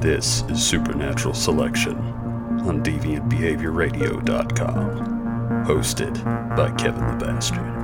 This 0.00 0.42
is 0.42 0.64
Supernatural 0.64 1.34
Selection 1.34 1.96
on 1.96 2.84
DeviantBehaviorRadio.com, 2.84 5.64
hosted 5.66 6.56
by 6.56 6.70
Kevin 6.76 7.18
the 7.18 7.24
Bastard. 7.24 7.77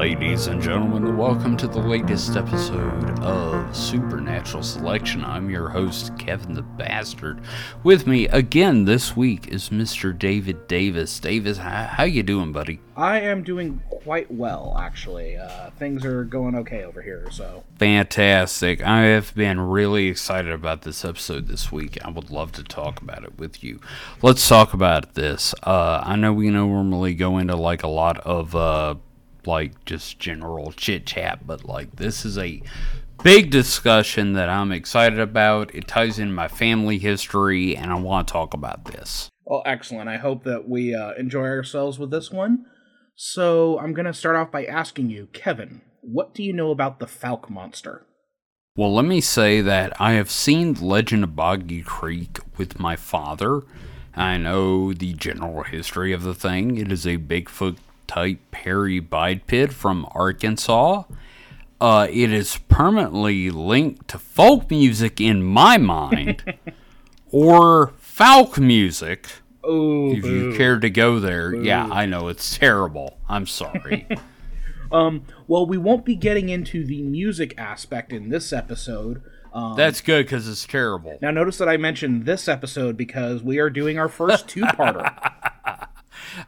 Ladies 0.00 0.46
and 0.46 0.62
gentlemen, 0.62 1.18
welcome 1.18 1.58
to 1.58 1.68
the 1.68 1.78
latest 1.78 2.34
episode 2.34 3.20
of 3.20 3.76
Supernatural 3.76 4.62
Selection. 4.62 5.22
I'm 5.22 5.50
your 5.50 5.68
host, 5.68 6.18
Kevin 6.18 6.54
the 6.54 6.62
Bastard. 6.62 7.42
With 7.82 8.06
me 8.06 8.26
again 8.28 8.86
this 8.86 9.14
week 9.14 9.48
is 9.48 9.68
Mr. 9.68 10.18
David 10.18 10.66
Davis. 10.66 11.20
Davis, 11.20 11.58
how, 11.58 11.84
how 11.84 12.04
you 12.04 12.22
doing, 12.22 12.50
buddy? 12.50 12.80
I 12.96 13.20
am 13.20 13.42
doing 13.42 13.82
quite 13.90 14.30
well, 14.30 14.74
actually. 14.80 15.36
Uh, 15.36 15.68
things 15.72 16.02
are 16.06 16.24
going 16.24 16.54
okay 16.54 16.82
over 16.84 17.02
here, 17.02 17.30
so. 17.30 17.64
Fantastic. 17.78 18.82
I 18.82 19.02
have 19.02 19.34
been 19.34 19.60
really 19.60 20.06
excited 20.06 20.50
about 20.50 20.80
this 20.80 21.04
episode 21.04 21.46
this 21.46 21.70
week. 21.70 21.98
I 22.02 22.08
would 22.10 22.30
love 22.30 22.52
to 22.52 22.64
talk 22.64 23.02
about 23.02 23.22
it 23.22 23.38
with 23.38 23.62
you. 23.62 23.80
Let's 24.22 24.48
talk 24.48 24.72
about 24.72 25.12
this. 25.12 25.54
Uh, 25.62 26.02
I 26.02 26.16
know 26.16 26.32
we 26.32 26.48
normally 26.48 27.12
go 27.12 27.36
into 27.36 27.54
like 27.54 27.82
a 27.82 27.88
lot 27.88 28.18
of 28.20 28.56
uh, 28.56 28.94
like 29.46 29.84
just 29.84 30.18
general 30.18 30.72
chit 30.72 31.06
chat, 31.06 31.46
but 31.46 31.64
like 31.64 31.96
this 31.96 32.24
is 32.24 32.38
a 32.38 32.62
big 33.22 33.50
discussion 33.50 34.32
that 34.34 34.48
I'm 34.48 34.72
excited 34.72 35.18
about. 35.18 35.74
It 35.74 35.88
ties 35.88 36.18
in 36.18 36.32
my 36.32 36.48
family 36.48 36.98
history, 36.98 37.76
and 37.76 37.90
I 37.90 37.94
want 37.96 38.28
to 38.28 38.32
talk 38.32 38.54
about 38.54 38.86
this. 38.86 39.28
Well, 39.44 39.62
excellent. 39.66 40.08
I 40.08 40.16
hope 40.16 40.44
that 40.44 40.68
we 40.68 40.94
uh, 40.94 41.12
enjoy 41.14 41.46
ourselves 41.46 41.98
with 41.98 42.10
this 42.10 42.30
one. 42.30 42.66
So 43.16 43.78
I'm 43.78 43.92
going 43.92 44.06
to 44.06 44.14
start 44.14 44.36
off 44.36 44.50
by 44.50 44.64
asking 44.64 45.10
you, 45.10 45.28
Kevin, 45.32 45.82
what 46.00 46.34
do 46.34 46.42
you 46.42 46.52
know 46.52 46.70
about 46.70 47.00
the 47.00 47.06
Fouke 47.06 47.50
monster? 47.50 48.06
Well, 48.76 48.94
let 48.94 49.04
me 49.04 49.20
say 49.20 49.60
that 49.60 50.00
I 50.00 50.12
have 50.12 50.30
seen 50.30 50.74
Legend 50.74 51.24
of 51.24 51.36
Boggy 51.36 51.82
Creek 51.82 52.38
with 52.56 52.78
my 52.78 52.96
father. 52.96 53.62
I 54.14 54.38
know 54.38 54.92
the 54.92 55.12
general 55.12 55.64
history 55.64 56.12
of 56.12 56.22
the 56.22 56.34
thing. 56.34 56.76
It 56.76 56.90
is 56.90 57.06
a 57.06 57.18
Bigfoot 57.18 57.76
type 58.10 58.56
hairy 58.56 58.98
biped 58.98 59.72
from 59.72 60.04
Arkansas. 60.10 61.04
Uh, 61.80 62.08
it 62.10 62.32
is 62.32 62.58
permanently 62.68 63.50
linked 63.50 64.08
to 64.08 64.18
folk 64.18 64.68
music 64.68 65.20
in 65.20 65.44
my 65.44 65.78
mind, 65.78 66.58
or 67.30 67.94
folk 67.98 68.58
music. 68.58 69.28
Oh, 69.62 70.10
if 70.12 70.24
you 70.24 70.54
care 70.56 70.80
to 70.80 70.90
go 70.90 71.20
there, 71.20 71.52
boo. 71.52 71.62
yeah, 71.62 71.86
I 71.86 72.04
know 72.06 72.26
it's 72.26 72.58
terrible. 72.58 73.18
I'm 73.28 73.46
sorry. 73.46 74.08
um, 74.92 75.24
well, 75.46 75.64
we 75.64 75.78
won't 75.78 76.04
be 76.04 76.16
getting 76.16 76.48
into 76.48 76.84
the 76.84 77.02
music 77.02 77.54
aspect 77.56 78.12
in 78.12 78.28
this 78.28 78.52
episode. 78.52 79.22
Um, 79.54 79.76
That's 79.76 80.00
good 80.00 80.26
because 80.26 80.48
it's 80.48 80.66
terrible. 80.66 81.16
Now, 81.22 81.30
notice 81.30 81.58
that 81.58 81.68
I 81.68 81.76
mentioned 81.76 82.26
this 82.26 82.48
episode 82.48 82.96
because 82.96 83.42
we 83.44 83.58
are 83.58 83.70
doing 83.70 84.00
our 84.00 84.08
first 84.08 84.48
two-parter. 84.48 85.14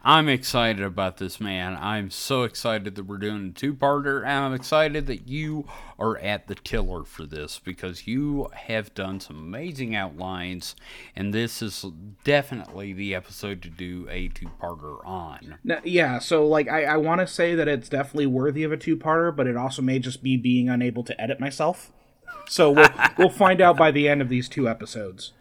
I'm 0.03 0.29
excited 0.29 0.83
about 0.83 1.17
this, 1.17 1.39
man. 1.39 1.77
I'm 1.79 2.09
so 2.09 2.43
excited 2.43 2.95
that 2.95 3.05
we're 3.05 3.17
doing 3.17 3.49
a 3.49 3.51
two 3.51 3.73
parter, 3.73 4.21
and 4.21 4.45
I'm 4.45 4.53
excited 4.53 5.07
that 5.07 5.27
you 5.27 5.67
are 5.99 6.17
at 6.17 6.47
the 6.47 6.55
tiller 6.55 7.03
for 7.03 7.25
this 7.25 7.59
because 7.59 8.07
you 8.07 8.49
have 8.53 8.93
done 8.93 9.19
some 9.19 9.37
amazing 9.37 9.95
outlines, 9.95 10.75
and 11.15 11.33
this 11.33 11.61
is 11.61 11.85
definitely 12.23 12.93
the 12.93 13.13
episode 13.15 13.61
to 13.63 13.69
do 13.69 14.07
a 14.09 14.27
two 14.29 14.49
parter 14.61 15.05
on. 15.05 15.57
Now, 15.63 15.79
yeah, 15.83 16.19
so 16.19 16.45
like 16.45 16.67
I, 16.69 16.83
I 16.83 16.97
want 16.97 17.21
to 17.21 17.27
say 17.27 17.55
that 17.55 17.67
it's 17.67 17.89
definitely 17.89 18.27
worthy 18.27 18.63
of 18.63 18.71
a 18.71 18.77
two 18.77 18.97
parter, 18.97 19.35
but 19.35 19.47
it 19.47 19.57
also 19.57 19.81
may 19.81 19.99
just 19.99 20.23
be 20.23 20.37
being 20.37 20.69
unable 20.69 21.03
to 21.03 21.21
edit 21.21 21.39
myself. 21.39 21.91
So 22.47 22.71
we'll, 22.71 22.89
we'll 23.17 23.29
find 23.29 23.61
out 23.61 23.77
by 23.77 23.91
the 23.91 24.07
end 24.07 24.21
of 24.21 24.29
these 24.29 24.49
two 24.49 24.67
episodes. 24.67 25.33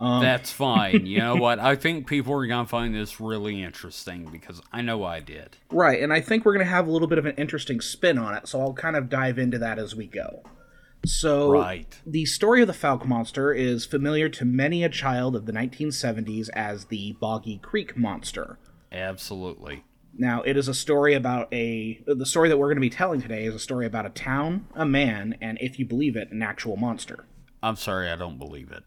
Um, 0.00 0.22
That's 0.22 0.50
fine. 0.50 1.04
You 1.04 1.18
know 1.18 1.36
what? 1.36 1.58
I 1.58 1.76
think 1.76 2.06
people 2.06 2.32
are 2.34 2.46
going 2.46 2.64
to 2.64 2.68
find 2.68 2.94
this 2.94 3.20
really 3.20 3.62
interesting 3.62 4.28
because 4.32 4.62
I 4.72 4.80
know 4.80 5.04
I 5.04 5.20
did. 5.20 5.58
Right, 5.70 6.02
and 6.02 6.12
I 6.12 6.20
think 6.20 6.44
we're 6.44 6.54
going 6.54 6.66
to 6.66 6.70
have 6.70 6.88
a 6.88 6.90
little 6.90 7.08
bit 7.08 7.18
of 7.18 7.26
an 7.26 7.36
interesting 7.36 7.80
spin 7.80 8.18
on 8.18 8.34
it, 8.34 8.48
so 8.48 8.60
I'll 8.60 8.72
kind 8.72 8.96
of 8.96 9.08
dive 9.08 9.38
into 9.38 9.58
that 9.58 9.78
as 9.78 9.94
we 9.94 10.06
go. 10.06 10.42
So, 11.06 11.50
right. 11.50 11.98
the 12.06 12.26
story 12.26 12.60
of 12.60 12.66
the 12.66 12.74
Fouke 12.74 13.06
Monster 13.06 13.52
is 13.54 13.86
familiar 13.86 14.28
to 14.28 14.44
many 14.44 14.84
a 14.84 14.88
child 14.90 15.34
of 15.34 15.46
the 15.46 15.52
1970s 15.52 16.50
as 16.50 16.86
the 16.86 17.16
Boggy 17.20 17.58
Creek 17.58 17.96
Monster. 17.96 18.58
Absolutely. 18.92 19.84
Now, 20.12 20.42
it 20.42 20.56
is 20.58 20.68
a 20.68 20.74
story 20.74 21.14
about 21.14 21.52
a. 21.54 22.02
The 22.06 22.26
story 22.26 22.48
that 22.50 22.58
we're 22.58 22.66
going 22.66 22.76
to 22.76 22.82
be 22.82 22.90
telling 22.90 23.22
today 23.22 23.44
is 23.44 23.54
a 23.54 23.58
story 23.58 23.86
about 23.86 24.04
a 24.04 24.10
town, 24.10 24.66
a 24.74 24.84
man, 24.84 25.36
and 25.40 25.56
if 25.60 25.78
you 25.78 25.86
believe 25.86 26.16
it, 26.16 26.30
an 26.32 26.42
actual 26.42 26.76
monster. 26.76 27.24
I'm 27.62 27.76
sorry, 27.76 28.10
I 28.10 28.16
don't 28.16 28.38
believe 28.38 28.70
it. 28.70 28.82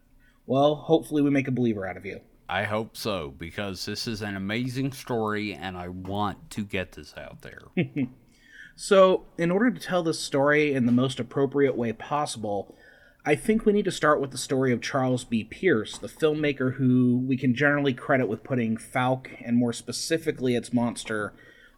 Well, 0.46 0.74
hopefully 0.74 1.22
we 1.22 1.30
make 1.30 1.48
a 1.48 1.52
believer 1.52 1.86
out 1.86 1.96
of 1.96 2.04
you. 2.04 2.20
I 2.48 2.64
hope 2.64 2.96
so, 2.96 3.34
because 3.38 3.86
this 3.86 4.06
is 4.06 4.20
an 4.20 4.36
amazing 4.36 4.92
story 4.92 5.54
and 5.54 5.76
I 5.76 5.88
want 5.88 6.50
to 6.50 6.64
get 6.64 6.92
this 6.92 7.14
out 7.16 7.40
there. 7.40 7.62
so, 8.76 9.24
in 9.38 9.50
order 9.50 9.70
to 9.70 9.80
tell 9.80 10.02
this 10.02 10.20
story 10.20 10.74
in 10.74 10.84
the 10.84 10.92
most 10.92 11.18
appropriate 11.18 11.76
way 11.76 11.92
possible, 11.94 12.76
I 13.24 13.34
think 13.34 13.64
we 13.64 13.72
need 13.72 13.86
to 13.86 13.90
start 13.90 14.20
with 14.20 14.30
the 14.30 14.38
story 14.38 14.72
of 14.72 14.82
Charles 14.82 15.24
B. 15.24 15.44
Pierce, 15.44 15.96
the 15.96 16.08
filmmaker 16.08 16.74
who 16.74 17.24
we 17.26 17.38
can 17.38 17.54
generally 17.54 17.94
credit 17.94 18.26
with 18.26 18.44
putting 18.44 18.76
Fouke 18.76 19.28
and 19.42 19.56
more 19.56 19.72
specifically 19.72 20.54
its 20.54 20.74
monster, 20.74 21.32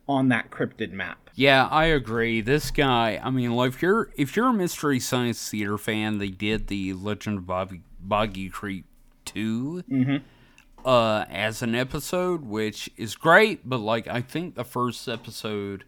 on 0.09 0.29
that 0.29 0.51
cryptid 0.51 0.93
map. 0.93 1.31
Yeah, 1.35 1.67
I 1.67 1.87
agree. 1.87 2.41
This 2.41 2.71
guy, 2.71 3.21
I 3.23 3.31
mean, 3.31 3.55
like 3.55 3.75
if 3.75 3.83
you're 3.83 4.11
if 4.17 4.37
you're 4.37 4.49
a 4.49 4.53
mystery 4.53 5.01
science 5.01 5.51
theater 5.51 5.77
fan, 5.77 6.19
they 6.19 6.29
did 6.29 6.69
the 6.69 6.95
Legend 6.95 7.39
of 7.39 7.47
Bobby 7.47 7.83
Boggy 8.09 8.49
Creek 8.49 8.85
2 9.27 9.85
mm-hmm. 9.91 10.87
uh, 10.87 11.25
as 11.29 11.63
an 11.63 11.75
episode, 11.75 12.45
which 12.45 12.91
is 12.97 13.15
great, 13.15 13.69
but 13.69 13.79
like 13.79 14.09
I 14.09 14.21
think 14.21 14.55
the 14.55 14.65
first 14.65 15.09
episode, 15.09 15.85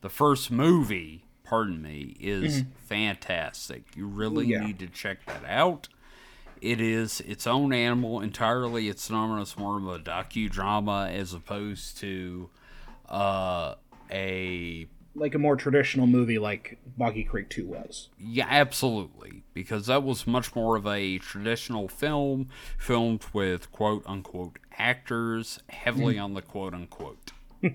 the 0.00 0.08
first 0.08 0.50
movie, 0.50 1.24
pardon 1.44 1.82
me, 1.82 2.16
is 2.20 2.62
mm-hmm. 2.62 2.70
fantastic. 2.86 3.84
You 3.96 4.06
really 4.06 4.46
yeah. 4.46 4.64
need 4.64 4.78
to 4.78 4.86
check 4.86 5.26
that 5.26 5.44
out. 5.46 5.88
It 6.60 6.80
is 6.80 7.20
its 7.20 7.46
own 7.46 7.72
animal 7.72 8.20
entirely. 8.20 8.88
It's 8.88 9.10
known 9.10 9.40
as 9.40 9.58
more 9.58 9.76
of 9.76 9.86
a 9.86 9.98
docudrama 9.98 11.12
as 11.12 11.34
opposed 11.34 11.98
to 11.98 12.48
uh, 13.08 13.74
a 14.10 14.88
like 15.16 15.34
a 15.34 15.38
more 15.38 15.56
traditional 15.56 16.06
movie 16.06 16.38
like 16.38 16.78
Boggy 16.96 17.24
Creek 17.24 17.48
2 17.48 17.66
was. 17.66 18.08
Yeah, 18.18 18.46
absolutely. 18.48 19.44
Because 19.54 19.86
that 19.86 20.02
was 20.02 20.26
much 20.26 20.54
more 20.54 20.76
of 20.76 20.86
a 20.86 21.18
traditional 21.18 21.88
film, 21.88 22.48
filmed 22.78 23.24
with 23.32 23.72
quote 23.72 24.02
unquote 24.06 24.58
actors, 24.78 25.58
heavily 25.68 26.16
mm. 26.16 26.24
on 26.24 26.34
the 26.34 26.42
quote 26.42 26.74
unquote. 26.74 27.32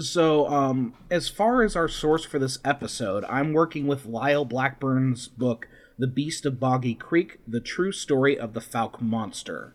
so, 0.00 0.48
um, 0.48 0.94
as 1.10 1.28
far 1.28 1.62
as 1.62 1.76
our 1.76 1.88
source 1.88 2.24
for 2.24 2.38
this 2.38 2.58
episode, 2.64 3.24
I'm 3.26 3.52
working 3.52 3.86
with 3.86 4.06
Lyle 4.06 4.44
Blackburn's 4.44 5.28
book, 5.28 5.68
The 5.98 6.06
Beast 6.06 6.46
of 6.46 6.58
Boggy 6.58 6.94
Creek 6.94 7.38
The 7.46 7.60
True 7.60 7.92
Story 7.92 8.38
of 8.38 8.54
the 8.54 8.60
Fouke 8.60 9.00
Monster. 9.00 9.74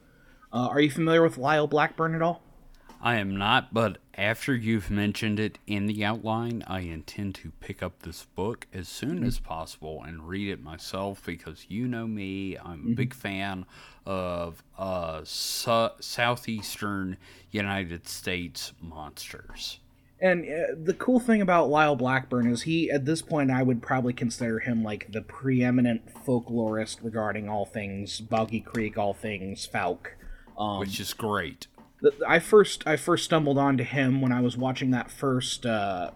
Uh, 0.52 0.68
are 0.68 0.82
you 0.82 0.90
familiar 0.90 1.22
with 1.22 1.38
Lyle 1.38 1.68
Blackburn 1.68 2.16
at 2.16 2.24
all? 2.24 2.42
I 3.02 3.16
am 3.16 3.38
not, 3.38 3.74
but 3.74 4.00
after 4.16 4.54
you've 4.54 4.92
mentioned 4.92 5.40
it 5.40 5.58
in 5.66 5.86
the 5.86 6.04
outline, 6.04 6.64
I 6.68 6.82
intend 6.82 7.36
to 7.36 7.52
pick 7.62 7.82
up 7.82 8.02
this 8.02 8.26
book 8.36 8.68
as 8.74 8.90
soon 8.90 9.18
mm-hmm. 9.18 9.26
as 9.26 9.40
possible 9.40 10.04
and 10.06 10.28
read 10.28 10.50
it 10.50 10.62
myself 10.62 11.26
because 11.26 11.66
you 11.70 11.88
know 11.88 12.08
me, 12.08 12.58
I'm 12.58 12.80
mm-hmm. 12.80 12.92
a 12.92 12.96
big 12.96 13.14
fan 13.14 13.66
of 14.06 14.64
uh, 14.78 15.22
su- 15.24 15.90
southeastern 16.02 17.18
United 17.52 18.08
States 18.08 18.74
monsters. 18.82 19.80
And 20.22 20.44
uh, 20.44 20.76
the 20.84 20.94
cool 20.94 21.22
thing 21.22 21.42
about 21.42 21.70
Lyle 21.70 21.96
Blackburn 21.96 22.52
is 22.52 22.64
he, 22.64 22.92
at 22.92 23.06
this 23.06 23.22
point, 23.22 23.52
I 23.52 23.64
would 23.64 23.82
probably 23.82 24.12
consider 24.12 24.60
him 24.60 24.84
like 24.84 25.10
the 25.14 25.22
preeminent 25.22 26.14
folklorist 26.26 26.98
regarding 27.02 27.48
all 27.48 27.66
things 27.66 28.20
Boggy 28.20 28.60
Creek, 28.60 28.98
all 28.98 29.14
things 29.14 29.66
Fouke. 29.66 30.16
Um, 30.58 30.80
Which 30.80 31.00
is 31.00 31.14
great. 31.14 31.68
I 32.26 32.40
first 32.40 32.88
I 32.88 32.96
first 32.96 33.26
stumbled 33.26 33.58
onto 33.58 33.84
him 33.84 34.22
when 34.22 34.32
I 34.32 34.42
was 34.42 34.58
watching 34.58 34.92
that 34.92 35.12
first 35.12 35.66
uh, 35.66 36.12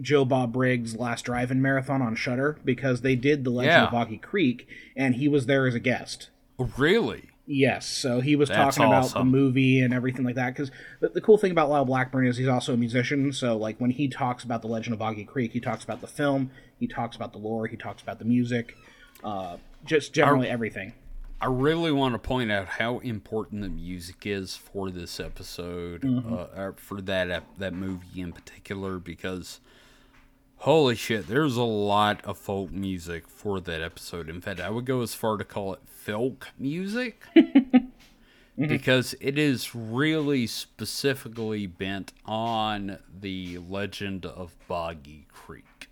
Joe 0.00 0.24
Bob 0.24 0.52
Briggs 0.52 0.96
Last 0.96 1.24
Drive-In 1.24 1.60
marathon 1.60 2.02
on 2.02 2.14
Shudder 2.14 2.58
because 2.64 3.00
they 3.00 3.16
did 3.16 3.44
the 3.44 3.50
Legend 3.50 3.72
yeah. 3.72 3.84
of 3.84 3.90
Boggy 3.90 4.18
Creek 4.18 4.68
and 4.96 5.16
he 5.16 5.28
was 5.28 5.46
there 5.46 5.66
as 5.66 5.74
a 5.74 5.80
guest. 5.80 6.30
Oh, 6.58 6.70
really? 6.76 7.30
Yes. 7.46 7.86
So 7.86 8.20
he 8.20 8.36
was 8.36 8.48
That's 8.48 8.76
talking 8.76 8.92
awesome. 8.92 9.12
about 9.12 9.18
the 9.18 9.24
movie 9.24 9.80
and 9.80 9.92
everything 9.92 10.24
like 10.24 10.36
that. 10.36 10.54
Because 10.54 10.70
the, 11.00 11.10
the, 11.10 11.20
cool 11.20 11.36
thing 11.36 11.50
about 11.50 11.68
Lyle 11.68 11.84
Blackburn 11.84 12.26
is 12.26 12.36
he's 12.36 12.48
also 12.48 12.72
a 12.72 12.76
musician. 12.76 13.32
So 13.32 13.56
like 13.56 13.78
when 13.78 13.90
he 13.90 14.08
talks 14.08 14.44
about 14.44 14.62
the 14.62 14.68
Legend 14.68 14.94
of 14.94 14.98
Boggy 14.98 15.24
Creek, 15.24 15.52
he 15.52 15.60
talks 15.60 15.84
about 15.84 16.00
the 16.00 16.06
film, 16.06 16.50
he 16.80 16.86
talks 16.86 17.16
about 17.16 17.32
the 17.32 17.38
lore, 17.38 17.66
he 17.66 17.76
talks 17.76 18.02
about 18.02 18.18
the 18.18 18.24
music, 18.24 18.76
uh, 19.22 19.58
just 19.84 20.14
generally 20.14 20.48
everything. 20.48 20.94
I 21.40 21.46
really 21.46 21.92
want 21.92 22.14
to 22.14 22.18
point 22.18 22.50
out 22.50 22.66
how 22.66 23.00
important 23.00 23.62
the 23.62 23.68
music 23.68 24.24
is 24.24 24.56
for 24.56 24.90
this 24.90 25.20
episode, 25.20 26.02
mm-hmm. 26.02 26.34
uh, 26.34 26.72
for 26.76 27.00
that 27.02 27.44
that 27.58 27.74
movie 27.74 28.20
in 28.20 28.32
particular, 28.32 28.98
because 28.98 29.60
Holy 30.64 30.94
shit, 30.94 31.26
there's 31.26 31.58
a 31.58 31.62
lot 31.62 32.24
of 32.24 32.38
folk 32.38 32.72
music 32.72 33.28
for 33.28 33.60
that 33.60 33.82
episode. 33.82 34.30
In 34.30 34.40
fact, 34.40 34.60
I 34.60 34.70
would 34.70 34.86
go 34.86 35.02
as 35.02 35.12
far 35.12 35.36
to 35.36 35.44
call 35.44 35.74
it 35.74 35.80
folk 35.86 36.48
music. 36.58 37.22
Because 38.56 39.16
it 39.20 39.36
is 39.36 39.74
really 39.74 40.46
specifically 40.46 41.66
bent 41.66 42.12
on 42.24 43.00
the 43.12 43.58
legend 43.58 44.24
of 44.24 44.54
Boggy 44.68 45.26
Creek. 45.28 45.88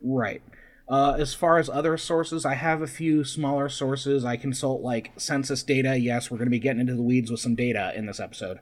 Right. 0.00 0.40
Uh, 0.86 1.16
as 1.18 1.32
far 1.32 1.58
as 1.58 1.68
other 1.70 1.96
sources, 1.96 2.44
I 2.44 2.54
have 2.54 2.82
a 2.82 2.86
few 2.86 3.24
smaller 3.24 3.68
sources. 3.70 4.24
I 4.24 4.36
consult 4.36 4.82
like 4.82 5.12
census 5.16 5.62
data. 5.62 5.98
Yes, 5.98 6.30
we're 6.30 6.36
going 6.36 6.46
to 6.46 6.50
be 6.50 6.58
getting 6.58 6.80
into 6.80 6.94
the 6.94 7.02
weeds 7.02 7.30
with 7.30 7.40
some 7.40 7.54
data 7.54 7.92
in 7.96 8.04
this 8.06 8.20
episode. 8.20 8.60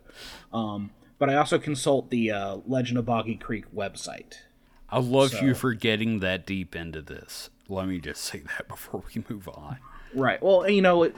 Um, 0.52 0.90
but 1.18 1.28
I 1.28 1.34
also 1.34 1.58
consult 1.58 2.10
the 2.10 2.30
uh, 2.30 2.56
Legend 2.66 2.98
of 2.98 3.06
Boggy 3.06 3.34
Creek 3.36 3.64
website. 3.74 4.34
I 4.88 5.00
love 5.00 5.30
So- 5.30 5.40
you 5.44 5.54
for 5.54 5.74
getting 5.74 6.20
that 6.20 6.46
deep 6.46 6.76
into 6.76 7.02
this. 7.02 7.50
Let 7.68 7.88
me 7.88 7.98
just 7.98 8.22
say 8.22 8.40
that 8.56 8.68
before 8.68 9.02
we 9.14 9.24
move 9.28 9.48
on. 9.48 9.78
Right. 10.14 10.40
Well, 10.42 10.68
you 10.68 10.82
know, 10.82 11.04
it, 11.04 11.16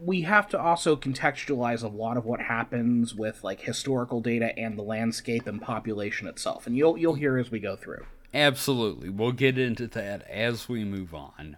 we 0.00 0.22
have 0.22 0.48
to 0.48 0.58
also 0.60 0.96
contextualize 0.96 1.82
a 1.84 1.88
lot 1.88 2.16
of 2.16 2.24
what 2.24 2.40
happens 2.40 3.14
with 3.14 3.44
like 3.44 3.60
historical 3.60 4.20
data 4.20 4.58
and 4.58 4.76
the 4.78 4.82
landscape 4.82 5.46
and 5.46 5.60
population 5.60 6.26
itself, 6.26 6.66
and 6.66 6.76
you'll 6.76 6.96
you'll 6.96 7.14
hear 7.14 7.36
as 7.36 7.50
we 7.50 7.60
go 7.60 7.76
through. 7.76 8.06
Absolutely. 8.32 9.08
We'll 9.08 9.32
get 9.32 9.58
into 9.58 9.86
that 9.88 10.28
as 10.28 10.68
we 10.68 10.84
move 10.84 11.14
on. 11.14 11.56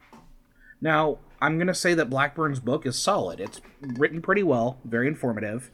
Now, 0.81 1.19
I'm 1.41 1.57
going 1.57 1.69
to 1.69 1.75
say 1.75 1.95
that 1.95 2.11
Blackburn's 2.11 2.61
book 2.61 2.87
is 2.87 2.97
solid. 2.97 3.41
It's 3.41 3.61
written 3.81 4.23
pretty 4.23 4.43
well, 4.43 4.79
very 4.85 5.07
informative. 5.07 5.71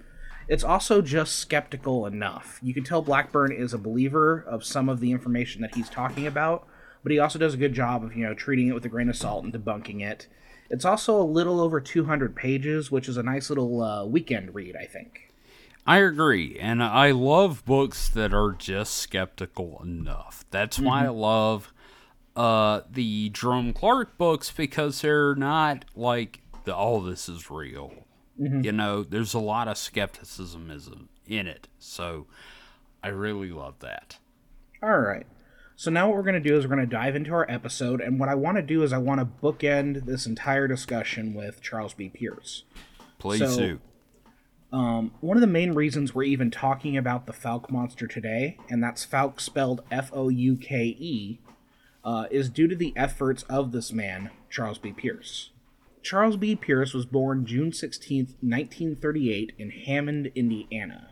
It's 0.48 0.64
also 0.64 1.02
just 1.02 1.36
skeptical 1.36 2.06
enough. 2.06 2.58
You 2.62 2.74
can 2.74 2.84
tell 2.84 3.02
Blackburn 3.02 3.52
is 3.52 3.74
a 3.74 3.78
believer 3.78 4.44
of 4.48 4.64
some 4.64 4.88
of 4.88 5.00
the 5.00 5.12
information 5.12 5.60
that 5.62 5.74
he's 5.74 5.90
talking 5.90 6.26
about, 6.26 6.66
but 7.02 7.12
he 7.12 7.18
also 7.18 7.38
does 7.38 7.54
a 7.54 7.58
good 7.58 7.74
job 7.74 8.02
of, 8.02 8.16
you 8.16 8.24
know, 8.24 8.34
treating 8.34 8.68
it 8.68 8.72
with 8.72 8.84
a 8.84 8.88
grain 8.88 9.08
of 9.08 9.16
salt 9.16 9.44
and 9.44 9.52
debunking 9.52 10.02
it. 10.02 10.26
It's 10.70 10.84
also 10.84 11.20
a 11.20 11.22
little 11.22 11.60
over 11.60 11.80
200 11.80 12.34
pages, 12.34 12.90
which 12.90 13.08
is 13.08 13.16
a 13.16 13.22
nice 13.22 13.50
little 13.50 13.82
uh, 13.82 14.04
weekend 14.04 14.54
read, 14.54 14.76
I 14.76 14.84
think. 14.84 15.27
I 15.86 15.98
agree, 15.98 16.58
and 16.60 16.82
I 16.82 17.12
love 17.12 17.64
books 17.64 18.08
that 18.10 18.34
are 18.34 18.52
just 18.52 18.94
skeptical 18.94 19.80
enough. 19.82 20.44
That's 20.50 20.78
why 20.78 21.04
I 21.06 21.08
love 21.08 21.72
uh, 22.36 22.82
the 22.90 23.30
Jerome 23.30 23.72
Clark 23.72 24.18
books 24.18 24.50
because 24.50 25.00
they're 25.00 25.34
not 25.34 25.86
like 25.96 26.42
the 26.64 26.74
all 26.74 27.00
this 27.00 27.28
is 27.28 27.50
real. 27.50 27.92
You 28.40 28.70
know, 28.70 29.02
there's 29.02 29.34
a 29.34 29.40
lot 29.40 29.66
of 29.66 29.76
skepticism 29.76 30.70
is- 30.70 30.90
in 31.26 31.46
it, 31.48 31.66
so 31.78 32.26
I 33.02 33.08
really 33.08 33.50
love 33.50 33.80
that. 33.80 34.18
All 34.82 34.98
right. 35.00 35.26
So 35.74 35.90
now 35.90 36.08
what 36.08 36.16
we're 36.16 36.22
going 36.22 36.40
to 36.42 36.48
do 36.48 36.56
is 36.56 36.64
we're 36.66 36.74
going 36.76 36.88
to 36.88 36.94
dive 36.96 37.16
into 37.16 37.32
our 37.32 37.50
episode, 37.50 38.00
and 38.00 38.20
what 38.20 38.28
I 38.28 38.34
want 38.34 38.56
to 38.58 38.62
do 38.62 38.82
is 38.82 38.92
I 38.92 38.98
want 38.98 39.20
to 39.20 39.26
bookend 39.42 40.06
this 40.06 40.26
entire 40.26 40.68
discussion 40.68 41.34
with 41.34 41.60
Charles 41.62 41.94
B. 41.94 42.08
Pierce. 42.10 42.64
Please 43.18 43.38
So- 43.40 43.56
do. 43.56 43.80
Um, 44.70 45.12
one 45.20 45.36
of 45.36 45.40
the 45.40 45.46
main 45.46 45.72
reasons 45.72 46.14
we're 46.14 46.24
even 46.24 46.50
talking 46.50 46.96
about 46.96 47.26
the 47.26 47.32
Fouke 47.32 47.70
monster 47.70 48.06
today, 48.06 48.58
and 48.68 48.82
that's 48.82 49.06
Fouke 49.06 49.40
spelled 49.40 49.82
F 49.90 50.10
O 50.12 50.28
U 50.28 50.56
K 50.56 50.96
E, 50.98 51.40
uh, 52.04 52.26
is 52.30 52.50
due 52.50 52.68
to 52.68 52.76
the 52.76 52.92
efforts 52.94 53.44
of 53.44 53.72
this 53.72 53.92
man, 53.92 54.30
Charles 54.50 54.78
B. 54.78 54.92
Pierce. 54.92 55.50
Charles 56.02 56.36
B. 56.36 56.54
Pierce 56.54 56.92
was 56.92 57.06
born 57.06 57.46
June 57.46 57.72
16, 57.72 58.36
1938, 58.40 59.52
in 59.58 59.70
Hammond, 59.70 60.30
Indiana. 60.34 61.10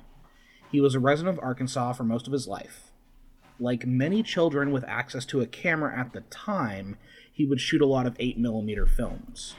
He 0.70 0.80
was 0.80 0.94
a 0.94 1.00
resident 1.00 1.36
of 1.38 1.44
Arkansas 1.44 1.94
for 1.94 2.04
most 2.04 2.26
of 2.26 2.32
his 2.32 2.46
life. 2.46 2.92
Like 3.58 3.86
many 3.86 4.22
children 4.22 4.70
with 4.70 4.84
access 4.84 5.24
to 5.26 5.40
a 5.40 5.46
camera 5.46 5.98
at 5.98 6.12
the 6.12 6.20
time, 6.22 6.98
he 7.32 7.46
would 7.46 7.60
shoot 7.60 7.80
a 7.80 7.86
lot 7.86 8.06
of 8.06 8.18
8mm 8.18 8.88
films. 8.88 9.54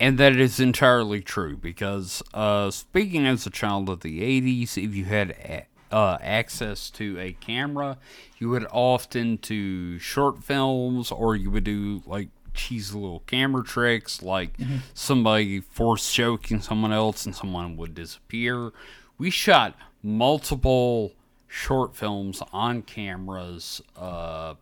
And 0.00 0.16
that 0.18 0.36
is 0.36 0.60
entirely 0.60 1.20
true 1.20 1.56
because, 1.56 2.22
uh, 2.32 2.70
speaking 2.70 3.26
as 3.26 3.46
a 3.46 3.50
child 3.50 3.88
of 3.88 4.00
the 4.00 4.22
80s, 4.22 4.76
if 4.78 4.94
you 4.94 5.04
had 5.06 5.30
a- 5.30 5.66
uh, 5.90 6.18
access 6.20 6.90
to 6.90 7.18
a 7.18 7.32
camera, 7.40 7.98
you 8.38 8.48
would 8.50 8.66
often 8.70 9.36
do 9.36 9.98
short 9.98 10.44
films 10.44 11.10
or 11.10 11.34
you 11.34 11.50
would 11.50 11.64
do 11.64 12.02
like 12.06 12.28
cheesy 12.54 12.94
little 12.96 13.20
camera 13.26 13.64
tricks, 13.64 14.22
like 14.22 14.50
somebody 14.94 15.60
force 15.60 16.12
choking 16.12 16.60
someone 16.60 16.92
else 16.92 17.24
and 17.26 17.34
someone 17.34 17.76
would 17.76 17.94
disappear. 17.94 18.70
We 19.16 19.30
shot 19.30 19.74
multiple 20.02 21.12
short 21.48 21.96
films 21.96 22.42
on 22.52 22.82
cameras, 22.82 23.80
uh, 23.96 24.54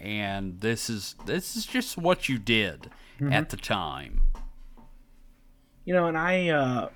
and 0.00 0.60
this 0.60 0.88
is 0.88 1.16
this 1.26 1.56
is 1.56 1.66
just 1.66 1.98
what 1.98 2.28
you 2.28 2.38
did 2.38 2.88
at 3.32 3.50
the 3.50 3.56
time. 3.56 4.20
You 5.88 5.94
know 5.94 6.04
and 6.06 6.18
i 6.18 6.50
uh 6.50 6.90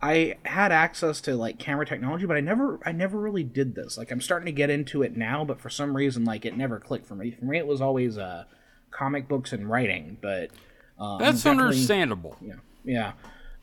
i 0.00 0.36
had 0.44 0.70
access 0.70 1.20
to 1.20 1.34
like 1.34 1.58
camera 1.58 1.84
technology 1.84 2.26
but 2.26 2.36
i 2.36 2.40
never 2.40 2.78
i 2.86 2.92
never 2.92 3.18
really 3.18 3.42
did 3.42 3.74
this. 3.74 3.98
Like 3.98 4.12
i'm 4.12 4.20
starting 4.20 4.46
to 4.46 4.52
get 4.52 4.70
into 4.70 5.02
it 5.02 5.16
now 5.16 5.44
but 5.44 5.60
for 5.60 5.68
some 5.68 5.96
reason 5.96 6.24
like 6.24 6.44
it 6.44 6.56
never 6.56 6.78
clicked 6.78 7.08
for 7.08 7.16
me. 7.16 7.32
For 7.32 7.44
me 7.44 7.58
it 7.58 7.66
was 7.66 7.80
always 7.80 8.16
uh 8.18 8.44
comic 8.92 9.26
books 9.26 9.52
and 9.52 9.68
writing 9.68 10.16
but 10.22 10.50
I'm 10.96 11.18
That's 11.18 11.44
understandable. 11.44 12.36
yeah 12.40 12.54
yeah. 12.84 13.12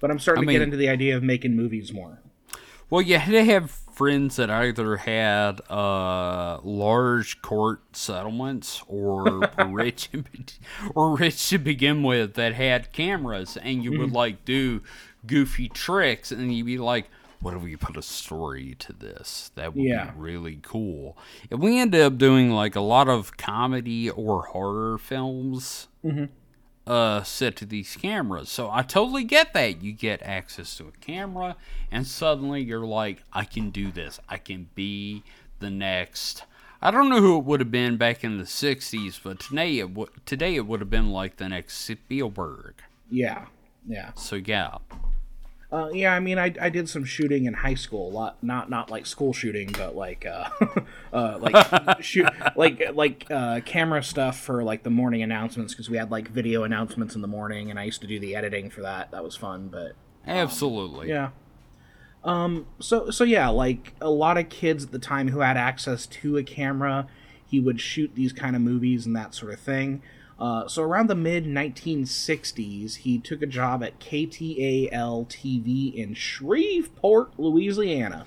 But 0.02 0.12
i'm 0.12 0.20
starting 0.20 0.44
I 0.44 0.48
to 0.48 0.52
get 0.52 0.62
into 0.62 0.76
the 0.76 0.90
idea 0.90 1.16
of 1.16 1.24
making 1.24 1.56
movies 1.56 1.94
more. 1.94 2.20
Well, 2.90 3.02
you 3.02 3.18
had 3.20 3.32
to 3.32 3.46
have 3.46 3.80
friends 3.98 4.36
that 4.36 4.50
either 4.52 4.98
had 4.98 5.60
uh, 5.72 6.60
large 6.64 7.42
court 7.42 7.82
settlements 7.96 8.84
or 8.88 9.40
were 9.40 9.52
rich, 9.70 10.10
or 10.96 11.18
rich 11.18 11.50
to 11.50 11.58
begin 11.58 12.04
with 12.04 12.36
that 12.36 12.54
had 12.54 12.94
cameras, 12.94 13.58
and 13.58 13.84
you 13.84 13.98
would 13.98 14.12
like 14.12 14.46
do 14.46 14.82
goofy 15.26 15.68
tricks, 15.68 16.32
and 16.32 16.54
you'd 16.54 16.66
be 16.68 16.78
like, 16.78 17.10
"What 17.42 17.56
if 17.56 17.64
we 17.64 17.76
put 17.76 17.98
a 17.98 18.02
story 18.04 18.76
to 18.80 18.94
this? 18.94 19.52
That 19.56 19.76
would 19.76 19.84
Yeah. 19.84 20.12
be 20.12 20.20
really 20.20 20.60
cool." 20.62 21.18
And 21.50 21.60
we 21.60 21.80
ended 21.80 22.02
up 22.02 22.18
doing 22.20 22.52
like 22.52 22.76
a 22.76 22.82
lot 22.82 23.08
of 23.10 23.36
comedy 23.38 24.10
or 24.12 24.44
horror 24.44 24.98
films 25.00 25.88
uh, 26.88 27.22
set 27.24 27.56
to 27.58 27.66
these 27.66 27.96
cameras. 27.96 28.50
So 28.50 28.72
I 28.72 28.82
totally 28.82 29.24
get 29.24 29.54
that. 29.54 29.82
You 29.84 29.92
get 29.94 30.24
access 30.24 30.76
to 30.78 30.88
a 30.88 30.92
camera, 31.02 31.56
and 31.92 32.08
suddenly 32.08 32.62
you're 32.64 32.86
like, 32.86 33.24
I 33.34 33.44
can 33.44 33.70
do 33.70 33.92
this. 33.92 34.20
I 34.30 34.38
can 34.38 34.70
be 34.74 35.24
the 35.60 35.70
next. 35.70 36.44
I 36.82 36.92
don't 36.92 37.10
know 37.10 37.22
who 37.22 37.38
it 37.38 37.44
would 37.46 37.60
have 37.60 37.72
been 37.72 37.98
back 37.98 38.24
in 38.24 38.38
the 38.38 38.44
'60s, 38.46 39.20
but 39.24 39.40
today 39.40 39.80
it 39.80 39.92
would 39.92 40.10
today 40.26 40.56
it 40.56 40.66
would 40.68 40.80
have 40.80 40.90
been 40.90 41.12
like 41.12 41.38
the 41.38 41.50
next 41.50 41.78
Spielberg. 41.78 42.76
yeah 43.10 43.46
yeah 43.88 44.12
So 44.16 44.36
yeah, 44.36 44.78
Uh, 45.70 45.90
yeah, 45.92 46.14
I 46.14 46.22
mean, 46.22 46.40
I, 46.40 46.54
I 46.62 46.70
did 46.70 46.88
some 46.88 47.04
shooting 47.04 47.44
in 47.44 47.54
high 47.54 47.74
school, 47.74 48.10
a 48.10 48.14
lot 48.14 48.42
not 48.42 48.70
not 48.70 48.90
like 48.90 49.06
school 49.06 49.34
shooting, 49.34 49.70
but 49.74 49.98
like 49.98 50.26
uh, 50.26 50.50
uh 51.14 51.38
like 51.42 52.02
shoot 52.02 52.28
like 52.56 52.82
like 52.94 53.28
uh, 53.30 53.60
camera 53.66 54.02
stuff 54.02 54.40
for 54.40 54.64
like 54.64 54.84
the 54.84 54.90
morning 54.90 55.24
announcements 55.24 55.74
because 55.74 55.90
we 55.90 55.98
had 55.98 56.10
like 56.10 56.30
video 56.30 56.64
announcements 56.64 57.16
in 57.16 57.22
the 57.22 57.28
morning, 57.28 57.70
and 57.70 57.78
I 57.78 57.84
used 57.84 58.00
to 58.00 58.08
do 58.08 58.18
the 58.18 58.34
editing 58.34 58.70
for 58.70 58.82
that. 58.82 59.12
That 59.12 59.26
was 59.26 59.36
fun, 59.36 59.68
but 59.68 59.92
absolutely. 60.26 61.10
yeah. 61.10 61.32
Um. 62.24 62.68
So 62.80 63.10
so 63.10 63.26
yeah, 63.26 63.50
like 63.50 63.94
a 64.00 64.10
lot 64.10 64.38
of 64.38 64.48
kids 64.48 64.86
at 64.86 64.92
the 64.94 65.00
time 65.00 65.28
who 65.28 65.42
had 65.42 65.58
access 65.58 66.06
to 66.08 66.38
a 66.38 66.44
camera, 66.44 67.08
he 67.46 67.60
would 67.60 67.82
shoot 67.82 68.12
these 68.16 68.32
kind 68.32 68.56
of 68.56 68.62
movies 68.62 69.06
and 69.06 69.14
that 69.18 69.36
sort 69.36 69.52
of 69.52 69.60
thing. 69.60 70.02
Uh, 70.40 70.68
so 70.68 70.84
around 70.84 71.08
the 71.08 71.16
mid 71.16 71.46
1960s, 71.46 72.98
he 72.98 73.18
took 73.18 73.42
a 73.42 73.48
job 73.48 73.84
at 73.84 74.00
KTAL 74.00 75.28
TV 75.28 75.94
in 75.94 76.14
Shreveport, 76.14 77.40
Louisiana. 77.40 78.26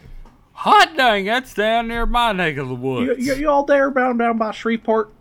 Hot 0.52 0.94
dang, 0.96 1.24
that's 1.24 1.54
down 1.54 1.88
near 1.88 2.04
my 2.06 2.32
neck 2.32 2.56
of 2.56 2.68
the 2.68 2.74
woods. 2.74 3.24
you, 3.24 3.34
you 3.34 3.48
all 3.48 3.64
there 3.64 3.90
bound 3.90 4.18
down 4.18 4.36
by 4.38 4.50
Shreveport? 4.50 5.12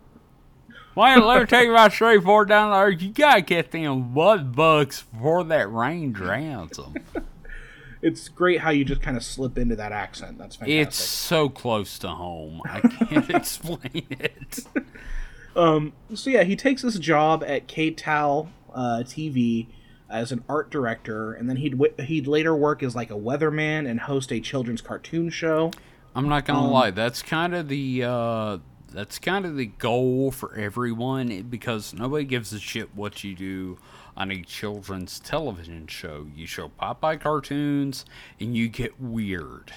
Why 0.94 1.16
let 1.16 1.40
me 1.40 1.46
tell 1.48 1.64
you 1.64 1.70
about 1.70 1.92
Shreveport 1.92 2.48
down 2.48 2.72
there. 2.72 2.90
You 2.90 3.12
gotta 3.12 3.40
get 3.40 3.70
them 3.70 4.12
mud 4.12 4.54
bugs 4.54 5.02
before 5.02 5.44
that 5.44 5.70
rain 5.72 6.12
drowns 6.12 6.76
them. 6.76 6.94
It's 8.02 8.28
great 8.30 8.60
how 8.60 8.70
you 8.70 8.84
just 8.84 9.02
kind 9.02 9.16
of 9.16 9.22
slip 9.22 9.58
into 9.58 9.76
that 9.76 9.92
accent. 9.92 10.38
That's 10.38 10.56
fantastic. 10.56 10.86
It's 10.88 10.96
so 10.96 11.50
close 11.50 11.98
to 11.98 12.08
home. 12.08 12.62
I 12.64 12.80
can't 12.80 13.28
explain 13.34 14.06
it. 14.08 14.60
So 15.54 16.30
yeah, 16.30 16.44
he 16.44 16.56
takes 16.56 16.82
this 16.82 16.98
job 16.98 17.42
at 17.46 17.66
KTAL 17.68 18.48
uh, 18.74 19.02
TV 19.04 19.66
as 20.08 20.32
an 20.32 20.42
art 20.48 20.70
director, 20.70 21.32
and 21.32 21.48
then 21.48 21.56
he'd 21.56 21.78
w- 21.78 21.94
he'd 22.00 22.26
later 22.26 22.54
work 22.56 22.82
as 22.82 22.94
like 22.96 23.10
a 23.10 23.14
weatherman 23.14 23.88
and 23.88 24.00
host 24.00 24.32
a 24.32 24.40
children's 24.40 24.80
cartoon 24.80 25.30
show. 25.30 25.70
I'm 26.14 26.28
not 26.28 26.44
gonna 26.44 26.64
Um, 26.64 26.70
lie. 26.70 26.90
That's 26.90 27.22
kind 27.22 27.54
of 27.54 27.68
the 27.68 28.02
uh, 28.04 28.58
that's 28.92 29.18
kind 29.20 29.46
of 29.46 29.56
the 29.56 29.66
goal 29.66 30.30
for 30.32 30.54
everyone 30.56 31.42
because 31.42 31.94
nobody 31.94 32.24
gives 32.24 32.52
a 32.52 32.58
shit 32.58 32.94
what 32.96 33.22
you 33.22 33.34
do 33.36 33.78
on 34.16 34.32
a 34.32 34.42
children's 34.42 35.20
television 35.20 35.86
show. 35.86 36.26
You 36.34 36.46
show 36.46 36.70
Popeye 36.80 37.20
cartoons 37.20 38.04
and 38.40 38.56
you 38.56 38.68
get 38.68 39.00
weird. 39.00 39.72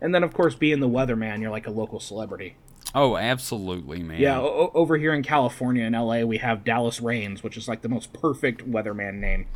And 0.00 0.14
then 0.14 0.22
of 0.22 0.32
course, 0.32 0.54
being 0.54 0.80
the 0.80 0.88
weatherman, 0.88 1.42
you're 1.42 1.50
like 1.50 1.66
a 1.66 1.70
local 1.70 2.00
celebrity. 2.00 2.56
Oh, 2.94 3.16
absolutely, 3.16 4.02
man. 4.02 4.20
Yeah, 4.20 4.38
o- 4.40 4.70
over 4.74 4.96
here 4.96 5.12
in 5.12 5.22
California 5.22 5.84
in 5.84 5.92
LA, 5.92 6.22
we 6.22 6.38
have 6.38 6.64
Dallas 6.64 7.00
Raines, 7.00 7.42
which 7.42 7.56
is 7.56 7.68
like 7.68 7.82
the 7.82 7.88
most 7.88 8.12
perfect 8.12 8.68
weatherman 8.70 9.14
name. 9.14 9.46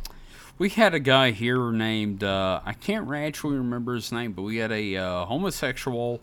We 0.59 0.69
had 0.69 0.93
a 0.93 0.99
guy 0.99 1.31
here 1.31 1.71
named 1.71 2.23
uh, 2.23 2.61
I 2.63 2.73
can't 2.73 3.11
actually 3.11 3.57
remember 3.57 3.95
his 3.95 4.11
name, 4.11 4.33
but 4.33 4.43
we 4.43 4.57
had 4.57 4.71
a 4.71 4.95
uh, 4.97 5.25
homosexual 5.25 6.21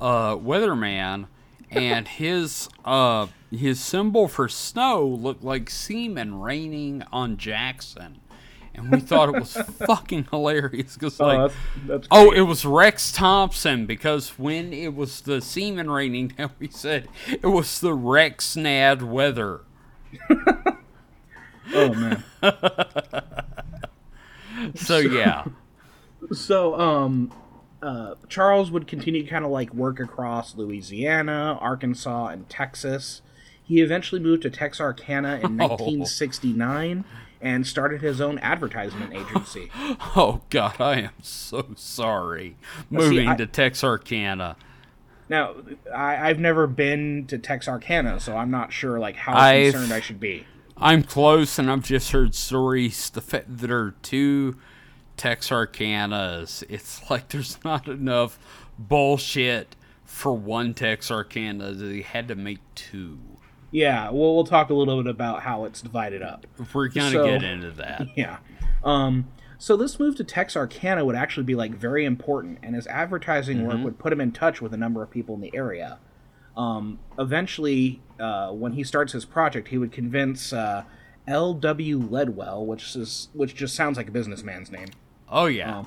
uh, 0.00 0.36
weatherman, 0.36 1.26
and 1.70 2.08
his 2.08 2.68
uh, 2.86 3.26
his 3.50 3.78
symbol 3.78 4.28
for 4.28 4.48
snow 4.48 5.04
looked 5.06 5.44
like 5.44 5.68
semen 5.68 6.40
raining 6.40 7.02
on 7.12 7.36
Jackson, 7.36 8.20
and 8.76 8.90
we 8.90 9.00
thought 9.00 9.28
it 9.28 9.40
was 9.40 9.54
fucking 9.86 10.28
hilarious 10.30 10.94
because 10.94 11.18
like. 11.18 11.38
that's, 11.38 11.54
that's 11.86 12.08
Oh, 12.10 12.30
it 12.30 12.42
was 12.42 12.64
Rex 12.64 13.12
Thompson 13.12 13.86
because 13.86 14.30
when 14.38 14.72
it 14.72 14.94
was 14.94 15.22
the 15.22 15.40
semen 15.40 15.90
raining 15.90 16.28
down, 16.28 16.50
we 16.58 16.68
said 16.68 17.08
it 17.28 17.46
was 17.46 17.80
the 17.80 17.94
Rex 17.94 18.56
Nad 18.56 19.02
weather. 19.02 19.62
oh 21.74 21.94
man. 21.94 22.24
So 24.74 24.98
yeah, 24.98 25.44
So, 26.32 26.78
um, 26.78 27.32
uh, 27.82 28.14
Charles 28.28 28.70
would 28.70 28.86
continue 28.86 29.22
to 29.22 29.28
kind 29.28 29.44
of 29.44 29.50
like 29.50 29.72
work 29.74 30.00
across 30.00 30.56
Louisiana, 30.56 31.58
Arkansas, 31.60 32.28
and 32.28 32.48
Texas. 32.48 33.22
He 33.62 33.80
eventually 33.80 34.20
moved 34.20 34.42
to 34.42 34.50
Texarkana 34.50 35.40
in 35.42 35.56
1969 35.58 37.04
and 37.40 37.66
started 37.66 38.02
his 38.02 38.20
own 38.20 38.38
advertisement 38.38 39.12
agency. 39.14 39.70
oh 40.16 40.42
god, 40.50 40.80
I 40.80 41.00
am 41.00 41.22
so 41.22 41.66
sorry. 41.76 42.56
Moving 42.90 43.28
I- 43.28 43.36
to 43.36 43.46
Texarkana. 43.46 44.56
Now, 45.28 45.56
I, 45.92 46.28
I've 46.30 46.38
never 46.38 46.68
been 46.68 47.26
to 47.26 47.38
Texarkana, 47.38 48.20
so 48.20 48.36
I'm 48.36 48.50
not 48.50 48.72
sure 48.72 48.98
like 49.00 49.16
how 49.16 49.34
I've- 49.36 49.72
concerned 49.72 49.92
I 49.92 50.00
should 50.00 50.20
be. 50.20 50.46
I'm 50.78 51.02
close, 51.02 51.58
and 51.58 51.70
I've 51.70 51.84
just 51.84 52.12
heard 52.12 52.34
stories 52.34 53.08
that 53.10 53.44
there 53.48 53.78
are 53.78 53.94
two 54.02 54.56
Texarkanas. 55.16 56.62
It's 56.68 57.00
like 57.10 57.28
there's 57.30 57.58
not 57.64 57.88
enough 57.88 58.38
bullshit 58.78 59.74
for 60.04 60.32
one 60.32 60.74
Texarkana. 60.74 61.72
They 61.72 62.02
had 62.02 62.28
to 62.28 62.34
make 62.34 62.60
two. 62.74 63.18
Yeah, 63.76 64.04
well, 64.10 64.34
we'll 64.34 64.44
talk 64.44 64.70
a 64.70 64.74
little 64.74 65.02
bit 65.02 65.10
about 65.10 65.42
how 65.42 65.66
it's 65.66 65.82
divided 65.82 66.22
up. 66.22 66.46
Before 66.56 66.84
We're 66.84 66.88
gonna 66.88 67.10
So- 67.10 67.26
get 67.26 67.42
into 67.42 67.70
that. 67.72 68.06
Yeah. 68.16 68.38
Um, 68.82 69.26
so 69.58 69.76
this 69.76 70.00
move 70.00 70.16
to 70.16 70.24
Texarkana 70.24 71.04
would 71.04 71.14
actually 71.14 71.44
be 71.44 71.54
like 71.54 71.74
very 71.74 72.06
important, 72.06 72.58
and 72.62 72.74
his 72.74 72.86
advertising 72.86 73.66
work 73.66 73.84
would 73.84 73.98
put 73.98 74.14
him 74.14 74.20
in 74.22 74.32
touch 74.32 74.62
with 74.62 74.72
a 74.72 74.78
number 74.78 75.02
of 75.02 75.10
people 75.10 75.34
in 75.34 75.42
the 75.42 75.54
area. 75.54 75.98
Um, 76.56 77.00
eventually, 77.18 78.00
uh, 78.18 78.50
when 78.52 78.72
he 78.72 78.82
starts 78.82 79.12
his 79.12 79.26
project, 79.26 79.68
he 79.68 79.76
would 79.76 79.92
convince 79.92 80.54
uh, 80.54 80.84
L.W. 81.28 82.00
Ledwell, 82.00 82.64
which 82.64 82.96
is 82.96 83.28
which 83.34 83.54
just 83.54 83.74
sounds 83.74 83.98
like 83.98 84.08
a 84.08 84.10
businessman's 84.10 84.72
name. 84.72 84.88
Oh 85.28 85.46
yeah. 85.46 85.84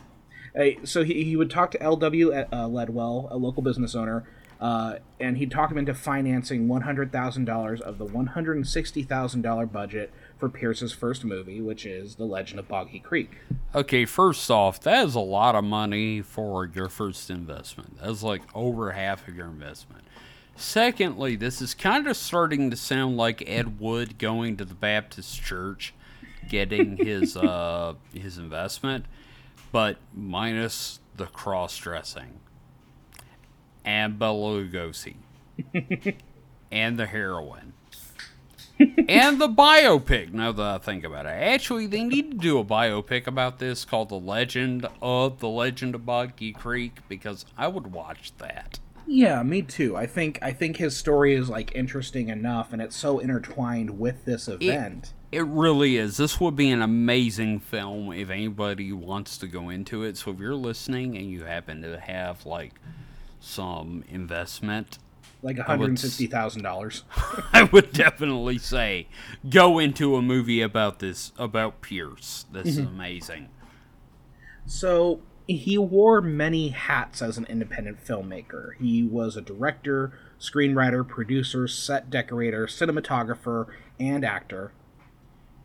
Uh, 0.56 0.66
so 0.84 1.04
he, 1.04 1.24
he 1.24 1.36
would 1.36 1.50
talk 1.50 1.72
to 1.72 1.82
L.W. 1.82 2.34
uh, 2.34 2.46
Ledwell, 2.68 3.32
a 3.32 3.38
local 3.38 3.64
business 3.64 3.96
owner, 3.96 4.28
uh, 4.60 4.96
and 5.20 5.38
he'd 5.38 5.52
talk 5.52 5.72
him 5.72 5.78
into 5.78 5.94
financing 5.94 6.68
$100,000 6.68 7.82
of 7.82 7.98
the 7.98 8.06
$160,000 8.06 9.72
budget 9.72 10.12
for 10.38 10.50
Pierce's 10.50 10.92
first 10.92 11.24
movie, 11.24 11.62
which 11.62 11.86
is 11.86 12.16
The 12.16 12.26
Legend 12.26 12.60
of 12.60 12.68
Boggy 12.68 13.00
Creek. 13.00 13.38
Okay, 13.74 14.04
first 14.06 14.52
off, 14.52 14.82
that 14.82 15.08
is 15.08 15.16
a 15.16 15.22
lot 15.22 15.56
of 15.56 15.64
money 15.64 16.22
for 16.22 16.66
your 16.66 16.90
first 16.90 17.30
investment. 17.30 18.00
That's 18.02 18.22
like 18.22 18.42
over 18.54 18.92
half 18.92 19.28
of 19.28 19.36
your 19.36 19.48
investment. 19.48 20.04
Secondly, 20.58 21.38
this 21.38 21.62
is 21.62 21.74
kind 21.74 22.06
of 22.06 22.18
starting 22.18 22.70
to 22.70 22.76
sound 22.76 23.16
like 23.16 23.48
Ed 23.48 23.80
Wood 23.80 24.18
going 24.18 24.58
to 24.58 24.66
the 24.66 24.74
Baptist 24.74 25.42
church, 25.42 25.94
getting 26.50 26.98
his 27.06 27.38
uh, 27.38 27.94
his 28.14 28.38
investment, 28.38 29.06
but 29.72 29.96
minus 30.14 31.00
the 31.16 31.28
cross 31.28 31.78
dressing 31.78 32.42
and 33.86 34.20
Bela 34.20 34.64
Lugosi 34.64 35.16
and 36.72 37.00
the 37.00 37.06
heroin 37.06 37.74
and 38.80 39.40
the 39.40 39.50
biopic. 39.50 40.32
Now 40.32 40.52
that 40.52 40.66
I 40.66 40.78
think 40.78 41.04
about 41.04 41.26
it, 41.26 41.30
actually, 41.30 41.88
they 41.88 42.04
need 42.04 42.32
to 42.32 42.38
do 42.38 42.60
a 42.60 42.66
biopic 42.66 43.28
about 43.28 43.60
this 43.60 43.86
called 43.86 44.10
"The 44.10 44.20
Legend 44.20 44.88
of 45.02 45.40
the 45.40 45.50
Legend 45.50 45.96
of 45.96 46.06
Boggy 46.06 46.54
Creek" 46.54 47.00
because 47.08 47.46
I 47.58 47.68
would 47.68 47.92
watch 47.92 48.34
that. 48.38 48.80
Yeah, 49.06 49.42
me 49.44 49.64
too. 49.64 49.96
I 49.96 50.06
think 50.06 50.40
I 50.42 50.52
think 50.52 50.78
his 50.78 50.96
story 50.96 51.34
is 51.34 51.50
like 51.50 51.76
interesting 51.76 52.30
enough, 52.30 52.74
and 52.74 52.82
it's 52.82 52.96
so 52.96 53.20
intertwined 53.20 54.00
with 54.00 54.26
this 54.26 54.48
event. 54.48 55.14
It 55.32 55.46
really 55.46 55.98
is. 55.98 56.18
This 56.18 56.40
would 56.40 56.56
be 56.56 56.72
an 56.72 56.82
amazing 56.82 57.60
film 57.60 58.12
if 58.12 58.32
anybody 58.32 58.92
wants 58.92 59.38
to 59.40 59.48
go 59.48 59.70
into 59.70 60.04
it. 60.04 60.18
So 60.18 60.32
if 60.32 60.40
you're 60.40 60.56
listening 60.56 61.18
and 61.18 61.30
you 61.30 61.44
happen 61.44 61.84
to 61.84 62.00
have 62.00 62.46
like 62.48 62.74
some 63.40 64.04
investment, 64.08 65.00
like 65.42 65.58
one 65.58 65.80
would 65.80 65.80
hundred 65.80 65.98
s- 65.98 66.02
sixty 66.02 66.28
thousand 66.28 66.64
dollars. 66.64 67.04
I 67.54 67.64
would 67.64 67.94
definitely 67.94 68.58
say 68.58 69.08
go 69.50 69.80
into 69.80 70.16
a 70.16 70.22
movie 70.22 70.62
about 70.62 71.00
this 71.00 71.32
about 71.38 71.82
Pierce. 71.82 72.46
This 72.52 72.68
is 72.68 72.80
mm-hmm. 72.80 72.88
amazing. 72.88 73.50
So 74.66 75.22
he 75.48 75.78
wore 75.80 76.22
many 76.22 76.70
hats 76.70 77.22
as 77.22 77.38
an 77.38 77.46
independent 77.46 78.06
filmmaker. 78.06 78.76
He 78.80 79.04
was 79.04 79.36
a 79.36 79.42
director, 79.42 80.14
screenwriter, 80.40 81.08
producer, 81.08 81.68
set 81.68 82.12
decorator, 82.12 82.68
cinematographer, 82.68 83.66
and 84.00 84.24
actor. 84.24 84.74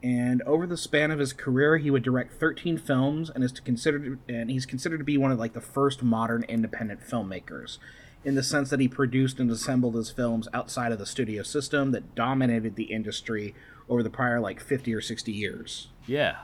And 0.04 0.42
over 0.42 0.66
the 0.66 0.76
span 0.76 1.10
of 1.10 1.18
his 1.18 1.32
career, 1.32 1.78
he 1.78 1.90
would 1.90 2.02
direct 2.02 2.38
13 2.38 2.76
films, 2.76 3.30
and 3.30 3.42
is 3.42 3.52
to 3.52 3.62
considered 3.62 4.18
and 4.28 4.50
he's 4.50 4.66
considered 4.66 4.98
to 4.98 5.04
be 5.04 5.16
one 5.16 5.32
of 5.32 5.38
like 5.38 5.54
the 5.54 5.62
first 5.62 6.02
modern 6.02 6.44
independent 6.44 7.00
filmmakers, 7.00 7.78
in 8.22 8.34
the 8.34 8.42
sense 8.42 8.68
that 8.68 8.80
he 8.80 8.86
produced 8.86 9.40
and 9.40 9.50
assembled 9.50 9.94
his 9.94 10.10
films 10.10 10.46
outside 10.52 10.92
of 10.92 10.98
the 10.98 11.06
studio 11.06 11.42
system 11.42 11.90
that 11.92 12.14
dominated 12.14 12.76
the 12.76 12.84
industry 12.84 13.54
over 13.88 14.02
the 14.02 14.10
prior 14.10 14.40
like 14.40 14.60
50 14.60 14.92
or 14.92 15.00
60 15.00 15.32
years. 15.32 15.88
Yeah. 16.06 16.40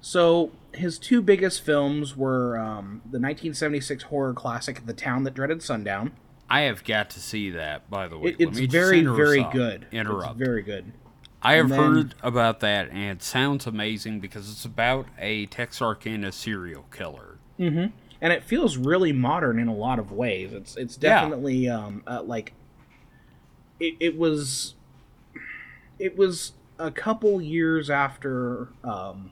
So 0.00 0.52
his 0.72 1.00
two 1.00 1.22
biggest 1.22 1.62
films 1.62 2.16
were 2.16 2.56
um, 2.58 3.00
the 3.04 3.18
1976 3.18 4.04
horror 4.04 4.34
classic 4.34 4.86
"The 4.86 4.94
Town 4.94 5.24
That 5.24 5.34
Dreaded 5.34 5.64
Sundown." 5.64 6.12
I 6.48 6.60
have 6.60 6.84
got 6.84 7.10
to 7.10 7.20
see 7.20 7.50
that, 7.50 7.90
by 7.90 8.06
the 8.06 8.16
way. 8.16 8.30
It, 8.30 8.36
it's 8.38 8.72
very, 8.72 9.02
very 9.02 9.44
good. 9.50 9.88
Interrupt. 9.90 10.38
It's 10.38 10.46
very 10.46 10.62
good. 10.62 10.92
I 11.46 11.54
have 11.54 11.68
then- 11.68 11.78
heard 11.78 12.14
about 12.22 12.60
that, 12.60 12.88
and 12.90 12.98
it 13.18 13.22
sounds 13.22 13.66
amazing 13.66 14.20
because 14.20 14.50
it's 14.50 14.64
about 14.64 15.06
a 15.18 15.46
Texarkana 15.46 16.32
serial 16.32 16.84
killer. 16.92 17.38
Mm-hmm. 17.58 17.86
and 18.20 18.32
it 18.32 18.42
feels 18.42 18.76
really 18.76 19.12
modern 19.12 19.58
in 19.58 19.66
a 19.68 19.74
lot 19.74 19.98
of 19.98 20.12
ways. 20.12 20.52
It's 20.52 20.76
it's 20.76 20.98
Yeah. 21.00 21.20
definitely 21.22 21.68
um 21.68 22.02
uh, 22.06 22.22
like 22.22 22.52
it 23.80 23.94
it 24.00 24.16
was 24.18 24.74
it 25.98 26.16
was 26.18 26.52
a 26.78 26.90
couple 26.90 27.40
years 27.40 27.88
after 27.90 28.68
um 28.84 29.30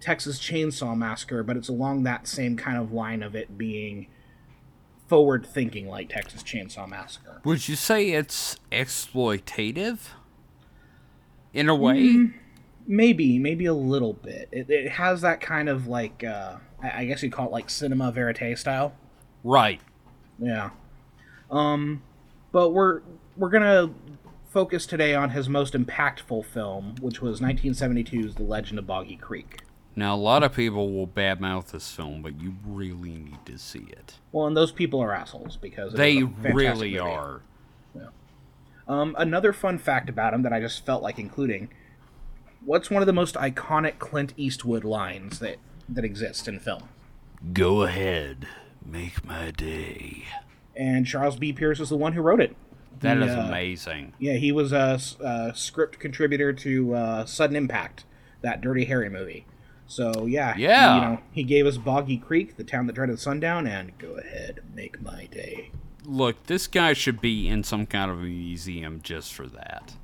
Texas 0.00 0.38
Chainsaw 0.38 0.96
Massacre, 0.96 1.42
but 1.42 1.56
it's 1.56 1.68
along 1.68 2.02
that 2.04 2.26
same 2.26 2.56
kind 2.56 2.76
of 2.78 2.92
line 2.92 3.22
of 3.22 3.34
it 3.34 3.56
being 3.58 4.06
forward 5.06 5.44
thinking 5.46 5.86
like 5.88 6.08
Texas 6.10 6.42
Chainsaw 6.42 6.88
Massacre. 6.88 7.40
Would 7.44 7.68
you 7.68 7.76
say 7.76 8.10
it's 8.12 8.56
exploitative? 8.72 9.98
In 11.54 11.68
a 11.68 11.74
way? 11.74 11.94
Mm, 11.94 12.34
Maybe, 12.86 13.38
maybe 13.38 13.64
a 13.64 13.72
little 13.72 14.12
bit. 14.12 14.48
It, 14.52 14.68
it 14.68 14.90
has 14.90 15.22
that 15.22 15.40
kind 15.40 15.68
of 15.70 15.86
like 15.86 16.22
uh 16.22 16.56
I, 16.82 17.06
guess 17.06 17.22
you'd 17.22 17.32
call 17.32 17.46
it 17.46 17.52
like 17.52 17.70
cinema 17.70 18.12
verite 18.12 18.58
style. 18.58 18.94
Right. 19.42 19.80
Yeah. 20.38 20.70
Um, 21.50 22.02
but 22.52 22.70
we're 22.70 23.00
we're 23.36 23.48
gonna 23.48 23.90
focus 24.50 24.84
today 24.86 25.14
on 25.14 25.30
his 25.30 25.48
most 25.48 25.74
impactful 25.74 26.44
film, 26.44 26.96
which 27.00 27.22
was 27.22 27.40
1972's 27.40 28.34
The 28.34 28.42
Legend 28.42 28.78
of 28.78 28.86
Boggy 28.86 29.16
Creek. 29.16 29.62
Now, 29.96 30.14
a 30.14 30.18
lot 30.18 30.42
of 30.42 30.52
people 30.52 30.92
will 30.92 31.06
badmouth 31.06 31.70
this 31.70 31.90
film, 31.92 32.20
but 32.20 32.40
you 32.40 32.56
really 32.66 33.10
need 33.10 33.46
to 33.46 33.58
see 33.58 33.86
it. 33.90 34.14
Well, 34.32 34.46
and 34.46 34.56
those 34.56 34.72
people 34.72 35.00
are 35.00 35.12
assholes 35.14 35.56
because 35.56 35.92
They 35.92 36.16
is 36.18 36.24
a 36.24 36.26
fantastic 36.26 36.54
really 36.54 36.90
movie. 36.90 36.98
are. 36.98 37.42
Um, 38.86 39.14
another 39.18 39.52
fun 39.52 39.78
fact 39.78 40.08
about 40.08 40.34
him 40.34 40.42
that 40.42 40.52
I 40.52 40.60
just 40.60 40.84
felt 40.84 41.02
like 41.02 41.18
including: 41.18 41.70
what's 42.64 42.90
one 42.90 43.02
of 43.02 43.06
the 43.06 43.12
most 43.12 43.34
iconic 43.36 43.98
Clint 43.98 44.34
Eastwood 44.36 44.84
lines 44.84 45.38
that 45.38 45.56
that 45.88 46.04
exist 46.04 46.48
in 46.48 46.60
film? 46.60 46.88
Go 47.52 47.82
ahead, 47.82 48.46
make 48.84 49.24
my 49.24 49.50
day. 49.50 50.24
And 50.76 51.06
Charles 51.06 51.36
B. 51.36 51.52
Pierce 51.52 51.78
is 51.80 51.88
the 51.90 51.96
one 51.96 52.14
who 52.14 52.20
wrote 52.22 52.40
it. 52.40 52.56
That 53.00 53.18
He, 53.18 53.24
is 53.24 53.30
uh, 53.36 53.40
amazing. 53.48 54.12
Yeah, 54.18 54.34
he 54.34 54.50
was 54.52 54.72
a 54.72 55.52
script 55.54 55.98
contributor 55.98 56.52
to 56.52 56.94
uh, 56.94 57.24
Sudden 57.26 57.56
Impact, 57.56 58.04
that 58.42 58.60
Dirty 58.60 58.84
Harry 58.86 59.08
movie. 59.10 59.46
So 59.86 60.26
yeah, 60.26 60.54
Yeah. 60.56 60.94
you 60.94 61.00
know, 61.00 61.20
he 61.32 61.42
gave 61.42 61.66
us 61.66 61.76
Boggy 61.76 62.16
Creek, 62.16 62.56
the 62.56 62.64
town 62.64 62.86
that 62.86 62.94
dreaded 62.94 63.18
sundown, 63.20 63.66
and 63.66 63.96
go 63.98 64.14
ahead, 64.16 64.60
make 64.74 65.00
my 65.02 65.26
day. 65.30 65.70
Look, 66.04 66.46
this 66.46 66.66
guy 66.66 66.92
should 66.92 67.20
be 67.20 67.48
in 67.48 67.64
some 67.64 67.86
kind 67.86 68.10
of 68.10 68.18
a 68.18 68.22
museum 68.22 69.00
just 69.02 69.32
for 69.32 69.46
that. 69.46 69.94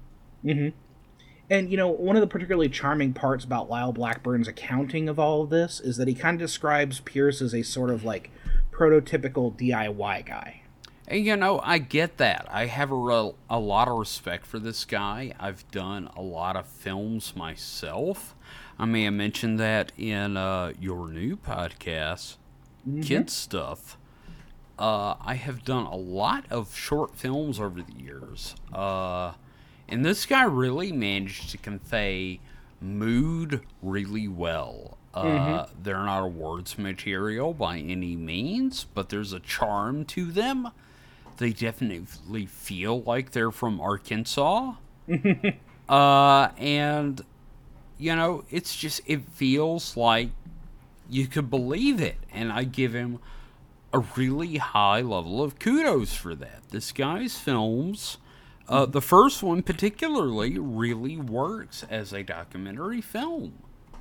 And 1.48 1.70
you 1.70 1.76
know, 1.76 1.88
one 1.88 2.16
of 2.16 2.20
the 2.20 2.28
particularly 2.28 2.68
charming 2.68 3.12
parts 3.12 3.44
about 3.44 3.68
Lyle 3.68 3.92
Blackburn's 3.92 4.48
accounting 4.48 5.08
of 5.08 5.18
all 5.18 5.42
of 5.42 5.50
this 5.50 5.80
is 5.80 5.96
that 5.96 6.06
he 6.06 6.14
kind 6.14 6.40
of 6.40 6.46
describes 6.46 7.00
Pierce 7.00 7.42
as 7.42 7.54
a 7.54 7.62
sort 7.62 7.90
of 7.90 8.04
like 8.04 8.30
prototypical 8.70 9.52
DIY 9.58 10.26
guy. 10.26 10.62
And 11.08 11.26
you 11.26 11.36
know, 11.36 11.60
I 11.64 11.78
get 11.78 12.18
that. 12.18 12.46
I 12.48 12.66
have 12.66 12.92
a, 12.92 13.32
a 13.50 13.58
lot 13.58 13.88
of 13.88 13.98
respect 13.98 14.46
for 14.46 14.60
this 14.60 14.84
guy. 14.84 15.32
I've 15.40 15.68
done 15.72 16.08
a 16.16 16.22
lot 16.22 16.54
of 16.54 16.66
films 16.66 17.34
myself. 17.34 18.36
I 18.78 18.84
may 18.84 19.02
have 19.04 19.14
mentioned 19.14 19.58
that 19.58 19.90
in 19.98 20.36
uh, 20.36 20.72
your 20.80 21.08
new 21.08 21.36
podcast, 21.36 22.36
Kid 23.02 23.28
Stuff. 23.28 23.98
Uh, 24.80 25.14
I 25.20 25.34
have 25.34 25.62
done 25.62 25.84
a 25.84 25.94
lot 25.96 26.46
of 26.50 26.74
short 26.74 27.14
films 27.14 27.60
over 27.60 27.82
the 27.82 27.92
years. 28.02 28.54
Uh, 28.72 29.32
and 29.86 30.04
this 30.04 30.24
guy 30.24 30.42
really 30.44 30.90
managed 30.90 31.50
to 31.50 31.58
convey 31.58 32.40
mood 32.80 33.60
really 33.82 34.26
well. 34.26 34.96
Uh, 35.12 35.66
They're 35.82 36.04
not 36.04 36.22
awards 36.22 36.78
material 36.78 37.52
by 37.52 37.78
any 37.78 38.16
means, 38.16 38.84
but 38.94 39.10
there's 39.10 39.34
a 39.34 39.40
charm 39.40 40.06
to 40.06 40.32
them. 40.32 40.70
They 41.36 41.50
definitely 41.52 42.46
feel 42.46 43.02
like 43.02 43.32
they're 43.32 43.50
from 43.50 43.80
Arkansas. 43.80 44.74
uh, 45.88 46.48
and, 46.56 47.20
you 47.98 48.16
know, 48.16 48.44
it's 48.50 48.76
just, 48.76 49.02
it 49.04 49.28
feels 49.32 49.96
like 49.96 50.30
you 51.10 51.26
could 51.26 51.50
believe 51.50 52.00
it. 52.00 52.16
And 52.32 52.52
I 52.52 52.64
give 52.64 52.94
him 52.94 53.18
a 53.92 53.98
really 54.16 54.56
high 54.58 55.00
level 55.00 55.42
of 55.42 55.58
kudos 55.58 56.14
for 56.14 56.34
that. 56.36 56.62
This 56.70 56.92
guy's 56.92 57.36
films, 57.38 58.18
uh, 58.68 58.86
the 58.86 59.00
first 59.02 59.42
one 59.42 59.62
particularly, 59.62 60.58
really 60.58 61.16
works 61.16 61.84
as 61.90 62.12
a 62.12 62.22
documentary 62.22 63.00
film. 63.00 63.54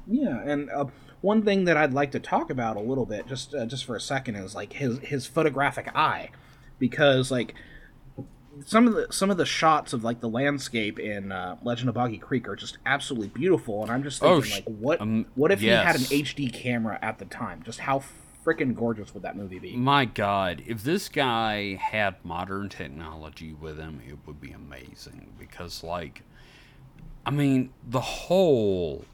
Yeah, 0.07 0.41
and 0.43 0.69
uh, 0.69 0.85
one 1.21 1.43
thing 1.43 1.65
that 1.65 1.77
I'd 1.77 1.93
like 1.93 2.11
to 2.11 2.19
talk 2.19 2.49
about 2.49 2.77
a 2.77 2.81
little 2.81 3.05
bit, 3.05 3.27
just 3.27 3.53
uh, 3.53 3.65
just 3.65 3.85
for 3.85 3.95
a 3.95 4.01
second, 4.01 4.35
is 4.35 4.55
like 4.55 4.73
his 4.73 4.99
his 4.99 5.25
photographic 5.25 5.89
eye, 5.95 6.29
because 6.79 7.29
like 7.31 7.55
some 8.65 8.87
of 8.87 8.93
the 8.93 9.07
some 9.11 9.29
of 9.31 9.37
the 9.37 9.45
shots 9.45 9.93
of 9.93 10.03
like 10.03 10.19
the 10.19 10.29
landscape 10.29 10.99
in 10.99 11.31
uh, 11.31 11.57
Legend 11.63 11.89
of 11.89 11.95
Boggy 11.95 12.17
Creek 12.17 12.47
are 12.47 12.55
just 12.55 12.77
absolutely 12.85 13.29
beautiful, 13.29 13.81
and 13.83 13.91
I'm 13.91 14.03
just 14.03 14.23
Oh, 14.23 14.41
thinking 14.41 14.51
sh- 14.51 14.55
like, 14.55 14.65
what 14.65 15.01
um, 15.01 15.25
what 15.35 15.51
if 15.51 15.61
he 15.61 15.67
had 15.67 15.95
an. 15.95 16.01
HD 16.01 16.51
camera 16.51 16.97
at 17.01 17.19
the 17.19 17.25
time? 17.25 17.61
Just 17.63 17.79
how 17.79 18.03
freaking 18.45 18.75
gorgeous 18.75 19.13
would 19.13 19.23
that 19.23 19.35
movie 19.35 19.59
be? 19.59 19.75
My 19.75 20.05
God, 20.05 20.63
if 20.65 20.83
this 20.83 21.09
guy 21.09 21.75
had 21.75 22.15
modern 22.23 22.69
technology 22.69 23.53
with 23.53 23.77
him, 23.77 24.01
it 24.07 24.17
would 24.25 24.39
be 24.39 24.51
amazing. 24.51 25.33
Because, 25.37 25.83
like, 25.83 26.23
I 27.25 27.31
mean, 27.31 27.71
the 27.87 28.01
whole, 28.01 29.05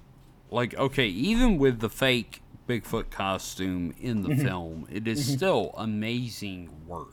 like, 0.51 0.75
okay, 0.75 1.08
even 1.08 1.58
with 1.58 1.79
the 1.79 1.89
fake 1.89 2.41
Bigfoot 2.67 3.10
costume 3.12 3.94
in 4.00 4.24
the 4.24 4.29
mm-hmm. 4.29 4.46
film, 4.46 4.88
it 4.91 5.08
is 5.08 5.25
mm-hmm. 5.25 5.38
still 5.38 5.74
amazing 5.77 6.70
work. 6.88 7.12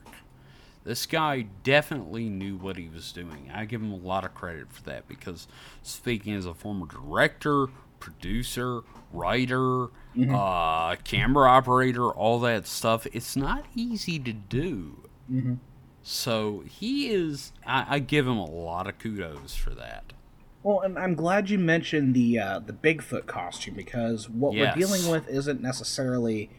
This 0.85 1.07
guy 1.07 1.47
definitely 1.63 2.29
knew 2.29 2.57
what 2.57 2.77
he 2.77 2.89
was 2.89 3.13
doing. 3.13 3.51
I 3.55 3.67
give 3.67 3.81
him 3.81 3.93
a 3.93 3.97
lot 3.97 4.25
of 4.25 4.35
credit 4.35 4.73
for 4.73 4.83
that 4.85 5.07
because, 5.07 5.47
speaking 5.83 6.35
as 6.35 6.45
a 6.45 6.55
former 6.55 6.87
director, 6.87 7.69
producer, 8.03 8.81
writer, 9.13 9.87
uh, 10.31 10.97
camera 11.05 11.49
operator, 11.49 12.11
all 12.11 12.41
that 12.41 12.67
stuff, 12.67 13.07
it's 13.13 13.37
not 13.37 13.65
easy 13.75 14.19
to 14.19 14.33
do. 14.33 14.99
So 16.03 16.65
he 16.69 17.09
is. 17.11 17.53
I, 17.65 17.87
I 17.89 17.99
give 18.01 18.27
him 18.27 18.37
a 18.37 18.45
lot 18.51 18.87
of 18.89 18.99
kudos 18.99 19.55
for 19.55 19.71
that. 19.71 20.13
Well, 20.65 20.81
and 20.81 20.99
I'm 20.99 21.15
glad 21.15 21.49
you 21.49 21.59
mentioned 21.59 22.15
the 22.15 22.39
uh, 22.39 22.59
the 22.59 22.73
Bigfoot 22.73 23.27
costume 23.27 23.75
because 23.75 24.29
what 24.29 24.55
Yes. 24.55 24.77
we're 24.77 24.81
dealing 24.87 25.09
with 25.11 25.29
isn't 25.29 25.61
necessarily 25.63 26.51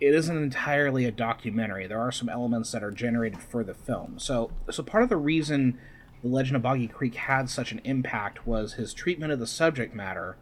it 0.00 0.14
isn't 0.14 0.36
entirely 0.36 1.04
a 1.04 1.10
documentary. 1.12 1.86
There 1.86 2.00
are 2.00 2.10
some 2.12 2.28
elements 2.30 2.72
that 2.72 2.82
are 2.82 2.90
generated 2.90 3.40
for 3.40 3.62
the 3.62 3.74
film. 3.74 4.18
So 4.18 4.50
so 4.70 4.82
part 4.82 5.02
of 5.02 5.08
the 5.10 5.16
reason 5.18 5.78
the 6.22 6.28
Legend 6.28 6.56
of 6.56 6.62
Boggy 6.62 6.88
Creek 6.88 7.14
had 7.14 7.48
such 7.50 7.72
an 7.72 7.80
impact 7.84 8.46
was 8.46 8.74
his 8.74 8.92
treatment 8.94 9.30
of 9.32 9.38
the 9.38 9.46
subject 9.46 9.94
matter. 9.94 10.36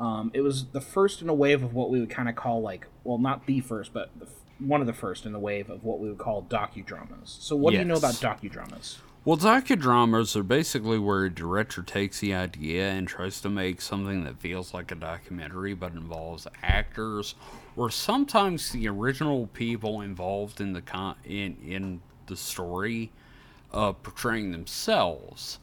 Um, 0.00 0.30
it 0.32 0.42
was 0.42 0.66
the 0.66 0.80
first 0.80 1.22
in 1.22 1.28
a 1.28 1.34
wave 1.34 1.62
of 1.62 1.74
what 1.74 1.90
we 1.90 2.00
would 2.00 2.10
kind 2.10 2.28
of 2.28 2.36
call 2.36 2.62
like 2.62 2.86
well 3.02 3.18
not 3.18 3.46
the 3.46 3.60
first 3.60 3.92
but 3.92 4.10
the, 4.18 4.28
one 4.58 4.80
of 4.80 4.86
the 4.86 4.92
first 4.92 5.26
in 5.26 5.32
the 5.32 5.38
wave 5.38 5.70
of 5.70 5.84
what 5.84 6.00
we 6.00 6.08
would 6.08 6.18
call 6.18 6.42
docudramas. 6.42 7.26
So 7.42 7.56
what 7.56 7.72
do 7.72 7.78
you 7.78 7.84
know 7.84 7.96
about 7.96 8.14
docudramas? 8.14 8.98
Well, 9.24 9.36
docudramas 9.36 10.36
are 10.36 10.42
basically 10.42 10.98
where 10.98 11.24
a 11.24 11.30
director 11.30 11.82
takes 11.82 12.20
the 12.20 12.32
idea 12.32 12.90
and 12.90 13.06
tries 13.06 13.40
to 13.42 13.50
make 13.50 13.80
something 13.82 14.24
that 14.24 14.40
feels 14.40 14.72
like 14.72 14.90
a 14.90 14.94
documentary 14.94 15.74
but 15.74 15.92
involves 15.92 16.46
actors 16.62 17.34
or 17.76 17.90
sometimes 17.90 18.70
the 18.70 18.88
original 18.88 19.46
people 19.48 20.00
involved 20.00 20.60
in 20.60 20.72
the 20.72 20.80
con- 20.80 21.16
in 21.24 21.56
in 21.64 22.00
the 22.26 22.36
story 22.36 23.10
uh, 23.72 23.92
portraying 23.92 24.52
themselves. 24.52 25.58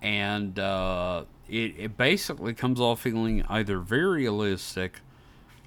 And 0.00 0.58
uh, 0.58 1.24
it, 1.48 1.74
it 1.78 1.96
basically 1.96 2.54
comes 2.54 2.80
off 2.80 3.02
feeling 3.02 3.42
either 3.48 3.78
very 3.78 4.22
realistic 4.22 5.00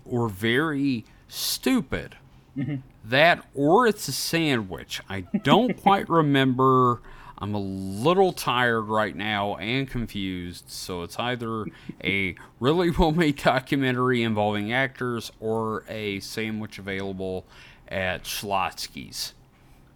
or 0.05 0.29
very 0.29 1.05
stupid. 1.27 2.17
Mm-hmm. 2.57 2.75
That 3.05 3.45
or 3.53 3.87
it's 3.87 4.07
a 4.07 4.11
sandwich. 4.11 5.01
I 5.09 5.21
don't 5.21 5.77
quite 5.81 6.09
remember. 6.09 7.01
I'm 7.41 7.55
a 7.55 7.59
little 7.59 8.33
tired 8.33 8.81
right 8.81 9.15
now 9.15 9.55
and 9.55 9.89
confused, 9.89 10.65
so 10.67 11.03
it's 11.03 11.17
either 11.17 11.65
a 12.03 12.35
really 12.59 12.89
well 12.99 13.13
made 13.13 13.37
documentary 13.37 14.23
involving 14.23 14.73
actors 14.73 15.31
or 15.39 15.85
a 15.87 16.19
sandwich 16.19 16.79
available 16.79 17.45
at 17.87 18.23
Schlotzsky's. 18.23 19.33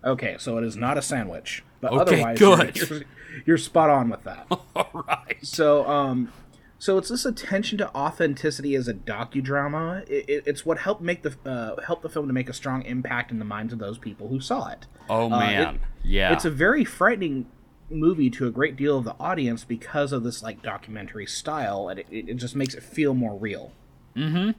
Okay, 0.05 0.35
so 0.39 0.57
it 0.57 0.63
is 0.63 0.75
not 0.75 0.97
a 0.97 1.01
sandwich, 1.01 1.63
but 1.81 1.91
Okay, 1.93 2.01
otherwise 2.01 2.39
good. 2.39 2.75
You're, 2.77 2.97
you're, 2.97 3.05
you're 3.45 3.57
spot 3.57 3.89
on 3.89 4.09
with 4.09 4.23
that. 4.23 4.45
All 4.75 5.05
right. 5.07 5.37
So, 5.41 5.87
um, 5.87 6.31
so 6.79 6.97
it's 6.97 7.09
this 7.09 7.25
attention 7.25 7.77
to 7.79 7.93
authenticity 7.95 8.75
as 8.75 8.87
a 8.87 8.93
docudrama. 8.93 10.07
It, 10.09 10.25
it, 10.27 10.43
it's 10.45 10.65
what 10.65 10.79
helped 10.79 11.01
make 11.01 11.21
the 11.23 11.35
uh, 11.49 11.81
help 11.81 12.01
the 12.01 12.09
film 12.09 12.27
to 12.27 12.33
make 12.33 12.49
a 12.49 12.53
strong 12.53 12.81
impact 12.83 13.31
in 13.31 13.39
the 13.39 13.45
minds 13.45 13.71
of 13.73 13.79
those 13.79 13.97
people 13.97 14.27
who 14.27 14.39
saw 14.39 14.69
it. 14.69 14.85
Oh 15.09 15.25
Uh, 15.31 15.39
man, 15.39 15.75
it- 15.75 15.81
yeah. 16.03 16.33
It's 16.33 16.45
a 16.45 16.51
very 16.51 16.83
frightening 16.83 17.45
movie 17.89 18.29
to 18.31 18.47
a 18.47 18.51
great 18.51 18.75
deal 18.75 18.97
of 18.97 19.03
the 19.05 19.15
audience 19.19 19.63
because 19.63 20.11
of 20.11 20.23
this 20.23 20.41
like 20.43 20.61
documentary 20.61 21.25
style, 21.25 21.87
and 21.89 21.99
it, 21.99 22.07
it 22.11 22.29
it 22.29 22.33
just 22.35 22.55
makes 22.55 22.73
it 22.73 22.83
feel 22.83 23.13
more 23.13 23.37
real. 23.37 23.71
mm-hmm. 24.15 24.51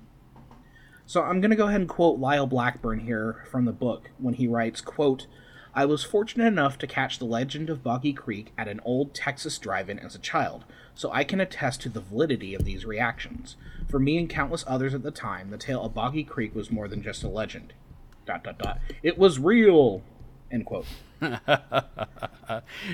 So 1.06 1.22
I'm 1.22 1.40
going 1.42 1.50
to 1.50 1.56
go 1.56 1.68
ahead 1.68 1.80
and 1.80 1.88
quote 1.88 2.18
Lyle 2.18 2.46
Blackburn 2.46 3.00
here 3.00 3.44
from 3.50 3.66
the 3.66 3.72
book 3.72 4.10
when 4.18 4.34
he 4.34 4.46
writes, 4.48 4.80
quote, 4.80 5.26
I 5.74 5.84
was 5.86 6.04
fortunate 6.04 6.46
enough 6.46 6.78
to 6.78 6.86
catch 6.86 7.18
the 7.18 7.24
legend 7.24 7.68
of 7.68 7.82
Boggy 7.82 8.12
Creek 8.12 8.52
at 8.56 8.68
an 8.68 8.80
old 8.84 9.12
Texas 9.14 9.58
drive-in 9.58 9.98
as 9.98 10.14
a 10.14 10.20
child, 10.20 10.64
so 10.94 11.10
I 11.12 11.24
can 11.24 11.40
attest 11.40 11.80
to 11.82 11.88
the 11.88 12.00
validity 12.00 12.54
of 12.54 12.64
these 12.64 12.84
reactions. 12.86 13.56
For 13.88 13.98
me 13.98 14.16
and 14.18 14.30
countless 14.30 14.64
others 14.68 14.94
at 14.94 15.02
the 15.02 15.10
time, 15.10 15.50
the 15.50 15.58
tale 15.58 15.82
of 15.84 15.94
Boggy 15.94 16.22
Creek 16.24 16.54
was 16.54 16.70
more 16.70 16.86
than 16.88 17.02
just 17.02 17.24
a 17.24 17.28
legend. 17.28 17.72
Dot 18.26 18.44
dot 18.44 18.58
dot. 18.58 18.78
It 19.02 19.18
was 19.18 19.38
real. 19.38 20.02
End 20.50 20.64
quote. 20.66 20.86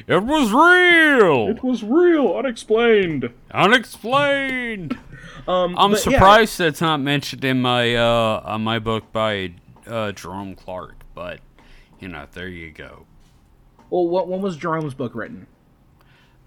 It 0.07 0.23
was 0.23 0.53
real, 0.53 1.49
It 1.49 1.63
was 1.65 1.83
real, 1.83 2.35
unexplained. 2.37 3.31
unexplained. 3.53 4.99
Um, 5.49 5.75
I'm 5.79 5.93
but 5.93 6.05
yeah, 6.07 6.13
surprised 6.13 6.59
that's 6.59 6.81
not 6.83 7.01
mentioned 7.01 7.45
in 7.45 7.63
my 7.63 7.95
uh 7.97 8.43
on 8.45 8.63
my 8.63 8.79
book 8.79 9.11
by 9.11 9.53
uh, 9.87 10.13
Jerome 10.13 10.55
Clark, 10.55 10.97
but 11.15 11.41
you 12.01 12.09
know, 12.09 12.27
there 12.33 12.49
you 12.49 12.71
go. 12.71 13.07
well, 13.91 14.07
what 14.07 14.29
when 14.29 14.41
was 14.43 14.57
Jerome's 14.57 14.95
book 14.95 15.15
written? 15.15 15.47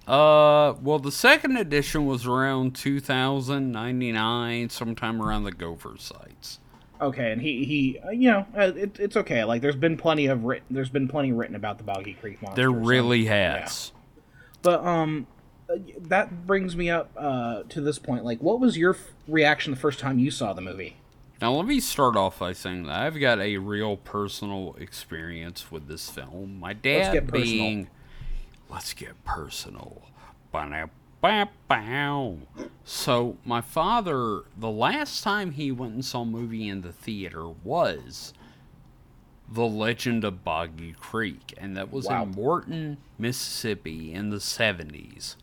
Uh, 0.08 0.74
well, 0.82 1.00
the 1.00 1.12
second 1.12 1.56
edition 1.56 2.06
was 2.06 2.26
around 2.26 2.76
2099, 2.76 4.70
sometime 4.70 5.22
around 5.22 5.46
the 5.46 5.52
Gopher 5.54 5.96
sites. 5.98 6.60
Okay, 7.00 7.32
and 7.32 7.42
he 7.42 7.64
he, 7.66 8.00
uh, 8.00 8.10
you 8.12 8.30
know, 8.30 8.46
uh, 8.56 8.72
it, 8.76 9.00
it's 9.00 9.16
okay. 9.18 9.44
Like, 9.44 9.62
there's 9.62 9.76
been 9.76 9.98
plenty 9.98 10.28
of 10.28 10.44
writ- 10.44 10.64
there's 10.70 10.90
been 10.90 11.08
plenty 11.08 11.32
written 11.32 11.56
about 11.56 11.78
the 11.78 11.84
Boggy 11.84 12.14
Creek 12.14 12.42
monster. 12.42 12.62
There 12.62 12.70
so- 12.70 12.86
really 12.86 13.26
has. 13.26 13.92
But 14.62 14.86
um, 14.86 15.28
uh, 15.70 15.76
that 16.00 16.48
brings 16.48 16.76
me 16.76 16.90
up 16.90 17.12
uh 17.18 17.64
to 17.70 17.82
this 17.82 18.00
point. 18.00 18.24
Like, 18.26 18.42
what 18.42 18.60
was 18.60 18.78
your 18.78 18.94
f- 18.94 19.12
reaction 19.28 19.72
the 19.72 19.80
first 19.80 20.00
time 20.00 20.20
you 20.20 20.32
saw 20.32 20.54
the 20.54 20.62
movie? 20.62 20.98
Now, 21.44 21.52
let 21.52 21.66
me 21.66 21.82
start 21.82 22.16
off 22.16 22.40
by 22.40 22.54
saying 22.54 22.84
that 22.84 22.96
I've 23.02 23.20
got 23.20 23.42
a 23.42 23.58
real 23.58 23.98
personal 23.98 24.78
experience 24.80 25.70
with 25.70 25.90
this 25.90 26.10
film. 26.10 26.58
My 26.58 26.72
dad 26.72 27.12
personal. 27.28 27.32
being. 27.44 27.90
Let's 28.70 28.94
get 28.94 29.22
personal. 29.26 30.04
Ba-da-ba-bow. 30.54 32.38
So, 32.86 33.36
my 33.44 33.60
father, 33.60 34.44
the 34.56 34.70
last 34.70 35.22
time 35.22 35.52
he 35.52 35.70
went 35.70 35.96
and 35.96 36.06
saw 36.06 36.22
a 36.22 36.26
movie 36.26 36.70
in 36.70 36.80
the 36.80 36.94
theater 36.94 37.50
was 37.50 38.34
The 39.52 39.66
Legend 39.68 40.24
of 40.24 40.46
Boggy 40.46 40.94
Creek, 40.94 41.54
and 41.58 41.76
that 41.76 41.92
was 41.92 42.06
Wow. 42.06 42.24
in 42.24 42.32
Morton, 42.32 42.98
Mississippi 43.20 44.14
in 44.14 44.30
the 44.30 44.40
70s. 44.40 45.36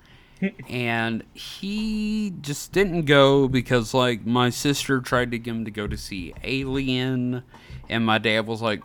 And 0.68 1.24
he 1.34 2.32
just 2.40 2.72
didn't 2.72 3.02
go 3.04 3.48
because, 3.48 3.92
like, 3.94 4.24
my 4.26 4.50
sister 4.50 5.00
tried 5.00 5.30
to 5.32 5.38
get 5.38 5.50
him 5.54 5.64
to 5.64 5.70
go 5.70 5.86
to 5.86 5.96
see 5.96 6.34
Alien, 6.44 7.42
and 7.88 8.06
my 8.06 8.18
dad 8.18 8.46
was 8.46 8.62
like, 8.62 8.80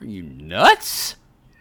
Are 0.00 0.06
you 0.06 0.22
nuts? 0.22 1.16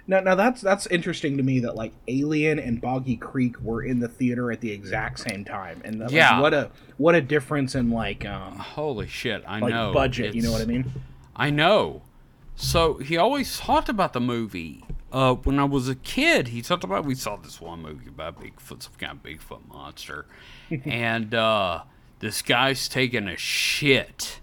Now, 0.07 0.19
now 0.19 0.35
that's 0.35 0.61
that's 0.61 0.85
interesting 0.87 1.37
to 1.37 1.43
me 1.43 1.61
that 1.61 1.75
like 1.75 1.91
Alien 2.07 2.59
and 2.59 2.79
Boggy 2.79 3.17
Creek 3.17 3.59
were 3.59 3.81
in 3.81 3.99
the 3.99 4.07
theater 4.07 4.51
at 4.51 4.61
the 4.61 4.71
exact 4.71 5.19
same 5.19 5.43
time, 5.43 5.81
and 5.83 5.99
that, 5.99 6.05
like, 6.05 6.13
Yeah. 6.13 6.39
what 6.39 6.53
a 6.53 6.69
what 6.97 7.15
a 7.15 7.21
difference 7.21 7.73
in 7.73 7.89
like 7.89 8.23
um 8.23 8.55
Holy 8.57 9.07
shit, 9.07 9.43
I 9.47 9.59
like 9.59 9.73
know. 9.73 9.93
budget. 9.93 10.35
You 10.35 10.43
know 10.43 10.51
what 10.51 10.61
I 10.61 10.65
mean? 10.65 10.91
I 11.35 11.49
know. 11.49 12.03
So 12.55 12.99
he 12.99 13.17
always 13.17 13.57
talked 13.57 13.89
about 13.89 14.13
the 14.13 14.21
movie. 14.21 14.84
Uh, 15.15 15.33
when 15.33 15.57
I 15.59 15.63
was 15.63 15.87
a 15.87 15.95
kid, 15.95 16.49
he 16.49 16.61
talked 16.61 16.83
about 16.83 17.05
we 17.05 17.15
saw 17.15 17.37
this 17.37 17.61
one 17.61 17.81
movie 17.81 18.09
about 18.09 18.37
Bigfoot, 18.37 18.83
some 18.83 18.91
kind 18.97 19.13
of 19.13 19.23
Bigfoot 19.23 19.65
monster, 19.69 20.25
and 20.83 21.33
uh, 21.33 21.83
this 22.19 22.41
guy's 22.41 22.89
taking 22.89 23.29
a 23.29 23.37
shit 23.37 24.41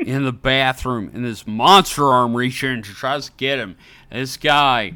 in 0.00 0.24
the 0.24 0.32
bathroom, 0.32 1.12
and 1.14 1.24
this 1.24 1.46
monster 1.46 2.06
arm 2.06 2.36
reaches 2.36 2.64
in 2.64 2.70
and 2.70 2.84
tries 2.84 3.26
to 3.26 3.32
get 3.36 3.60
him. 3.60 3.76
And 4.10 4.22
this 4.22 4.36
guy 4.36 4.94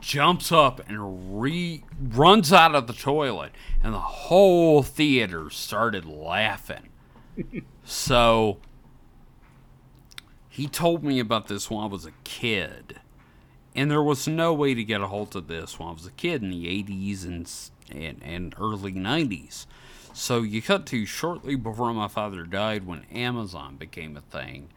jumps 0.00 0.50
up 0.50 0.80
and 0.88 1.38
re 1.38 1.84
runs 2.00 2.50
out 2.50 2.74
of 2.74 2.86
the 2.86 2.94
toilet, 2.94 3.52
and 3.82 3.92
the 3.92 3.98
whole 3.98 4.82
theater 4.82 5.50
started 5.50 6.06
laughing. 6.06 6.88
so 7.84 8.56
he 10.48 10.66
told 10.66 11.04
me 11.04 11.20
about 11.20 11.48
this 11.48 11.70
when 11.70 11.84
I 11.84 11.86
was 11.86 12.06
a 12.06 12.12
kid. 12.24 13.00
And 13.74 13.90
there 13.90 14.02
was 14.02 14.28
no 14.28 14.54
way 14.54 14.74
to 14.74 14.84
get 14.84 15.00
a 15.00 15.08
hold 15.08 15.34
of 15.34 15.48
this 15.48 15.78
when 15.78 15.88
I 15.88 15.92
was 15.92 16.06
a 16.06 16.12
kid 16.12 16.42
in 16.42 16.50
the 16.50 16.66
80s 16.66 17.24
and, 17.24 17.50
and, 17.90 18.22
and 18.22 18.54
early 18.58 18.92
90s. 18.92 19.66
So 20.12 20.42
you 20.42 20.62
cut 20.62 20.86
to 20.86 21.04
shortly 21.06 21.56
before 21.56 21.92
my 21.92 22.06
father 22.06 22.44
died 22.44 22.86
when 22.86 23.04
Amazon 23.12 23.76
became 23.76 24.16
a 24.16 24.20
thing. 24.20 24.68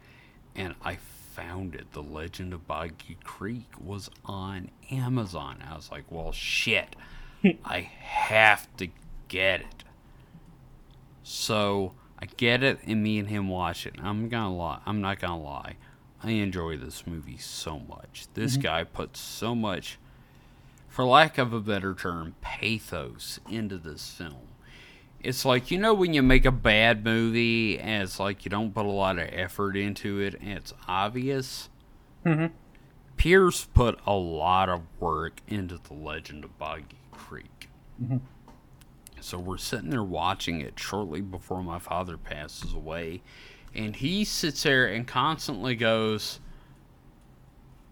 And 0.56 0.74
I 0.82 0.96
found 0.96 1.76
it. 1.76 1.92
The 1.92 2.02
Legend 2.02 2.52
of 2.52 2.66
Boggy 2.66 3.16
Creek 3.22 3.70
was 3.80 4.10
on 4.24 4.70
Amazon. 4.90 5.62
I 5.68 5.76
was 5.76 5.92
like, 5.92 6.04
well, 6.10 6.32
shit. 6.32 6.96
I 7.64 7.80
have 8.00 8.66
to 8.78 8.88
get 9.28 9.60
it. 9.60 9.84
So 11.22 11.92
I 12.18 12.26
get 12.26 12.64
it, 12.64 12.80
and 12.84 13.02
me 13.02 13.18
and 13.18 13.28
him 13.28 13.48
watch 13.48 13.86
it. 13.86 13.94
I'm 14.02 14.28
gonna 14.28 14.56
lie. 14.56 14.80
I'm 14.84 15.00
not 15.00 15.20
gonna 15.20 15.40
lie. 15.40 15.76
I 16.22 16.30
enjoy 16.30 16.76
this 16.76 17.06
movie 17.06 17.36
so 17.36 17.78
much. 17.78 18.26
This 18.34 18.54
mm-hmm. 18.54 18.62
guy 18.62 18.84
puts 18.84 19.20
so 19.20 19.54
much, 19.54 19.98
for 20.88 21.04
lack 21.04 21.38
of 21.38 21.52
a 21.52 21.60
better 21.60 21.94
term, 21.94 22.34
pathos 22.40 23.38
into 23.48 23.78
this 23.78 24.10
film. 24.10 24.48
It's 25.20 25.44
like 25.44 25.70
you 25.70 25.78
know 25.78 25.94
when 25.94 26.14
you 26.14 26.22
make 26.22 26.44
a 26.44 26.52
bad 26.52 27.04
movie 27.04 27.78
and 27.78 28.04
it's 28.04 28.20
like 28.20 28.44
you 28.44 28.50
don't 28.50 28.72
put 28.72 28.86
a 28.86 28.90
lot 28.90 29.18
of 29.18 29.28
effort 29.32 29.76
into 29.76 30.20
it 30.20 30.34
and 30.40 30.50
it's 30.50 30.74
obvious. 30.86 31.68
Mm-hmm. 32.24 32.54
Pierce 33.16 33.64
put 33.64 33.98
a 34.06 34.12
lot 34.12 34.68
of 34.68 34.82
work 35.00 35.40
into 35.48 35.78
the 35.78 35.94
Legend 35.94 36.44
of 36.44 36.56
Boggy 36.56 37.00
Creek. 37.10 37.68
Mm-hmm. 38.00 38.18
So 39.20 39.38
we're 39.38 39.58
sitting 39.58 39.90
there 39.90 40.04
watching 40.04 40.60
it 40.60 40.78
shortly 40.78 41.20
before 41.20 41.62
my 41.62 41.80
father 41.80 42.16
passes 42.16 42.72
away, 42.72 43.22
and 43.74 43.96
he 43.96 44.24
sits 44.24 44.62
there 44.62 44.86
and 44.86 45.06
constantly 45.06 45.74
goes, 45.74 46.40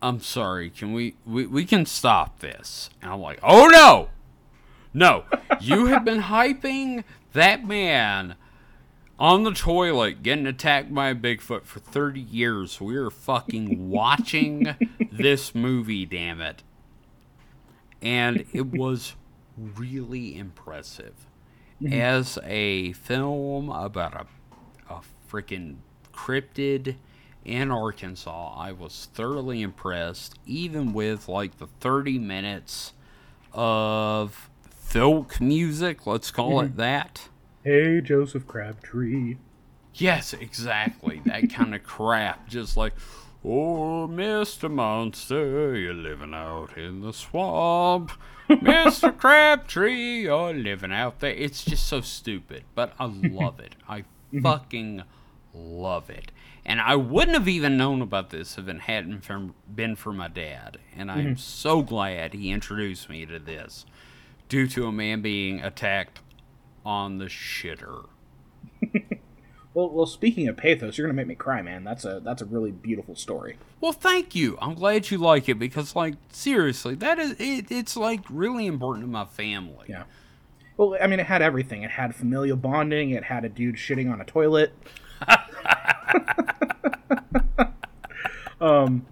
"I'm 0.02 0.20
sorry, 0.20 0.70
can 0.70 0.92
we 0.92 1.16
we, 1.24 1.46
we 1.46 1.64
can 1.64 1.86
stop 1.86 2.40
this?" 2.40 2.90
And 3.02 3.12
I'm 3.12 3.20
like, 3.20 3.40
"Oh 3.42 3.66
no, 3.68 4.08
no, 4.92 5.24
you 5.60 5.86
have 5.86 6.04
been 6.04 6.22
hyping 6.22 7.04
that 7.32 7.66
man." 7.66 8.36
On 9.18 9.44
the 9.44 9.52
toilet, 9.52 10.22
getting 10.22 10.46
attacked 10.46 10.92
by 10.92 11.08
a 11.08 11.14
Bigfoot 11.14 11.64
for 11.64 11.80
30 11.80 12.20
years. 12.20 12.82
We 12.82 12.96
are 12.96 13.08
fucking 13.08 13.88
watching 13.88 14.76
this 15.10 15.54
movie, 15.54 16.04
damn 16.04 16.42
it 16.42 16.62
and 18.02 18.44
it 18.52 18.66
was 18.66 19.14
really 19.56 20.36
impressive 20.36 21.26
mm-hmm. 21.82 21.92
as 21.92 22.38
a 22.44 22.92
film 22.92 23.70
about 23.70 24.14
a, 24.14 24.20
a 24.20 24.26
freaking 25.30 25.76
cryptid 26.12 26.96
in 27.44 27.70
Arkansas. 27.70 28.54
I 28.56 28.72
was 28.72 29.08
thoroughly 29.14 29.62
impressed, 29.62 30.34
even 30.46 30.92
with 30.92 31.28
like 31.28 31.58
the 31.58 31.68
30 31.80 32.18
minutes 32.18 32.92
of 33.52 34.50
folk 34.68 35.40
music, 35.40 36.06
let's 36.06 36.30
call 36.30 36.60
it 36.60 36.68
mm-hmm. 36.68 36.78
that. 36.78 37.28
Hey, 37.64 38.00
Joseph 38.00 38.46
Crabtree. 38.46 39.36
Yes, 39.94 40.32
exactly. 40.34 41.22
That 41.24 41.50
kind 41.50 41.74
of 41.74 41.82
crap. 41.82 42.48
Just 42.48 42.76
like, 42.76 42.92
oh, 43.44 44.08
Mr. 44.08 44.70
Monster, 44.70 45.74
you're 45.76 45.94
living 45.94 46.34
out 46.34 46.76
in 46.76 47.00
the 47.00 47.12
swamp. 47.12 48.12
Mr. 48.48 49.16
Crabtree, 49.16 50.22
you're 50.22 50.54
living 50.54 50.92
out 50.92 51.20
there. 51.20 51.32
It's 51.32 51.64
just 51.64 51.86
so 51.86 52.00
stupid, 52.00 52.64
but 52.74 52.92
I 52.98 53.06
love 53.06 53.58
it. 53.58 53.74
I 53.88 54.00
mm-hmm. 54.32 54.42
fucking 54.42 55.02
love 55.56 56.10
it. 56.10 56.30
And 56.64 56.80
I 56.80 56.96
wouldn't 56.96 57.36
have 57.36 57.48
even 57.48 57.76
known 57.76 58.02
about 58.02 58.30
this 58.30 58.58
if 58.58 58.68
it 58.68 58.80
hadn't 58.80 59.20
from, 59.20 59.54
been 59.72 59.96
for 59.96 60.12
my 60.12 60.28
dad. 60.28 60.78
And 60.96 61.10
I'm 61.10 61.24
mm-hmm. 61.24 61.34
so 61.36 61.82
glad 61.82 62.34
he 62.34 62.50
introduced 62.50 63.08
me 63.08 63.24
to 63.26 63.38
this 63.38 63.86
due 64.48 64.66
to 64.68 64.86
a 64.86 64.92
man 64.92 65.22
being 65.22 65.60
attacked 65.60 66.20
on 66.84 67.18
the 67.18 67.26
shitter. 67.26 68.06
Well, 69.76 69.90
well, 69.90 70.06
speaking 70.06 70.48
of 70.48 70.56
pathos, 70.56 70.96
you're 70.96 71.06
gonna 71.06 71.14
make 71.14 71.26
me 71.26 71.34
cry, 71.34 71.60
man. 71.60 71.84
That's 71.84 72.06
a 72.06 72.18
that's 72.24 72.40
a 72.40 72.46
really 72.46 72.70
beautiful 72.70 73.14
story. 73.14 73.58
Well, 73.78 73.92
thank 73.92 74.34
you. 74.34 74.56
I'm 74.58 74.72
glad 74.72 75.10
you 75.10 75.18
like 75.18 75.50
it 75.50 75.58
because, 75.58 75.94
like, 75.94 76.14
seriously, 76.30 76.94
that 76.94 77.18
is 77.18 77.32
it, 77.32 77.70
it's 77.70 77.94
like 77.94 78.22
really 78.30 78.64
important 78.64 79.04
to 79.04 79.10
my 79.10 79.26
family. 79.26 79.84
Yeah. 79.86 80.04
Well, 80.78 80.96
I 80.98 81.06
mean, 81.06 81.20
it 81.20 81.26
had 81.26 81.42
everything. 81.42 81.82
It 81.82 81.90
had 81.90 82.14
familial 82.14 82.56
bonding. 82.56 83.10
It 83.10 83.24
had 83.24 83.44
a 83.44 83.50
dude 83.50 83.74
shitting 83.74 84.10
on 84.10 84.18
a 84.18 84.24
toilet. 84.24 84.72
um, 88.60 89.06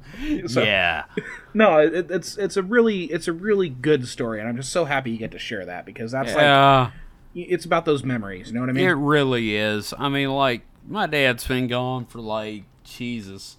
so, 0.47 0.63
Yeah. 0.63 1.05
no, 1.53 1.79
it, 1.79 2.11
it's 2.11 2.37
it's 2.39 2.57
a 2.57 2.63
really 2.63 3.05
it's 3.05 3.29
a 3.29 3.33
really 3.33 3.69
good 3.69 4.09
story, 4.09 4.41
and 4.41 4.49
I'm 4.49 4.57
just 4.57 4.73
so 4.73 4.85
happy 4.85 5.11
you 5.11 5.19
get 5.19 5.33
to 5.33 5.39
share 5.39 5.65
that 5.67 5.85
because 5.85 6.13
that's 6.13 6.33
like 6.33 6.43
Yeah. 6.43 6.91
it's 7.35 7.65
about 7.65 7.85
those 7.85 8.05
memories. 8.05 8.49
You 8.49 8.55
know 8.55 8.61
what 8.61 8.71
I 8.71 8.73
mean? 8.73 8.89
It 8.89 8.93
really 8.93 9.57
is. 9.57 9.93
I 9.99 10.09
mean, 10.09 10.31
like, 10.31 10.63
my 10.87 11.07
dad's 11.07 11.47
been 11.47 11.67
gone 11.67 12.07
for 12.07 12.21
like 12.21 12.65
Jesus 12.85 13.57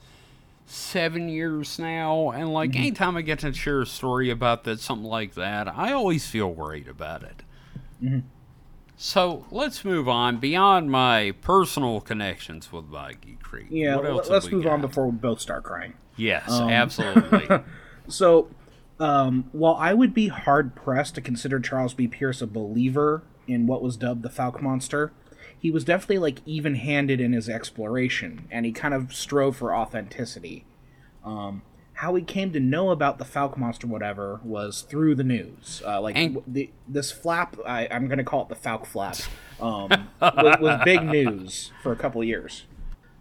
seven 0.66 1.30
years 1.30 1.78
now, 1.78 2.32
and 2.32 2.52
like 2.52 2.72
Mm-hmm. 2.72 2.80
anytime 2.80 3.18
I 3.18 3.22
get 3.22 3.40
to 3.40 3.54
share 3.54 3.82
a 3.82 3.86
story 3.86 4.30
about 4.32 4.64
that, 4.64 4.80
something 4.80 5.08
like 5.08 5.36
that, 5.36 5.68
I 5.68 5.94
always 5.94 6.28
feel 6.28 6.52
worried 6.52 6.88
about 6.88 7.22
it. 7.24 7.44
Mm-hmm. 8.04 8.20
So 8.98 9.46
let's 9.52 9.84
move 9.84 10.08
on 10.08 10.38
beyond 10.38 10.90
my 10.90 11.34
personal 11.42 12.00
connections 12.02 12.72
with 12.72 12.90
Boggy 12.92 13.38
Creek. 13.42 13.68
yeah. 13.70 13.96
What 13.98 14.06
else 14.06 14.30
let's 14.30 14.50
move 14.52 14.66
on 14.66 14.82
before 14.82 15.08
we 15.08 15.18
both 15.18 15.42
start 15.42 15.64
crying. 15.64 15.94
Yes, 16.16 16.50
Um, 16.50 16.70
absolutely. 16.70 17.48
So, 18.08 18.50
um, 19.00 19.50
while 19.52 19.76
I 19.80 19.96
would 19.96 20.14
be 20.14 20.28
hard 20.28 20.76
pressed 20.76 21.16
to 21.16 21.22
consider 21.22 21.60
Charles 21.60 21.96
B. 21.96 22.08
Pierce 22.08 22.40
a 22.40 22.46
believer 22.46 23.24
in 23.48 23.66
what 23.66 23.82
was 23.82 23.98
dubbed 23.98 24.22
the 24.22 24.30
Fouke 24.30 24.62
Monster, 24.62 25.12
he 25.58 25.72
was 25.72 25.84
definitely 25.84 26.20
like 26.20 26.40
even 26.46 26.76
handed 26.76 27.20
in 27.20 27.34
his 27.34 27.50
exploration, 27.50 28.48
and 28.52 28.64
he 28.64 28.72
kind 28.72 28.94
of 28.94 29.12
strove 29.12 29.58
for 29.58 29.76
authenticity. 29.76 30.66
Um, 31.24 31.64
how 31.96 32.14
he 32.16 32.22
came 32.24 32.52
to 32.54 32.60
know 32.60 32.90
about 32.90 33.18
the 33.18 33.26
Fouke 33.26 33.58
Monster, 33.58 33.88
whatever, 33.88 34.42
was 34.44 34.82
through 34.82 35.16
the 35.16 35.24
news. 35.24 35.82
Uh, 35.86 36.02
like 36.02 36.16
And- 36.18 36.42
the 36.46 36.70
this 36.88 37.12
flap, 37.12 37.56
I, 37.66 37.88
I'm 37.90 38.08
going 38.08 38.18
to 38.18 38.24
call 38.24 38.44
it 38.44 38.50
the 38.50 38.56
Fouke 38.56 38.86
flap, 38.86 39.18
um, 39.62 39.90
was, 40.22 40.58
was 40.60 40.82
big 40.84 41.04
news 41.04 41.72
for 41.82 41.92
a 41.92 41.96
couple 41.96 42.22
of 42.22 42.28
years. 42.28 42.66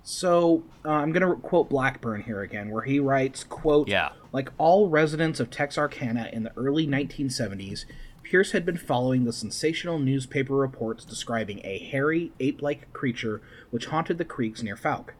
So 0.02 0.64
uh, 0.84 0.90
I'm 0.90 1.12
going 1.12 1.26
to 1.26 1.40
quote 1.40 1.70
Blackburn 1.70 2.22
here 2.24 2.42
again, 2.42 2.70
where 2.70 2.82
he 2.82 2.98
writes, 3.00 3.42
"quote 3.44 3.88
Yeah. 3.88 4.10
Like 4.32 4.50
all 4.58 4.88
residents 4.90 5.40
of 5.40 5.50
Texarkana 5.50 6.28
in 6.32 6.42
the 6.42 6.52
early 6.56 6.86
1970s, 6.86 7.84
Pierce 8.22 8.52
had 8.52 8.66
been 8.66 8.76
following 8.76 9.24
the 9.24 9.32
sensational 9.32 9.98
newspaper 9.98 10.54
reports 10.54 11.04
describing 11.04 11.60
a 11.64 11.78
hairy, 11.78 12.32
ape-like 12.40 12.92
creature 12.92 13.40
which 13.70 13.86
haunted 13.86 14.18
the 14.18 14.24
creeks 14.24 14.62
near 14.62 14.76
Fouke. 14.76 15.10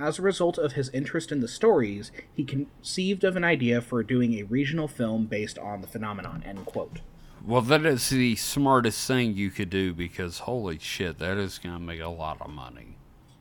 As 0.00 0.18
a 0.18 0.22
result 0.22 0.58
of 0.58 0.72
his 0.72 0.88
interest 0.90 1.30
in 1.30 1.40
the 1.40 1.48
stories, 1.48 2.10
he 2.32 2.44
conceived 2.44 3.22
of 3.24 3.36
an 3.36 3.44
idea 3.44 3.80
for 3.80 4.02
doing 4.02 4.34
a 4.34 4.44
regional 4.44 4.88
film 4.88 5.26
based 5.26 5.58
on 5.58 5.80
the 5.82 5.86
phenomenon." 5.86 6.42
End 6.46 6.64
quote. 6.64 7.00
Well, 7.46 7.62
that 7.62 7.86
is 7.86 8.08
the 8.10 8.36
smartest 8.36 9.06
thing 9.06 9.34
you 9.34 9.50
could 9.50 9.70
do 9.70 9.94
because 9.94 10.40
holy 10.40 10.78
shit, 10.78 11.18
that 11.18 11.38
is 11.38 11.58
going 11.58 11.74
to 11.74 11.80
make 11.80 12.00
a 12.00 12.08
lot 12.08 12.40
of 12.40 12.50
money. 12.50 12.96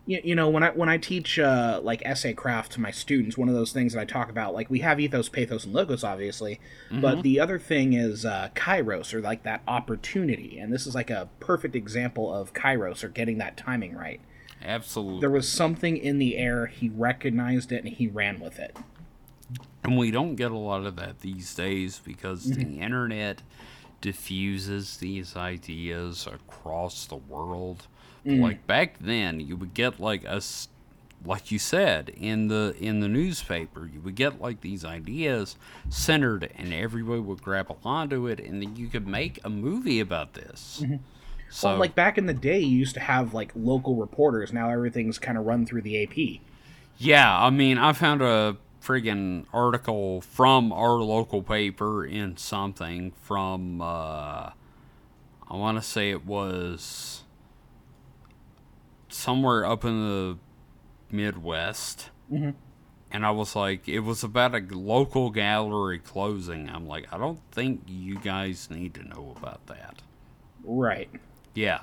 you, 0.06 0.22
you 0.24 0.36
know 0.36 0.50
when 0.50 0.64
I 0.64 0.70
when 0.72 0.90
I 0.90 0.98
teach 0.98 1.38
uh, 1.38 1.82
like 1.84 2.02
essay 2.06 2.34
craft 2.34 2.72
to 2.74 2.82
my 2.82 2.92
students, 2.92 3.38
one 3.38 3.50
of 3.50 3.56
those 3.56 3.72
things 3.74 3.94
that 3.94 4.00
I 4.00 4.06
talk 4.06 4.30
about, 4.30 4.54
like 4.54 4.70
we 4.70 4.80
have 4.80 5.00
ethos, 5.00 5.30
pathos, 5.30 5.66
and 5.66 5.74
logos, 5.74 6.04
obviously, 6.04 6.60
Mm-hmm. 6.90 7.02
but 7.02 7.22
the 7.24 7.40
other 7.40 7.60
thing 7.60 7.94
is 7.94 8.26
uh, 8.26 8.50
kairos 8.56 9.14
or 9.14 9.22
like 9.22 9.44
that 9.44 9.62
opportunity, 9.68 10.58
and 10.58 10.74
this 10.74 10.88
is 10.88 10.96
like 10.96 11.10
a 11.10 11.30
perfect 11.40 11.76
example 11.76 12.34
of 12.34 12.54
kairos 12.54 13.04
or 13.04 13.10
getting 13.10 13.38
that 13.40 13.58
timing 13.58 13.96
right. 13.96 14.22
Absolutely. 14.64 15.22
There 15.22 15.30
was 15.30 15.48
something 15.50 15.98
in 15.98 16.20
the 16.20 16.38
air, 16.38 16.66
he 16.68 16.90
recognized 16.90 17.72
it, 17.72 17.84
and 17.84 17.94
he 17.94 18.08
ran 18.08 18.40
with 18.40 18.60
it. 18.60 18.76
And 19.84 19.98
we 19.98 20.12
don't 20.12 20.36
get 20.36 20.52
a 20.52 20.58
lot 20.58 20.86
of 20.86 20.96
that 20.98 21.22
these 21.22 21.54
days 21.56 22.00
because 22.04 22.46
Mm-hmm. 22.48 22.60
the 22.62 22.80
internet 22.82 23.42
diffuses 24.02 24.98
these 24.98 25.36
ideas 25.36 26.28
across 26.28 27.06
the 27.06 27.16
world. 27.16 27.88
Mm. 28.26 28.42
Like 28.42 28.68
back 28.68 28.96
then, 29.00 29.40
you 29.40 29.56
would 29.58 29.74
get 29.74 30.00
like 30.00 30.26
us, 30.26 30.68
like 31.26 31.52
you 31.52 31.60
said 31.60 32.10
in 32.16 32.48
the 32.50 32.76
in 32.80 33.00
the 33.00 33.08
newspaper, 33.08 33.90
you 33.92 34.02
would 34.02 34.16
get 34.16 34.42
like 34.42 34.62
these 34.62 34.84
ideas 34.86 35.56
centered, 35.90 36.50
and 36.58 36.74
everybody 36.74 37.20
would 37.22 37.42
grab 37.42 37.74
onto 37.84 38.28
it, 38.28 38.40
and 38.40 38.62
then 38.62 38.76
you 38.76 38.88
could 38.88 39.08
make 39.08 39.40
a 39.44 39.50
movie 39.50 40.00
about 40.00 40.34
this. 40.34 40.84
So, 41.50 41.68
Mm-hmm. 41.68 41.72
Well, 41.74 41.80
like 41.80 41.96
back 41.96 42.18
in 42.18 42.26
the 42.26 42.34
day, 42.34 42.60
you 42.60 42.78
used 42.78 42.94
to 42.96 43.00
have 43.00 43.34
like 43.34 43.52
local 43.56 43.96
reporters. 43.96 44.54
Now 44.54 44.70
everything's 44.70 45.18
kind 45.20 45.38
of 45.38 45.46
run 45.46 45.66
through 45.66 45.82
the 45.82 46.04
AP. 46.04 46.42
Yeah, 46.98 47.38
I 47.44 47.50
mean, 47.50 47.78
I 47.78 47.94
found 47.94 48.22
a 48.22 48.58
friggin' 48.84 49.46
article 49.54 50.22
from 50.22 50.72
our 50.72 50.96
local 50.96 51.42
paper 51.42 52.06
in 52.06 52.38
something 52.38 53.12
from, 53.24 53.82
uh, 53.82 54.52
I 55.52 55.56
want 55.56 55.78
to 55.78 55.82
say 55.82 56.12
it 56.12 56.26
was 56.26 57.24
somewhere 59.10 59.66
up 59.66 59.84
in 59.86 60.08
the 60.08 60.38
Midwest. 61.12 62.10
Mhm. 62.32 62.54
And 63.12 63.26
I 63.26 63.32
was 63.32 63.56
like, 63.56 63.90
it 63.90 64.02
was 64.02 64.24
about 64.24 64.54
a 64.54 64.60
local 64.70 65.32
gallery 65.32 65.98
closing. 65.98 66.70
I'm 66.70 66.86
like, 66.88 67.12
I 67.12 67.18
don't 67.18 67.40
think 67.52 67.82
you 67.88 68.20
guys 68.20 68.70
need 68.70 68.94
to 68.96 69.04
know 69.04 69.34
about 69.36 69.66
that. 69.68 70.04
Right. 70.64 71.10
Yeah. 71.54 71.82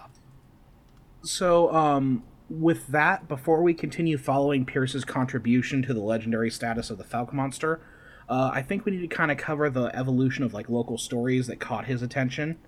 So, 1.22 1.74
um, 1.74 2.22
with 2.48 2.86
that, 2.88 3.26
before 3.26 3.62
we 3.62 3.74
continue 3.74 4.16
following 4.16 4.64
Pierce's 4.64 5.04
contribution 5.04 5.82
to 5.82 5.92
the 5.92 6.00
legendary 6.00 6.50
status 6.50 6.90
of 6.90 6.98
the 6.98 7.04
Falcon 7.04 7.36
Monster, 7.36 7.80
uh, 8.28 8.50
I 8.52 8.62
think 8.62 8.84
we 8.84 8.92
need 8.92 9.08
to 9.08 9.14
kind 9.14 9.30
of 9.30 9.38
cover 9.38 9.68
the 9.68 9.94
evolution 9.96 10.44
of 10.44 10.54
like 10.54 10.68
local 10.68 10.98
stories 10.98 11.46
that 11.48 11.58
caught 11.58 11.86
his 11.86 12.02
attention. 12.02 12.58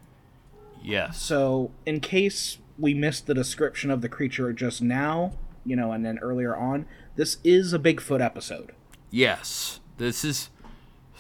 Yes. 0.83 1.21
So, 1.21 1.71
in 1.87 2.01
case 2.01 2.59
we 2.79 2.95
missed 2.95 3.27
the 3.27 3.35
description 3.35 3.91
of 3.91 4.01
the 4.01 4.09
creature 4.09 4.53
just 4.53 4.83
now, 4.83 5.33
you 5.65 5.77
know, 5.77 5.93
and 5.93 6.05
then 6.05 6.19
earlier 6.19 6.57
on, 6.57 6.87
this 7.17 7.39
is 7.45 7.73
a 7.73 7.79
Bigfoot 7.79 8.21
episode. 8.21 8.73
Yes. 9.11 9.81
This 9.99 10.25
is 10.25 10.51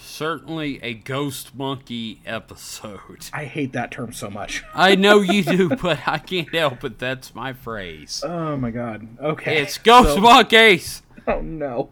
certainly 0.00 0.82
a 0.82 0.94
ghost 0.94 1.54
monkey 1.54 2.20
episode. 2.24 3.28
I 3.32 3.44
hate 3.44 3.72
that 3.72 3.90
term 3.90 4.12
so 4.12 4.30
much. 4.30 4.62
I 4.74 4.94
know 4.94 5.20
you 5.20 5.42
do, 5.42 5.68
but 5.82 6.00
I 6.06 6.18
can't 6.18 6.52
help 6.54 6.84
it. 6.84 6.98
That's 6.98 7.34
my 7.34 7.52
phrase. 7.52 8.22
Oh 8.24 8.56
my 8.56 8.70
god. 8.70 9.06
Okay. 9.20 9.60
It's 9.62 9.78
ghost 9.78 10.14
So- 10.14 10.20
monkeys. 10.20 11.02
oh 11.26 11.40
no. 11.40 11.90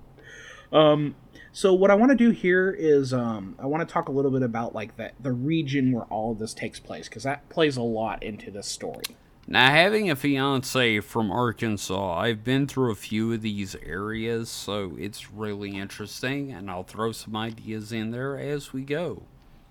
Um 0.73 1.15
so 1.53 1.73
what 1.73 1.91
I 1.91 1.95
want 1.95 2.11
to 2.11 2.17
do 2.17 2.31
here 2.31 2.71
is 2.71 3.13
um 3.13 3.55
I 3.59 3.67
want 3.67 3.87
to 3.87 3.93
talk 3.93 4.09
a 4.09 4.13
little 4.13 4.31
bit 4.31 4.43
about 4.43 4.75
like 4.75 4.97
the 4.97 5.13
the 5.21 5.33
region 5.33 5.93
where 5.93 6.05
all 6.05 6.33
of 6.33 6.39
this 6.39 6.53
takes 6.55 6.79
place 6.81 7.09
cuz 7.09 7.23
that 7.23 7.49
plays 7.49 7.77
a 7.77 7.83
lot 7.83 8.23
into 8.23 8.51
this 8.51 8.67
story. 8.67 9.05
Now, 9.49 9.71
having 9.71 10.11
a 10.11 10.17
fiance 10.17 11.01
from 11.01 11.31
Arkansas, 11.31 12.19
I've 12.19 12.43
been 12.43 12.67
through 12.67 12.91
a 12.91 12.97
few 12.97 13.33
of 13.33 13.43
these 13.43 13.77
areas, 13.77 14.49
so 14.49 14.97
it's 14.99 15.31
really 15.31 15.77
interesting, 15.77 16.51
and 16.51 16.69
I'll 16.69 16.83
throw 16.83 17.13
some 17.13 17.37
ideas 17.37 17.93
in 17.93 18.11
there 18.11 18.37
as 18.37 18.73
we 18.73 18.83
go. 18.83 19.23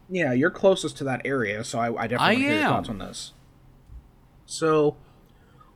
Yeah, 0.09 0.31
you're 0.31 0.51
closest 0.51 0.97
to 0.97 1.03
that 1.05 1.21
area, 1.25 1.63
so 1.65 1.79
I, 1.79 2.03
I 2.03 2.07
definitely 2.07 2.35
I 2.35 2.35
hear 2.35 2.59
your 2.59 2.69
thoughts 2.69 2.89
on 2.89 2.99
this. 2.99 3.33
So, 4.45 4.95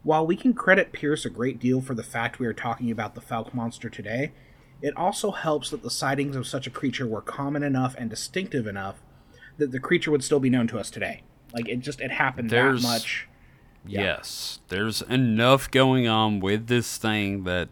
while 0.03 0.25
we 0.25 0.38
can 0.38 0.53
credit 0.53 0.93
Pierce 0.93 1.25
a 1.25 1.29
great 1.29 1.59
deal 1.59 1.81
for 1.81 1.93
the 1.93 2.03
fact 2.03 2.39
we 2.39 2.47
are 2.47 2.53
talking 2.53 2.91
about 2.91 3.15
the 3.15 3.21
Fouke 3.21 3.53
monster 3.53 3.89
today, 3.89 4.31
it 4.81 4.95
also 4.95 5.31
helps 5.31 5.71
that 5.71 5.83
the 5.83 5.89
sightings 5.89 6.38
of 6.38 6.47
such 6.47 6.67
a 6.67 6.69
creature 6.69 7.05
were 7.05 7.21
common 7.21 7.63
enough 7.63 7.95
and 7.97 8.09
distinctive 8.09 8.65
enough 8.65 9.01
that 9.57 9.71
the 9.71 9.79
creature 9.79 10.09
would 10.09 10.23
still 10.23 10.39
be 10.39 10.49
known 10.49 10.67
to 10.67 10.79
us 10.79 10.89
today. 10.89 11.23
Like 11.53 11.67
it 11.67 11.81
just 11.81 11.99
it 11.99 12.12
happened 12.12 12.49
There's- 12.49 12.81
that 12.81 12.88
much. 12.88 13.27
Yeah. 13.85 14.01
Yes, 14.01 14.59
there's 14.67 15.01
enough 15.03 15.71
going 15.71 16.07
on 16.07 16.39
with 16.39 16.67
this 16.67 16.97
thing 16.97 17.43
that 17.45 17.69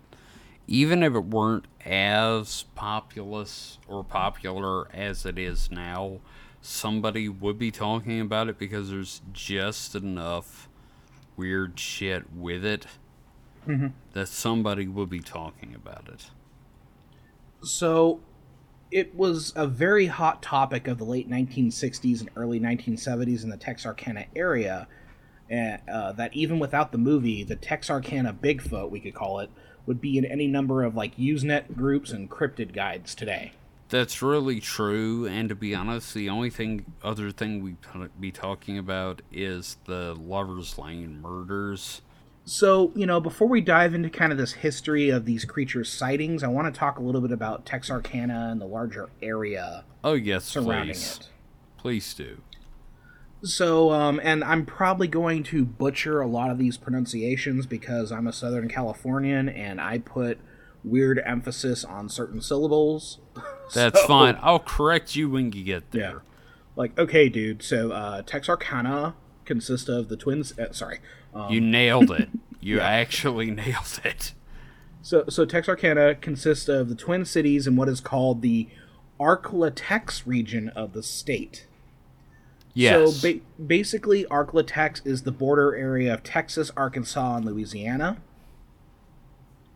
even 0.68 1.04
if 1.04 1.14
it 1.14 1.26
weren't 1.26 1.66
as 1.86 2.66
populous 2.76 3.78
or 3.88 4.04
popular 4.04 4.94
as 4.94 5.26
it 5.26 5.38
is 5.38 5.72
now, 5.72 6.20
somebody 6.62 7.30
would 7.30 7.58
be 7.58 7.72
talking 7.72 8.20
about 8.20 8.50
it 8.50 8.58
because 8.58 8.90
there's 8.90 9.22
just 9.32 9.96
enough 9.96 10.68
weird 11.38 11.80
shit 11.80 12.34
with 12.34 12.66
it 12.66 12.88
mm-hmm. 13.68 13.88
that 14.14 14.28
somebody 14.28 14.88
would 14.88 15.10
be 15.10 15.20
talking 15.20 15.74
about 15.76 16.10
it. 16.12 16.30
So, 17.62 18.20
it 18.92 19.16
was 19.16 19.54
a 19.56 19.68
very 19.68 20.06
hot 20.06 20.42
topic 20.42 20.88
of 20.88 20.98
the 20.98 21.04
late 21.04 21.30
1960s 21.30 22.22
and 22.22 22.30
early 22.36 22.60
1970s 22.60 23.44
in 23.44 23.50
the 23.50 23.58
Texarkana 23.58 24.26
area. 24.36 24.88
Uh, 25.52 25.78
uh, 25.90 26.12
that 26.14 26.34
even 26.34 26.60
without 26.60 26.92
the 26.92 26.98
movie, 26.98 27.44
the 27.44 27.56
Texarkana 27.56 28.34
Bigfoot, 28.34 28.90
we 28.90 29.00
could 29.00 29.14
call 29.14 29.40
it, 29.40 29.50
would 29.86 30.02
be 30.02 30.18
in 30.18 30.26
any 30.26 30.48
number 30.48 30.84
of 30.84 30.96
like 30.96 31.16
Usenet 31.18 31.76
groups 31.76 32.12
and 32.12 32.30
cryptid 32.30 32.74
guides 32.74 33.16
today. 33.16 33.54
That's 33.90 34.22
really 34.22 34.60
true, 34.60 35.26
and 35.26 35.48
to 35.48 35.56
be 35.56 35.74
honest, 35.74 36.14
the 36.14 36.30
only 36.30 36.50
thing, 36.50 36.86
other 37.02 37.32
thing 37.32 37.64
we 37.64 37.78
be 38.20 38.32
talking 38.32 38.78
about 38.78 39.22
is 39.32 39.78
the 39.86 40.14
Lovers 40.16 40.78
Lane 40.78 41.22
murders. 41.22 42.02
So, 42.44 42.92
you 42.96 43.06
know, 43.06 43.22
before 43.22 43.48
we 43.48 43.62
dive 43.62 43.94
into 43.94 44.10
kind 44.10 44.34
of 44.34 44.38
this 44.38 44.54
history 44.54 45.10
of 45.10 45.26
these 45.26 45.46
creatures' 45.46 45.92
sightings, 45.92 46.44
I 46.44 46.48
want 46.48 46.74
to 46.74 46.78
talk 46.78 46.98
a 46.98 47.02
little 47.02 47.22
bit 47.22 47.32
about 47.32 47.66
Texarkana 47.66 48.50
and 48.52 48.60
the 48.60 48.66
larger 48.66 49.10
area 49.22 49.86
Oh 50.04 50.14
yes, 50.14 50.46
surrounding 50.46 50.96
please. 50.96 51.18
it. 51.20 51.30
Please 51.78 52.14
do. 52.14 52.38
So, 53.44 53.92
um, 53.92 54.20
and 54.24 54.44
I'm 54.44 54.66
probably 54.66 55.08
going 55.08 55.44
to 55.44 55.64
butcher 55.64 56.22
a 56.22 56.28
lot 56.28 56.50
of 56.50 56.58
these 56.58 56.76
pronunciations 56.78 57.66
because 57.68 58.12
I'm 58.12 58.26
a 58.28 58.34
Southern 58.34 58.68
Californian 58.68 59.48
and 59.48 59.80
I 59.80 60.00
put 60.00 60.40
weird 60.84 61.22
emphasis 61.26 61.86
on 61.86 62.10
certain 62.10 62.42
syllables. 62.42 63.20
That's 63.74 64.02
So- 64.02 64.08
fine. 64.08 64.38
I'll 64.42 64.60
correct 64.60 65.16
you 65.16 65.30
when 65.30 65.52
you 65.52 65.64
get 65.64 65.84
Yeah. 65.92 66.02
there. 66.02 66.22
Like, 66.76 66.98
okay, 66.98 67.30
dude. 67.30 67.62
So, 67.64 67.92
uh, 67.92 68.22
Texarkana 68.24 69.14
consists 69.46 69.88
of 69.90 70.10
the 70.10 70.18
twins. 70.18 70.58
Uh, 70.58 70.72
sorry. 70.72 71.00
Um, 71.34 71.52
You 71.52 71.62
nailed 71.62 72.12
it. 72.12 72.30
You 72.60 72.80
actually 72.82 73.52
nailed 73.52 74.00
it. 74.04 74.34
so, 75.04 75.26
so 75.30 75.46
Texarkana 75.46 76.16
consists 76.16 76.68
of 76.68 76.90
the 76.90 76.96
Twin 76.96 77.24
Cities 77.24 77.68
and 77.68 77.78
what 77.78 77.88
is 77.88 78.00
called 78.02 78.42
the 78.42 78.68
Arklatex 79.20 80.24
region 80.26 80.70
of 80.70 80.94
the 80.94 81.04
state. 81.04 81.67
Yes. 82.78 83.16
So 83.16 83.34
ba- 83.34 83.40
basically, 83.66 84.26
Arklatex 84.26 85.02
is 85.04 85.24
the 85.24 85.32
border 85.32 85.76
area 85.76 86.14
of 86.14 86.22
Texas, 86.22 86.70
Arkansas, 86.78 87.38
and 87.38 87.46
Louisiana. 87.46 88.22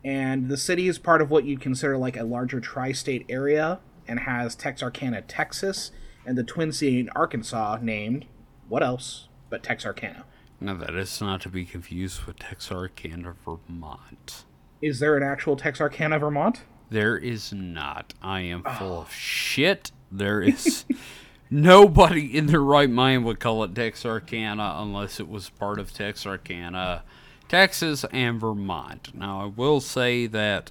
And 0.04 0.48
the 0.48 0.56
city 0.56 0.86
is 0.86 1.00
part 1.00 1.20
of 1.20 1.28
what 1.28 1.44
you'd 1.44 1.60
consider 1.60 1.96
like 1.96 2.16
a 2.16 2.22
larger 2.22 2.60
tri 2.60 2.92
state 2.92 3.26
area 3.28 3.80
and 4.06 4.20
has 4.20 4.54
Texarkana, 4.54 5.22
Texas, 5.22 5.90
and 6.24 6.38
the 6.38 6.44
Twin 6.44 6.70
City 6.70 7.00
in 7.00 7.08
Arkansas 7.10 7.78
named 7.82 8.26
what 8.68 8.84
else 8.84 9.26
but 9.50 9.64
Texarkana. 9.64 10.24
now 10.60 10.74
that 10.74 10.94
is 10.94 11.20
not 11.20 11.40
to 11.40 11.48
be 11.48 11.64
confused 11.64 12.22
with 12.22 12.38
Texarkana, 12.38 13.34
Vermont. 13.44 14.44
Is 14.80 15.00
there 15.00 15.16
an 15.16 15.24
actual 15.24 15.56
Texarkana, 15.56 16.20
Vermont? 16.20 16.62
There 16.88 17.18
is 17.18 17.52
not. 17.52 18.14
I 18.22 18.42
am 18.42 18.62
full 18.62 18.98
ah. 18.98 19.00
of 19.02 19.12
shit. 19.12 19.90
There 20.10 20.40
is 20.40 20.84
nobody 21.52 22.36
in 22.36 22.46
their 22.46 22.62
right 22.62 22.90
mind 22.90 23.24
would 23.24 23.38
call 23.38 23.62
it 23.64 23.74
Texarkana 23.74 24.76
unless 24.78 25.20
it 25.20 25.28
was 25.28 25.50
part 25.50 25.78
of 25.78 25.92
Texarkana, 25.92 27.02
Texas, 27.48 28.04
and 28.12 28.40
Vermont. 28.40 29.10
Now, 29.14 29.42
I 29.42 29.46
will 29.46 29.80
say 29.80 30.26
that 30.26 30.70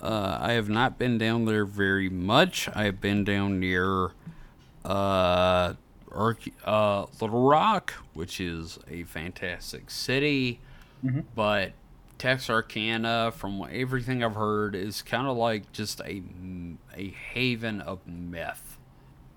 uh, 0.00 0.38
I 0.40 0.52
have 0.52 0.68
not 0.68 0.98
been 0.98 1.18
down 1.18 1.44
there 1.44 1.64
very 1.66 2.08
much. 2.08 2.68
I 2.74 2.84
have 2.84 3.00
been 3.00 3.24
down 3.24 3.60
near 3.60 4.12
uh, 4.84 5.74
uh, 6.14 7.06
Little 7.20 7.48
Rock, 7.48 7.94
which 8.14 8.40
is 8.40 8.78
a 8.90 9.02
fantastic 9.04 9.90
city, 9.90 10.60
but 11.34 11.72
Texarkana, 12.18 13.32
from 13.36 13.64
everything 13.70 14.24
I've 14.24 14.34
heard, 14.34 14.74
is 14.74 15.02
kind 15.02 15.26
of 15.28 15.36
like 15.36 15.70
just 15.72 16.00
a 16.00 16.22
a 16.96 17.08
haven 17.10 17.80
of 17.80 18.00
meth. 18.06 18.67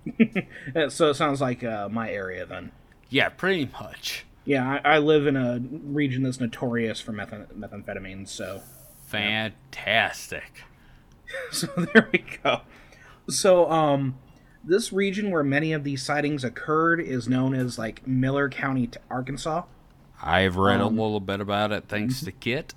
So 0.89 1.09
it 1.09 1.15
sounds 1.15 1.41
like 1.41 1.63
uh, 1.63 1.89
my 1.89 2.11
area 2.11 2.45
then. 2.45 2.71
Yeah, 3.09 3.29
pretty 3.29 3.69
much. 3.79 4.25
Yeah, 4.45 4.79
I, 4.83 4.95
I 4.95 4.97
live 4.99 5.27
in 5.27 5.35
a 5.35 5.59
region 5.59 6.23
that's 6.23 6.39
notorious 6.39 6.99
for 6.99 7.11
metha- 7.13 7.47
methamphetamine, 7.53 8.27
so 8.27 8.61
Fantastic. 9.05 10.63
so 11.51 11.67
there 11.93 12.09
we 12.11 12.23
go. 12.43 12.61
So 13.29 13.69
um 13.69 14.17
this 14.63 14.93
region 14.93 15.31
where 15.31 15.43
many 15.43 15.73
of 15.73 15.83
these 15.83 16.03
sightings 16.03 16.43
occurred 16.43 16.99
is 17.01 17.27
known 17.27 17.53
as 17.53 17.77
like 17.79 18.05
Miller 18.07 18.49
County, 18.49 18.89
Arkansas. 19.09 19.63
I've 20.21 20.55
read 20.55 20.81
Um, 20.81 20.97
a 20.97 21.01
little 21.01 21.19
bit 21.19 21.39
about 21.41 21.71
it 21.71 21.85
thanks 21.87 22.21
to 22.21 22.31
Kit. 22.31 22.73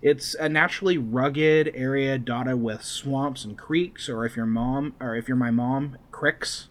It's 0.00 0.34
a 0.34 0.48
naturally 0.48 0.96
rugged 0.96 1.72
area 1.74 2.18
dotted 2.18 2.62
with 2.62 2.84
swamps 2.84 3.44
and 3.44 3.58
creeks, 3.58 4.08
or 4.08 4.24
if 4.24 4.36
your 4.36 4.46
mom, 4.46 4.94
or 5.00 5.16
if 5.16 5.26
you're 5.26 5.36
my 5.36 5.50
mom, 5.50 5.98
cricks. 6.10 6.68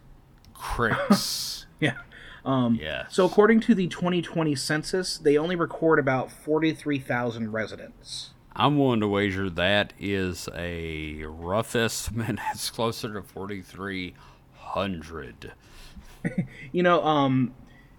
Cricks. 0.53 1.65
Yeah. 1.79 1.97
Um, 2.43 2.79
yes. 2.81 3.13
So 3.13 3.23
according 3.25 3.59
to 3.59 3.75
the 3.75 3.85
2020 3.85 4.55
census, 4.55 5.19
they 5.19 5.37
only 5.37 5.55
record 5.55 5.99
about 5.99 6.31
43,000 6.31 7.51
residents. 7.51 8.31
I'm 8.55 8.79
willing 8.79 8.99
to 9.01 9.07
wager 9.07 9.47
that 9.51 9.93
is 9.99 10.49
a 10.55 11.23
rough 11.25 11.75
estimate. 11.75 12.39
It's 12.51 12.71
closer 12.71 13.13
to 13.13 13.21
4,300. 13.21 15.51
You 16.73 16.83
know, 16.83 17.01
um, 17.05 17.53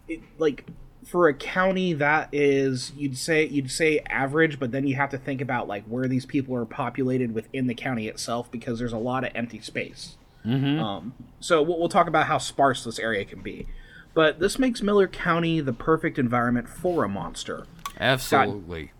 it, 0.08 0.20
like 0.38 0.66
for 1.08 1.26
a 1.26 1.34
county 1.34 1.94
that 1.94 2.28
is, 2.32 2.92
you'd 2.94 3.16
say 3.16 3.46
you'd 3.46 3.70
say 3.70 4.00
average, 4.10 4.60
but 4.60 4.72
then 4.72 4.86
you 4.86 4.94
have 4.96 5.08
to 5.10 5.18
think 5.18 5.40
about 5.40 5.66
like 5.66 5.84
where 5.84 6.06
these 6.06 6.26
people 6.26 6.54
are 6.54 6.66
populated 6.66 7.32
within 7.32 7.66
the 7.66 7.74
county 7.74 8.08
itself 8.08 8.50
because 8.50 8.78
there's 8.78 8.92
a 8.92 8.98
lot 8.98 9.24
of 9.24 9.32
empty 9.34 9.60
space. 9.60 10.16
Mm-hmm. 10.44 10.78
Um, 10.78 11.14
so 11.40 11.62
we'll, 11.62 11.78
we'll 11.78 11.88
talk 11.88 12.08
about 12.08 12.26
how 12.26 12.36
sparse 12.36 12.84
this 12.84 12.98
area 12.98 13.24
can 13.24 13.40
be. 13.40 13.66
But 14.12 14.38
this 14.38 14.58
makes 14.58 14.82
Miller 14.82 15.08
County 15.08 15.60
the 15.60 15.72
perfect 15.72 16.18
environment 16.18 16.68
for 16.68 17.04
a 17.04 17.08
monster. 17.08 17.66
Absolutely. 17.98 18.92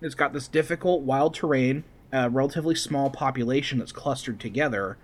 It's 0.00 0.16
got 0.16 0.32
this 0.32 0.48
difficult 0.48 1.02
wild 1.02 1.32
terrain, 1.32 1.84
a 2.12 2.28
relatively 2.28 2.74
small 2.74 3.08
population 3.08 3.78
that's 3.78 3.92
clustered 3.92 4.40
together, 4.40 4.98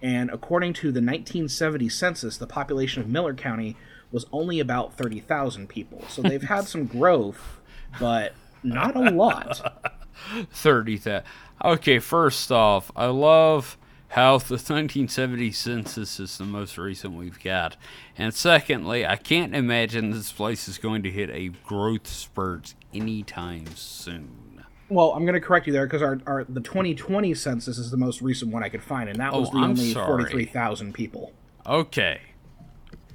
and 0.00 0.30
according 0.30 0.74
to 0.74 0.92
the 0.92 1.00
1970 1.00 1.88
census, 1.88 2.36
the 2.36 2.46
population 2.46 3.02
of 3.02 3.08
Miller 3.08 3.34
County 3.34 3.76
was 4.14 4.26
only 4.32 4.60
about 4.60 4.94
30,000 4.94 5.68
people. 5.68 6.02
So 6.08 6.22
they've 6.22 6.42
had 6.42 6.64
some 6.64 6.86
growth, 6.86 7.60
but 7.98 8.32
not 8.62 8.94
a 8.94 9.10
lot. 9.10 9.92
30,000. 10.52 11.24
Okay, 11.64 11.98
first 11.98 12.52
off, 12.52 12.92
I 12.94 13.06
love 13.06 13.76
how 14.08 14.38
the 14.38 14.54
1970 14.54 15.50
census 15.50 16.20
is 16.20 16.38
the 16.38 16.44
most 16.44 16.78
recent 16.78 17.14
we've 17.14 17.42
got. 17.42 17.76
And 18.16 18.32
secondly, 18.32 19.04
I 19.04 19.16
can't 19.16 19.54
imagine 19.54 20.12
this 20.12 20.30
place 20.30 20.68
is 20.68 20.78
going 20.78 21.02
to 21.02 21.10
hit 21.10 21.30
a 21.30 21.48
growth 21.66 22.06
spurt 22.06 22.74
anytime 22.94 23.66
soon. 23.74 24.64
Well, 24.88 25.12
I'm 25.12 25.24
going 25.24 25.34
to 25.34 25.40
correct 25.40 25.66
you 25.66 25.72
there 25.72 25.86
because 25.86 26.02
our, 26.02 26.20
our 26.26 26.44
the 26.44 26.60
2020 26.60 27.34
census 27.34 27.78
is 27.78 27.90
the 27.90 27.96
most 27.96 28.22
recent 28.22 28.52
one 28.52 28.62
I 28.62 28.68
could 28.68 28.82
find, 28.82 29.08
and 29.08 29.18
that 29.18 29.32
oh, 29.32 29.40
was 29.40 29.48
Oh, 29.48 29.52
the 29.52 29.58
I'm 29.58 29.70
only 29.70 29.92
43,000 29.92 30.94
people. 30.94 31.32
Okay. 31.66 32.20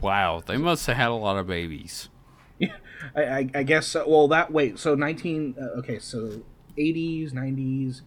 Wow, 0.01 0.41
they 0.45 0.57
must 0.57 0.85
have 0.87 0.97
had 0.97 1.09
a 1.09 1.13
lot 1.13 1.37
of 1.37 1.47
babies. 1.47 2.09
I, 3.15 3.21
I, 3.23 3.49
I 3.55 3.63
guess 3.63 3.87
so. 3.87 4.07
Well, 4.07 4.27
that 4.29 4.51
wait. 4.51 4.79
So 4.79 4.95
19. 4.95 5.55
Uh, 5.59 5.79
okay, 5.79 5.99
so 5.99 6.41
80s, 6.77 7.33
90s, 7.33 8.01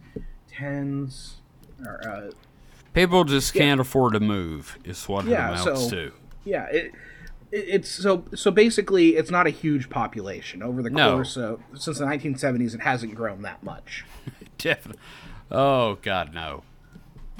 10s. 0.51 1.33
Or, 1.85 2.07
uh, 2.07 2.31
People 2.93 3.23
just 3.23 3.53
can't 3.53 3.81
afford 3.81 4.13
to 4.13 4.19
move, 4.19 4.77
is 4.83 5.07
what 5.09 5.25
Yeah, 5.25 5.49
it 5.49 5.61
amounts 5.61 5.83
so- 5.85 5.89
to. 5.89 6.11
yeah, 6.45 6.65
it, 6.67 6.85
it, 7.51 7.65
it's 7.67 7.89
so 7.89 8.25
so 8.35 8.51
basically 8.51 9.15
it's 9.15 9.31
not 9.31 9.47
a 9.47 9.49
huge 9.49 9.89
population 9.89 10.61
over 10.63 10.81
the 10.83 10.89
No. 10.91 11.13
course 11.15 11.35
of 11.37 11.59
since 11.75 11.97
the 11.99 12.05
1970s. 12.05 12.73
It 12.75 12.81
hasn't 12.81 13.15
grown 13.15 13.41
that 13.43 13.63
much. 13.63 14.05
Definitely. 14.59 15.01
Oh, 15.51 15.95
God, 16.01 16.33
no. 16.33 16.63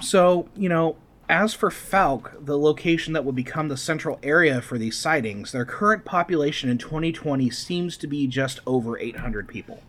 So 0.02 0.50
you 0.56 0.70
know. 0.70 0.98
As 1.30 1.54
for 1.54 1.70
Fouke, 1.70 2.46
the 2.46 2.58
location 2.58 3.14
that 3.14 3.24
would 3.24 3.36
become 3.36 3.70
the 3.70 3.78
central 3.78 4.20
area 4.22 4.62
for 4.62 4.78
these 4.78 4.98
sightings, 4.98 5.52
their 5.52 5.66
current 5.66 6.04
population 6.04 6.70
in 6.70 6.78
2020 6.78 7.50
seems 7.50 7.96
to 7.98 8.08
be 8.08 8.28
just 8.28 8.60
over 8.68 9.00
800 9.00 9.48
people. 9.48 9.82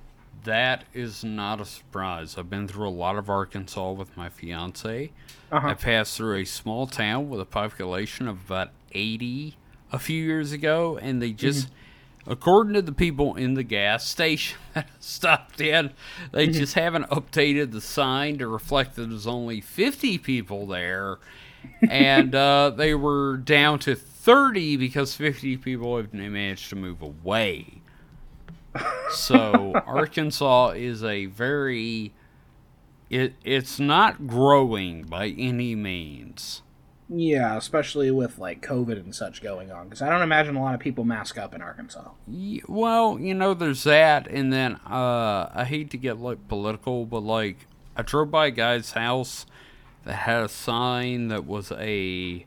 That 0.45 0.85
is 0.93 1.25
not 1.25 1.61
a 1.61 1.65
surprise. 1.65 2.37
I've 2.39 2.51
been 2.51 2.69
through 2.69 2.89
a 2.89 2.91
lot 2.91 3.17
of 3.17 3.29
Arkansas 3.29 3.93
with 3.93 4.17
my 4.17 4.29
fiance. 4.29 5.11
Uh-huh. 5.51 5.69
I 5.69 5.75
passed 5.75 6.17
through 6.17 6.37
a 6.37 6.45
small 6.45 6.87
town 6.87 7.31
with 7.31 7.41
a 7.41 7.47
population 7.47 8.29
of 8.29 8.45
about 8.47 8.71
80 8.93 9.57
a 9.91 9.99
few 9.99 10.23
years 10.23 10.53
ago, 10.53 10.99
and 11.01 11.21
they 11.21 11.33
just, 11.33 11.69
according 12.27 12.75
to 12.75 12.83
the 12.83 12.93
people 12.93 13.35
in 13.35 13.55
the 13.55 13.63
gas 13.63 14.07
station 14.07 14.59
that 14.75 14.89
stopped 15.01 15.61
in, 15.61 15.93
they 16.33 16.47
just 16.47 16.75
haven't 16.75 17.09
updated 17.09 17.73
the 17.73 17.81
sign 17.81 18.39
to 18.39 18.49
reflect 18.49 18.97
that 18.97 19.09
there's 19.09 19.27
only 19.27 19.61
50 19.61 20.19
people 20.19 20.67
there, 20.67 21.19
and 21.89 22.35
uh, 22.35 22.71
they 22.71 22.95
were 22.95 23.37
down 23.37 23.79
to 23.81 23.95
30 23.95 24.77
because 24.77 25.15
50 25.15 25.57
people 25.59 25.97
have 25.97 26.13
managed 26.13 26.71
to 26.71 26.77
move 26.77 27.03
away. 27.03 27.83
So 29.11 29.73
Arkansas 29.87 30.71
is 30.71 31.05
a 31.05 31.27
very 31.27 32.13
it 33.11 33.35
it's 33.45 33.79
not 33.79 34.27
growing 34.27 35.05
by 35.05 35.29
any 35.29 35.75
means. 35.75 36.63
Yeah, 37.09 37.57
especially 37.57 38.11
with 38.11 38.39
like 38.39 38.63
COVID 38.63 38.99
and 38.99 39.15
such 39.15 39.43
going 39.43 39.71
on, 39.71 39.85
because 39.89 40.01
I 40.01 40.09
don't 40.09 40.23
imagine 40.23 40.57
a 40.57 40.63
lot 40.63 40.75
of 40.75 40.81
people 40.81 41.05
mask 41.05 41.37
up 41.37 41.55
in 41.55 41.61
Arkansas. 41.61 42.11
Well, 42.67 43.19
you 43.21 43.35
know, 43.35 43.53
there's 43.53 43.85
that, 43.85 44.27
and 44.27 44.53
then 44.53 44.77
uh, 44.89 45.51
I 45.55 45.65
hate 45.69 45.91
to 45.91 45.99
get 45.99 46.19
like 46.19 46.49
political, 46.49 47.05
but 47.05 47.21
like 47.21 47.67
I 47.95 48.03
drove 48.03 48.31
by 48.31 48.47
a 48.47 48.51
guy's 48.51 48.93
house 48.93 49.45
that 50.05 50.15
had 50.15 50.45
a 50.45 50.49
sign 50.49 51.29
that 51.29 51.47
was 51.47 51.73
a 51.73 52.47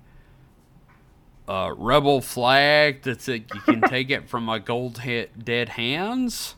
uh, 1.48 1.74
rebel 1.78 2.22
flag 2.22 3.04
that 3.04 3.22
said 3.22 3.46
you 3.54 3.62
can 3.62 3.82
take 3.90 4.10
it 4.10 4.28
from 4.28 4.44
my 4.44 4.60
gold 4.60 5.02
he- 5.02 5.28
dead 5.38 5.70
hands. 5.70 6.56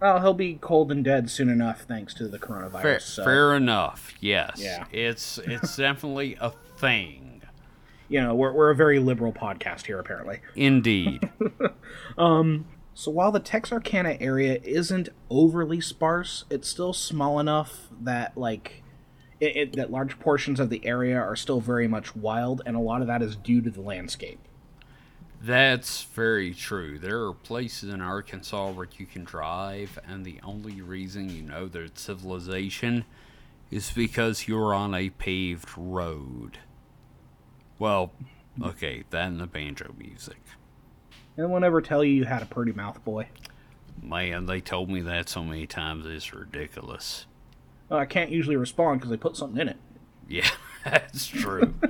Well, 0.00 0.20
he'll 0.20 0.34
be 0.34 0.58
cold 0.60 0.92
and 0.92 1.02
dead 1.02 1.30
soon 1.30 1.48
enough, 1.48 1.82
thanks 1.82 2.12
to 2.14 2.28
the 2.28 2.38
coronavirus. 2.38 2.82
Fair, 2.82 3.00
so, 3.00 3.24
fair 3.24 3.56
enough. 3.56 4.12
Yes. 4.20 4.56
Yeah. 4.58 4.84
It's 4.92 5.38
it's 5.38 5.74
definitely 5.78 6.36
a 6.38 6.52
thing. 6.76 7.42
you 8.08 8.20
know, 8.20 8.34
we're, 8.34 8.52
we're 8.52 8.70
a 8.70 8.76
very 8.76 8.98
liberal 8.98 9.32
podcast 9.32 9.86
here, 9.86 9.98
apparently. 9.98 10.40
Indeed. 10.54 11.28
Um, 12.18 12.66
so 12.94 13.10
while 13.10 13.30
the 13.30 13.40
Texarkana 13.40 14.16
area 14.20 14.58
isn't 14.64 15.10
overly 15.28 15.82
sparse, 15.82 16.44
it's 16.48 16.66
still 16.66 16.94
small 16.94 17.38
enough 17.38 17.88
that 18.00 18.38
like 18.38 18.82
it, 19.38 19.56
it, 19.56 19.76
that 19.76 19.90
large 19.90 20.18
portions 20.18 20.60
of 20.60 20.70
the 20.70 20.84
area 20.86 21.18
are 21.18 21.36
still 21.36 21.60
very 21.60 21.86
much 21.86 22.16
wild, 22.16 22.62
and 22.64 22.74
a 22.74 22.80
lot 22.80 23.02
of 23.02 23.06
that 23.08 23.20
is 23.20 23.36
due 23.36 23.60
to 23.60 23.70
the 23.70 23.82
landscape. 23.82 24.38
That's 25.42 26.04
very 26.04 26.54
true. 26.54 26.98
There 26.98 27.22
are 27.24 27.34
places 27.34 27.90
in 27.90 28.00
Arkansas 28.00 28.70
where 28.70 28.88
you 28.96 29.04
can 29.04 29.24
drive, 29.24 29.98
and 30.08 30.24
the 30.24 30.40
only 30.42 30.80
reason 30.80 31.28
you 31.28 31.42
know 31.42 31.66
there's 31.66 31.90
civilization 31.94 33.04
is 33.70 33.90
because 33.90 34.48
you're 34.48 34.72
on 34.72 34.94
a 34.94 35.10
paved 35.10 35.68
road. 35.76 36.58
Well, 37.78 38.12
okay, 38.62 39.04
that 39.10 39.26
and 39.26 39.40
the 39.40 39.46
banjo 39.46 39.94
music. 39.98 40.38
Anyone 41.38 41.62
we'll 41.70 41.82
tell 41.82 42.02
you 42.02 42.12
you 42.12 42.24
had 42.24 42.42
a 42.42 42.46
pretty 42.46 42.72
mouth, 42.72 43.04
boy. 43.04 43.28
Man, 44.02 44.46
they 44.46 44.60
told 44.60 44.88
me 44.88 45.00
that 45.02 45.28
so 45.28 45.42
many 45.42 45.66
times, 45.66 46.06
it's 46.06 46.32
ridiculous. 46.32 47.26
I 47.90 48.04
can't 48.04 48.30
usually 48.30 48.56
respond 48.56 49.00
because 49.00 49.10
they 49.10 49.16
put 49.16 49.36
something 49.36 49.60
in 49.60 49.68
it. 49.68 49.76
Yeah, 50.28 50.48
that's 50.84 51.26
true. 51.26 51.74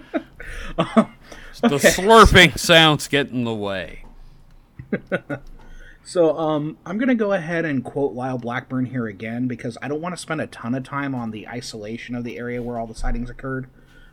The 1.63 1.79
slurping 1.79 2.59
sounds 2.59 3.09
get 3.09 3.31
in 3.31 3.45
the 3.45 3.55
way. 3.55 4.05
So 6.07 6.39
um, 6.39 6.79
I'm 6.87 6.99
going 6.99 7.09
to 7.09 7.17
go 7.17 7.33
ahead 7.33 7.65
and 7.65 7.83
quote 7.83 8.13
Lyle 8.13 8.39
Blackburn 8.39 8.87
here 8.87 9.09
again 9.09 9.49
because 9.49 9.77
I 9.83 9.89
don't 9.89 10.01
want 10.01 10.15
to 10.15 10.17
spend 10.23 10.41
a 10.41 10.47
ton 10.47 10.77
of 10.77 10.85
time 10.85 11.17
on 11.17 11.33
the 11.33 11.49
isolation 11.49 12.15
of 12.15 12.23
the 12.23 12.39
area 12.39 12.63
where 12.63 12.79
all 12.79 12.87
the 12.87 12.95
sightings 12.95 13.29
occurred. 13.29 13.67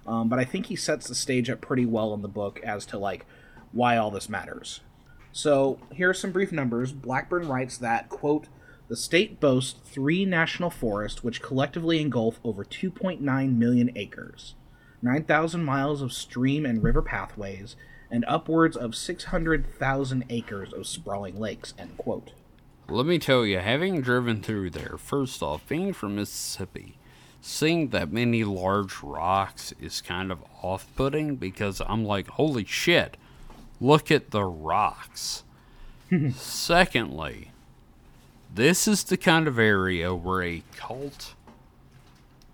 Um, 0.06 0.30
but 0.30 0.40
I 0.40 0.46
think 0.46 0.68
he 0.68 0.76
sets 0.76 1.08
the 1.08 1.16
stage 1.16 1.50
up 1.50 1.62
pretty 1.62 1.86
well 1.86 2.14
in 2.14 2.22
the 2.22 2.28
book 2.28 2.60
as 2.64 2.86
to 2.88 2.98
like 2.98 3.26
why 3.72 3.98
all 3.98 4.12
this 4.12 4.30
matters. 4.30 4.82
So 5.32 5.80
here 5.92 6.10
are 6.10 6.14
some 6.14 6.32
brief 6.32 6.52
numbers. 6.52 6.92
Blackburn 6.92 7.48
writes 7.48 7.78
that 7.78 8.10
quote 8.10 8.48
the 8.90 8.98
state 8.98 9.40
boasts 9.40 9.80
three 9.86 10.26
national 10.26 10.70
forests 10.70 11.24
which 11.24 11.42
collectively 11.42 12.02
engulf 12.02 12.40
over 12.44 12.64
2.9 12.64 13.58
million 13.58 13.92
acres, 13.96 14.56
9,000 15.02 15.64
miles 15.64 16.02
of 16.02 16.14
stream 16.14 16.66
and 16.66 16.84
river 16.84 17.02
pathways, 17.02 17.76
and 18.12 18.26
upwards 18.28 18.78
of 18.78 18.94
600,000 18.94 20.26
acres 20.30 20.74
of 20.74 20.86
sprawling 20.86 21.40
lakes. 21.40 21.74
End 21.80 21.98
quote. 21.98 22.34
Let 22.90 23.06
me 23.06 23.18
tell 23.18 23.46
you, 23.46 23.60
having 23.60 24.02
driven 24.02 24.42
through 24.42 24.72
there, 24.72 24.98
first 24.98 25.42
off, 25.42 25.68
being 25.68 25.94
from 25.94 26.18
Mississippi, 26.18 27.00
seeing 27.46 27.90
that 27.90 28.10
many 28.10 28.46
large 28.46 29.04
rocks 29.04 29.74
is 29.80 30.00
kind 30.00 30.32
of 30.32 30.42
off 30.62 30.88
putting 30.96 31.36
because 31.36 31.82
I'm 31.86 32.06
like, 32.06 32.28
holy 32.30 32.64
shit, 32.64 33.18
look 33.82 34.10
at 34.10 34.32
the 34.32 34.46
rocks. 34.46 35.44
Secondly, 36.36 37.52
this 38.54 38.88
is 38.88 39.04
the 39.04 39.18
kind 39.18 39.50
of 39.50 39.60
area 39.60 40.16
where 40.16 40.42
a 40.42 40.64
cult 40.78 41.34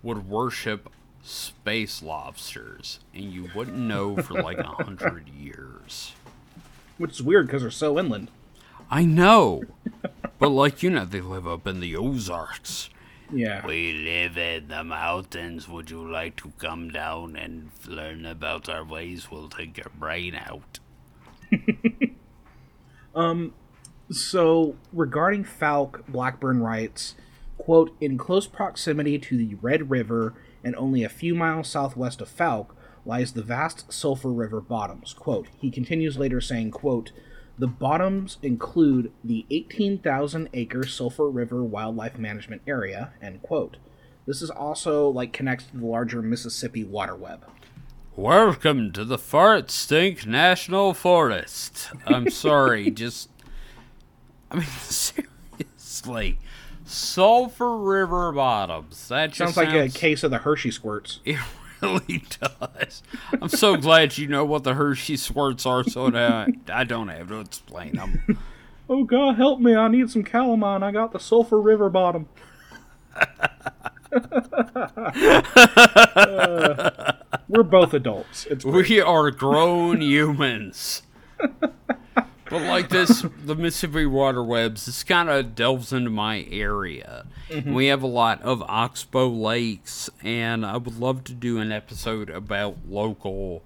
would 0.02 0.28
worship 0.28 0.90
space 1.22 2.02
lobsters, 2.02 2.98
and 3.14 3.32
you 3.32 3.48
wouldn't 3.54 3.76
know 3.76 4.16
for 4.16 4.42
like 4.42 4.58
a 4.58 4.66
hundred 4.66 5.28
years. 5.40 6.14
Which 6.98 7.12
is 7.12 7.22
weird 7.22 7.46
because 7.46 7.62
they're 7.62 7.70
so 7.70 7.96
inland. 7.96 8.28
I 8.90 9.04
know, 9.04 9.62
but 10.40 10.48
like 10.48 10.82
you 10.82 10.90
know, 10.90 11.04
they 11.04 11.20
live 11.20 11.46
up 11.46 11.64
in 11.68 11.78
the 11.78 11.94
Ozarks. 11.94 12.90
Yeah. 13.32 13.64
We 13.66 13.92
live 13.92 14.36
in 14.36 14.68
the 14.68 14.84
mountains. 14.84 15.68
Would 15.68 15.90
you 15.90 16.10
like 16.10 16.36
to 16.36 16.52
come 16.58 16.90
down 16.90 17.36
and 17.36 17.70
learn 17.86 18.26
about 18.26 18.68
our 18.68 18.84
ways? 18.84 19.30
We'll 19.30 19.48
take 19.48 19.76
your 19.76 19.90
brain 19.98 20.34
out. 20.34 20.78
Um, 23.14 23.54
so, 24.10 24.76
regarding 24.92 25.44
Fouke, 25.44 26.06
Blackburn 26.06 26.60
writes, 26.62 27.14
quote, 27.58 27.94
in 28.00 28.18
close 28.18 28.46
proximity 28.46 29.18
to 29.18 29.36
the 29.36 29.54
Red 29.56 29.90
River 29.90 30.34
and 30.64 30.74
only 30.76 31.04
a 31.04 31.08
few 31.08 31.34
miles 31.34 31.68
southwest 31.68 32.20
of 32.20 32.28
Fouke 32.28 32.74
lies 33.04 33.32
the 33.32 33.42
vast 33.42 33.92
Sulphur 33.92 34.30
River 34.30 34.60
bottoms. 34.60 35.14
Quote, 35.14 35.48
he 35.58 35.70
continues 35.70 36.18
later 36.18 36.40
saying, 36.40 36.70
quote, 36.70 37.12
the 37.60 37.66
bottoms 37.66 38.38
include 38.42 39.12
the 39.22 39.44
18,000 39.50 40.48
acre 40.54 40.86
Sulphur 40.86 41.28
River 41.28 41.62
Wildlife 41.62 42.16
Management 42.16 42.62
Area, 42.66 43.12
end 43.20 43.42
quote. 43.42 43.76
This 44.26 44.40
is 44.40 44.48
also 44.48 45.10
like 45.10 45.34
connects 45.34 45.66
to 45.66 45.76
the 45.76 45.84
larger 45.84 46.22
Mississippi 46.22 46.84
water 46.84 47.14
web. 47.14 47.44
Welcome 48.16 48.92
to 48.92 49.04
the 49.04 49.18
Fart 49.18 49.70
Stink 49.70 50.26
National 50.26 50.94
Forest. 50.94 51.90
I'm 52.06 52.30
sorry, 52.30 52.90
just. 52.90 53.28
I 54.50 54.56
mean, 54.56 54.64
seriously. 54.86 56.38
Sulphur 56.86 57.76
River 57.76 58.32
Bottoms. 58.32 59.08
That 59.08 59.32
just 59.32 59.54
Sounds 59.54 59.56
like 59.58 59.74
a 59.74 59.90
case 59.90 60.24
of 60.24 60.30
the 60.30 60.38
Hershey 60.38 60.70
squirts. 60.70 61.20
It 61.26 61.36
really 61.82 62.24
does. 62.60 63.02
I'm 63.40 63.48
so 63.48 63.76
glad 63.76 64.18
you 64.18 64.26
know 64.26 64.44
what 64.44 64.64
the 64.64 64.74
Hershey 64.74 65.16
squirts 65.16 65.66
are, 65.66 65.84
so 65.84 66.10
that 66.10 66.48
I 66.72 66.84
don't 66.84 67.08
have 67.08 67.28
to 67.28 67.40
explain 67.40 67.96
them. 67.96 68.38
Oh 68.88 69.04
God, 69.04 69.36
help 69.36 69.60
me! 69.60 69.74
I 69.74 69.88
need 69.88 70.10
some 70.10 70.24
calamine. 70.24 70.82
I 70.82 70.90
got 70.90 71.12
the 71.12 71.20
Sulphur 71.20 71.60
River 71.60 71.88
bottom. 71.88 72.28
Uh, 76.16 77.12
we're 77.48 77.62
both 77.62 77.94
adults. 77.94 78.44
It's 78.46 78.64
We 78.64 79.00
are 79.00 79.30
grown 79.30 80.00
humans. 80.00 81.02
But 82.50 82.62
like 82.62 82.88
this, 82.88 83.24
the 83.44 83.54
Mississippi 83.54 84.06
water 84.06 84.42
webs, 84.42 84.86
this 84.86 85.04
kind 85.04 85.28
of 85.28 85.54
delves 85.54 85.92
into 85.92 86.10
my 86.10 86.46
area. 86.50 87.26
We 87.64 87.86
have 87.86 88.02
a 88.02 88.08
lot 88.08 88.42
of 88.42 88.60
oxbow 88.62 89.28
lakes, 89.28 90.10
and 90.22 90.66
I 90.66 90.76
would 90.76 90.98
love 90.98 91.22
to 91.24 91.32
do 91.32 91.58
an 91.58 91.70
episode 91.70 92.28
about 92.28 92.76
local 92.88 93.62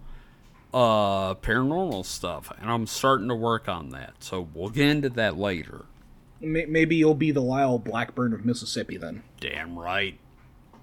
uh, 0.74 1.35
paranormal 1.37 2.05
stuff. 2.05 2.53
And 2.61 2.70
I'm 2.70 2.87
starting 2.87 3.28
to 3.28 3.35
work 3.35 3.68
on 3.68 3.89
that, 3.91 4.14
so 4.20 4.49
we'll 4.53 4.70
get 4.70 4.89
into 4.89 5.09
that 5.11 5.39
later. 5.39 5.87
Maybe 6.41 6.97
you'll 6.97 7.14
be 7.14 7.30
the 7.30 7.41
Lyle 7.41 7.78
Blackburn 7.78 8.35
of 8.35 8.45
Mississippi 8.45 8.99
then. 8.99 9.22
Damn 9.41 9.78
right. 9.78 10.18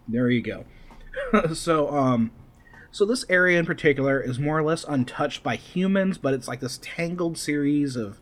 There 0.08 0.30
you 0.30 0.42
go. 0.42 0.66
so, 1.54 1.90
um, 1.96 2.32
so 2.92 3.06
this 3.06 3.26
area 3.30 3.58
in 3.58 3.66
particular 3.66 4.20
is 4.20 4.38
more 4.38 4.58
or 4.58 4.64
less 4.64 4.84
untouched 4.84 5.44
by 5.44 5.56
humans, 5.56 6.18
but 6.18 6.34
it's 6.34 6.48
like 6.48 6.60
this 6.60 6.80
tangled 6.82 7.38
series 7.38 7.96
of 7.96 8.20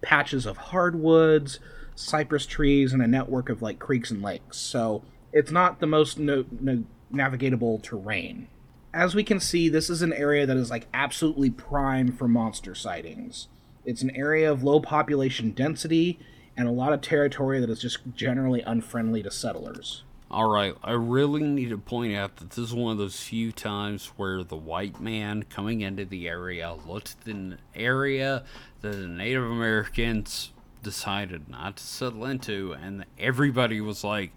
patches 0.00 0.46
of 0.46 0.56
hardwoods, 0.56 1.60
cypress 1.94 2.46
trees, 2.46 2.92
and 2.92 3.02
a 3.02 3.06
network 3.06 3.50
of 3.50 3.60
like 3.60 3.78
creeks 3.78 4.10
and 4.10 4.22
lakes. 4.22 4.56
So 4.56 5.02
it's 5.32 5.50
not 5.50 5.80
the 5.80 5.86
most 5.86 6.18
no, 6.18 6.46
no, 6.60 6.84
navigatable 7.12 7.82
terrain. 7.82 8.48
As 8.94 9.14
we 9.14 9.22
can 9.22 9.38
see, 9.38 9.68
this 9.68 9.90
is 9.90 10.00
an 10.00 10.14
area 10.14 10.46
that 10.46 10.56
is 10.56 10.70
like 10.70 10.86
absolutely 10.94 11.50
prime 11.50 12.10
for 12.10 12.26
monster 12.26 12.74
sightings. 12.74 13.48
It's 13.84 14.00
an 14.00 14.16
area 14.16 14.50
of 14.50 14.64
low 14.64 14.80
population 14.80 15.50
density 15.50 16.18
and 16.56 16.66
a 16.66 16.72
lot 16.72 16.94
of 16.94 17.02
territory 17.02 17.60
that 17.60 17.68
is 17.68 17.80
just 17.80 17.98
generally 18.14 18.62
unfriendly 18.62 19.22
to 19.22 19.30
settlers. 19.30 20.04
All 20.36 20.50
right, 20.50 20.76
I 20.84 20.92
really 20.92 21.42
need 21.44 21.70
to 21.70 21.78
point 21.78 22.14
out 22.14 22.36
that 22.36 22.50
this 22.50 22.58
is 22.58 22.74
one 22.74 22.92
of 22.92 22.98
those 22.98 23.18
few 23.18 23.52
times 23.52 24.08
where 24.18 24.44
the 24.44 24.54
white 24.54 25.00
man 25.00 25.44
coming 25.44 25.80
into 25.80 26.04
the 26.04 26.28
area 26.28 26.76
looked 26.86 27.16
at 27.22 27.28
an 27.34 27.56
area 27.74 28.44
that 28.82 28.90
the 28.92 29.06
Native 29.06 29.44
Americans 29.44 30.52
decided 30.82 31.48
not 31.48 31.78
to 31.78 31.82
settle 31.82 32.26
into, 32.26 32.74
and 32.78 33.06
everybody 33.18 33.80
was 33.80 34.04
like, 34.04 34.32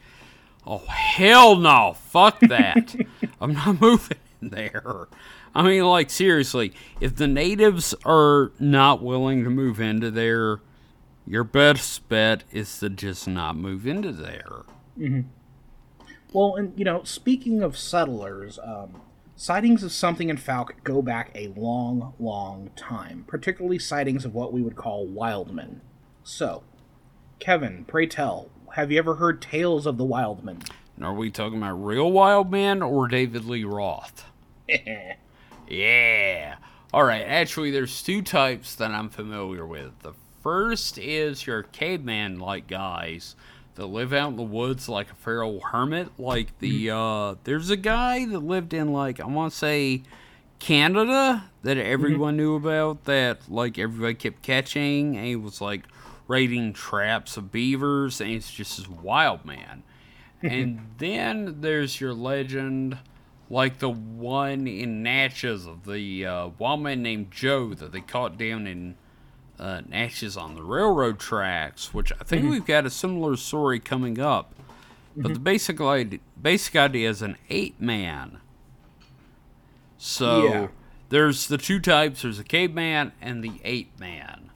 "Oh 0.66 0.86
hell 0.88 1.58
no, 1.58 1.98
fuck 1.98 2.40
that! 2.48 2.96
I'm 3.42 3.52
not 3.52 3.82
moving 3.82 4.20
in 4.42 4.52
there." 4.52 5.10
I 5.54 5.64
mean, 5.64 5.84
like 5.84 6.10
seriously, 6.10 6.72
if 7.02 7.18
the 7.18 7.28
natives 7.28 7.94
are 8.06 8.54
not 8.58 9.04
willing 9.04 9.44
to 9.44 9.50
move 9.50 9.82
into 9.82 10.12
there, 10.12 10.62
your 11.28 11.44
best 11.44 12.08
bet 12.08 12.46
is 12.54 12.80
to 12.80 12.90
just 12.90 13.28
not 13.28 13.58
move 13.58 13.86
into 13.86 14.14
there. 14.14 14.64
Mm-hmm. 14.98 15.28
Well, 16.34 16.56
and 16.56 16.78
you 16.78 16.86
know, 16.86 17.04
speaking 17.04 17.64
of 17.64 17.78
settlers, 17.78 18.60
um, 18.64 19.02
sightings 19.36 19.84
of 19.84 19.92
something 19.92 20.30
in 20.30 20.38
Fouke 20.38 20.84
go 20.84 21.02
back 21.02 21.32
a 21.34 21.48
long, 21.50 22.14
long 22.20 22.70
time, 22.76 23.26
particularly 23.28 23.80
sightings 23.80 24.26
of 24.26 24.34
what 24.34 24.54
we 24.54 24.62
would 24.62 24.76
call 24.76 25.08
wildmen. 25.08 25.82
So, 26.24 26.64
Kevin, 27.40 27.86
pray 27.86 28.06
tell, 28.06 28.50
have 28.76 28.92
you 28.92 29.00
ever 29.00 29.16
heard 29.16 29.42
tales 29.42 29.86
of 29.86 29.98
the 29.98 30.06
wildmen? 30.06 30.64
Are 31.02 31.14
we 31.14 31.32
talking 31.32 31.58
about 31.58 31.84
real 31.84 32.12
wild 32.12 32.52
man 32.52 32.82
or 32.82 33.08
David 33.08 33.46
Lee 33.46 33.64
Roth? 33.64 34.26
Yeah. 35.70 36.56
All 36.92 37.04
right. 37.04 37.22
Actually, 37.22 37.70
there's 37.70 38.02
two 38.02 38.22
types 38.24 38.74
that 38.76 38.92
I'm 38.92 39.10
familiar 39.10 39.66
with. 39.66 40.00
The 40.00 40.14
first 40.42 40.98
is 40.98 41.46
your 41.46 41.64
caveman-like 41.64 42.68
guys 42.68 43.36
that 43.76 43.86
live 43.86 44.14
out 44.14 44.32
in 44.32 44.36
the 44.36 44.44
woods 44.44 44.90
like 44.90 45.12
a 45.12 45.16
feral 45.16 45.60
hermit. 45.60 46.10
Like 46.18 46.58
the 46.60 46.92
uh, 46.92 47.36
there's 47.44 47.70
a 47.70 47.78
guy 47.78 48.26
that 48.26 48.40
lived 48.40 48.74
in 48.74 48.92
like 48.92 49.20
I 49.20 49.26
want 49.26 49.52
to 49.52 49.58
say 49.58 50.04
Canada 50.60 51.50
that 51.64 51.78
everyone 51.78 52.38
knew 52.38 52.56
about. 52.56 53.06
That 53.06 53.50
like 53.50 53.78
everybody 53.78 54.16
kept 54.16 54.42
catching, 54.42 55.16
and 55.16 55.26
he 55.26 55.36
was 55.36 55.62
like 55.62 55.84
raiding 56.28 56.74
traps 56.74 57.38
of 57.38 57.52
beavers, 57.52 58.22
and 58.22 58.30
he's 58.30 58.50
just 58.50 58.78
this 58.78 58.88
wild 58.88 59.46
man. 59.46 59.84
and 60.42 60.92
then 60.98 61.62
there's 61.62 62.00
your 62.00 62.14
legend 62.14 62.98
like 63.50 63.80
the 63.80 63.90
one 63.90 64.68
in 64.68 65.02
Natchez 65.02 65.66
of 65.66 65.86
the 65.86 66.26
uh, 66.26 66.50
wild 66.60 66.82
man 66.82 67.02
named 67.02 67.32
Joe 67.32 67.74
that 67.74 67.92
they 67.92 68.02
caught 68.02 68.38
down 68.38 68.68
in 68.68 68.96
uh, 69.60 69.82
Natchez 69.88 70.38
on 70.38 70.56
the 70.56 70.64
railroad 70.64 71.20
tracks, 71.20 71.94
which 71.94 72.12
I 72.20 72.24
think 72.24 72.50
we've 72.50 72.66
got 72.66 72.86
a 72.86 72.90
similar 72.90 73.36
story 73.36 73.80
coming 73.80 74.20
up. 74.20 74.54
But 75.18 75.34
the 75.34 75.40
basic 75.40 75.82
idea, 75.82 76.20
basic 76.42 76.76
idea 76.76 77.10
is 77.10 77.22
an 77.22 77.36
ape 77.50 77.80
man. 77.82 78.40
So 79.98 80.44
Yeah. 80.46 80.68
there's 81.10 81.48
the 81.48 81.58
two 81.58 81.80
types. 81.80 82.22
There's 82.22 82.40
a 82.40 82.44
caveman 82.44 83.12
and 83.22 83.44
the 83.44 83.60
ape 83.64 84.00
man. 84.00 84.50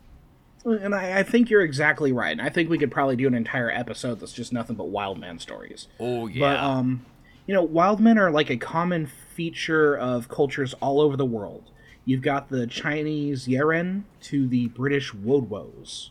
And 0.66 0.95
I, 0.95 1.20
I 1.20 1.24
think 1.24 1.49
you're 1.49 1.62
exactly 1.64 2.14
right. 2.14 2.32
And 2.32 2.41
I 2.41 2.47
think 2.49 2.70
we 2.70 2.78
could 2.78 2.91
probably 2.91 3.18
do 3.18 3.28
an 3.28 3.34
entire 3.34 3.70
episode 3.70 4.22
that's 4.22 4.32
just 4.32 4.54
nothing 4.54 4.78
but 4.78 4.86
wildman 4.86 5.39
stories. 5.39 5.88
Oh 5.99 6.28
yeah. 6.28 6.39
But 6.39 6.60
um, 6.60 7.06
you 7.45 7.54
know, 7.54 7.64
wild 7.64 7.99
men 7.99 8.18
are 8.18 8.32
like 8.32 8.49
a 8.49 8.56
common 8.56 9.08
feature 9.36 9.97
of 9.97 10.30
cultures 10.30 10.74
all 10.76 11.01
over 11.01 11.18
the 11.18 11.26
world. 11.26 11.70
You've 12.06 12.22
got 12.22 12.49
the 12.49 12.68
Chinese 12.68 13.47
Yeren 13.47 14.04
to 14.24 14.47
the 14.47 14.68
British 14.68 15.14
Wodwos. 15.14 16.10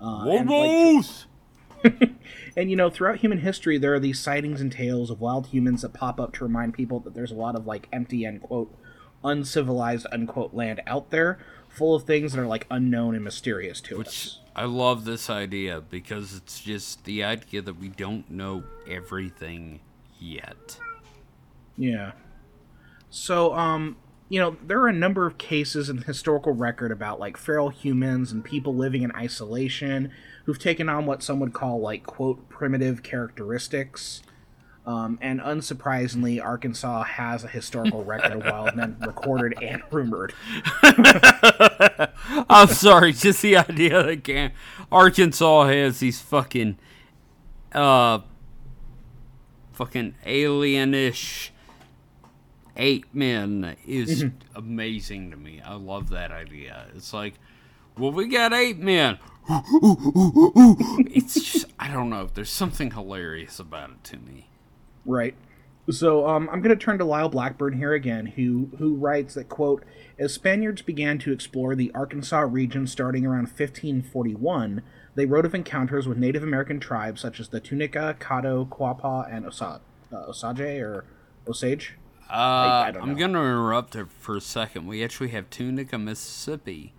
Uh, 0.00 0.28
and, 0.28 0.48
like, 0.48 1.04
and 2.56 2.70
you 2.70 2.76
know, 2.76 2.90
throughout 2.90 3.18
human 3.18 3.38
history, 3.38 3.78
there 3.78 3.94
are 3.94 4.00
these 4.00 4.20
sightings 4.20 4.60
and 4.60 4.70
tales 4.70 5.10
of 5.10 5.20
wild 5.20 5.48
humans 5.48 5.82
that 5.82 5.92
pop 5.92 6.20
up 6.20 6.32
to 6.34 6.44
remind 6.44 6.74
people 6.74 7.00
that 7.00 7.14
there's 7.14 7.32
a 7.32 7.36
lot 7.36 7.56
of 7.56 7.66
like 7.66 7.88
empty 7.92 8.24
end 8.24 8.42
quote 8.42 8.72
uncivilized 9.24 10.06
unquote 10.12 10.54
land 10.54 10.80
out 10.86 11.10
there, 11.10 11.38
full 11.68 11.94
of 11.94 12.04
things 12.04 12.32
that 12.32 12.40
are 12.40 12.46
like 12.46 12.66
unknown 12.70 13.14
and 13.14 13.24
mysterious 13.24 13.80
to 13.80 13.98
Which 13.98 14.08
us. 14.08 14.38
I 14.54 14.64
love 14.64 15.04
this 15.04 15.30
idea 15.30 15.80
because 15.80 16.34
it's 16.34 16.60
just 16.60 17.04
the 17.04 17.24
idea 17.24 17.62
that 17.62 17.78
we 17.78 17.88
don't 17.88 18.30
know 18.30 18.64
everything 18.88 19.80
yet. 20.20 20.78
Yeah. 21.76 22.12
So, 23.08 23.54
um, 23.54 23.96
you 24.32 24.40
know, 24.40 24.56
there 24.66 24.80
are 24.80 24.88
a 24.88 24.94
number 24.94 25.26
of 25.26 25.36
cases 25.36 25.90
in 25.90 25.96
the 25.96 26.04
historical 26.04 26.54
record 26.54 26.90
about 26.90 27.20
like 27.20 27.36
feral 27.36 27.68
humans 27.68 28.32
and 28.32 28.42
people 28.42 28.74
living 28.74 29.02
in 29.02 29.12
isolation 29.14 30.10
who've 30.46 30.58
taken 30.58 30.88
on 30.88 31.04
what 31.04 31.22
some 31.22 31.38
would 31.38 31.52
call 31.52 31.80
like 31.80 32.06
quote 32.06 32.48
primitive 32.48 33.02
characteristics. 33.02 34.22
Um, 34.86 35.18
and 35.20 35.38
unsurprisingly, 35.38 36.42
Arkansas 36.42 37.02
has 37.02 37.44
a 37.44 37.48
historical 37.48 38.04
record 38.06 38.32
of 38.32 38.44
wild 38.44 38.74
men 38.74 38.96
recorded 39.00 39.62
and 39.62 39.82
rumored. 39.90 40.32
I'm 42.48 42.68
sorry, 42.68 43.12
just 43.12 43.42
the 43.42 43.58
idea 43.58 44.02
that 44.02 44.24
can 44.24 44.52
Arkansas 44.90 45.66
has 45.66 46.00
these 46.00 46.22
fucking 46.22 46.78
uh 47.74 48.20
fucking 49.74 50.14
alienish 50.24 51.50
eight 52.76 53.06
men 53.12 53.76
is 53.86 54.24
amazing 54.54 55.30
to 55.30 55.36
me. 55.36 55.60
I 55.64 55.74
love 55.74 56.10
that 56.10 56.30
idea. 56.30 56.86
It's 56.94 57.12
like, 57.12 57.34
well, 57.98 58.12
we 58.12 58.28
got 58.28 58.52
eight 58.52 58.78
men. 58.78 59.18
it's 61.10 61.34
just 61.34 61.66
I 61.78 61.88
don't 61.88 62.10
know. 62.10 62.28
There's 62.32 62.50
something 62.50 62.92
hilarious 62.92 63.58
about 63.58 63.90
it 63.90 64.04
to 64.04 64.16
me. 64.18 64.48
Right. 65.04 65.34
So 65.90 66.28
um, 66.28 66.48
I'm 66.52 66.62
going 66.62 66.76
to 66.76 66.82
turn 66.82 66.98
to 66.98 67.04
Lyle 67.04 67.28
Blackburn 67.28 67.76
here 67.76 67.92
again, 67.92 68.26
who 68.26 68.70
who 68.78 68.94
writes 68.94 69.34
that 69.34 69.48
quote: 69.48 69.82
As 70.16 70.32
Spaniards 70.32 70.80
began 70.80 71.18
to 71.18 71.32
explore 71.32 71.74
the 71.74 71.90
Arkansas 71.92 72.40
region 72.40 72.86
starting 72.86 73.26
around 73.26 73.48
1541, 73.48 74.82
they 75.16 75.26
wrote 75.26 75.44
of 75.44 75.54
encounters 75.54 76.06
with 76.06 76.18
Native 76.18 76.44
American 76.44 76.78
tribes 76.78 77.20
such 77.20 77.40
as 77.40 77.48
the 77.48 77.58
Tunica, 77.60 78.16
Caddo, 78.20 78.68
Quapaw, 78.68 79.26
and 79.30 79.44
Osa- 79.44 79.80
uh, 80.12 80.16
Osage 80.28 80.60
or 80.60 81.04
Osage. 81.48 81.96
Uh, 82.32 82.34
I 82.34 82.92
I'm 82.98 83.14
going 83.16 83.32
to 83.34 83.38
interrupt 83.40 83.94
it 83.94 84.06
for 84.10 84.36
a 84.36 84.40
second. 84.40 84.86
We 84.86 85.04
actually 85.04 85.28
have 85.30 85.50
Tunica, 85.50 85.98
Mississippi, 85.98 86.94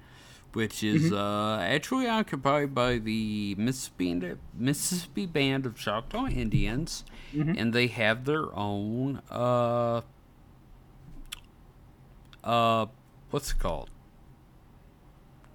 which 0.53 0.83
is 0.83 1.05
Mm-hmm. 1.05 1.15
uh, 1.15 1.57
actually 1.59 2.07
occupied 2.07 2.75
by 2.75 2.99
the 2.99 3.55
Mississippi 3.57 4.35
Mississippi 4.55 5.25
Band 5.25 5.65
of 5.65 5.75
Choctaw 5.75 6.27
Indians, 6.27 7.03
Mm-hmm. 7.33 7.53
and 7.57 7.73
they 7.73 7.87
have 7.87 8.25
their 8.25 8.55
own 8.55 9.21
uh, 9.31 10.01
uh, 12.43 12.85
what's 13.31 13.51
it 13.51 13.59
called? 13.59 13.89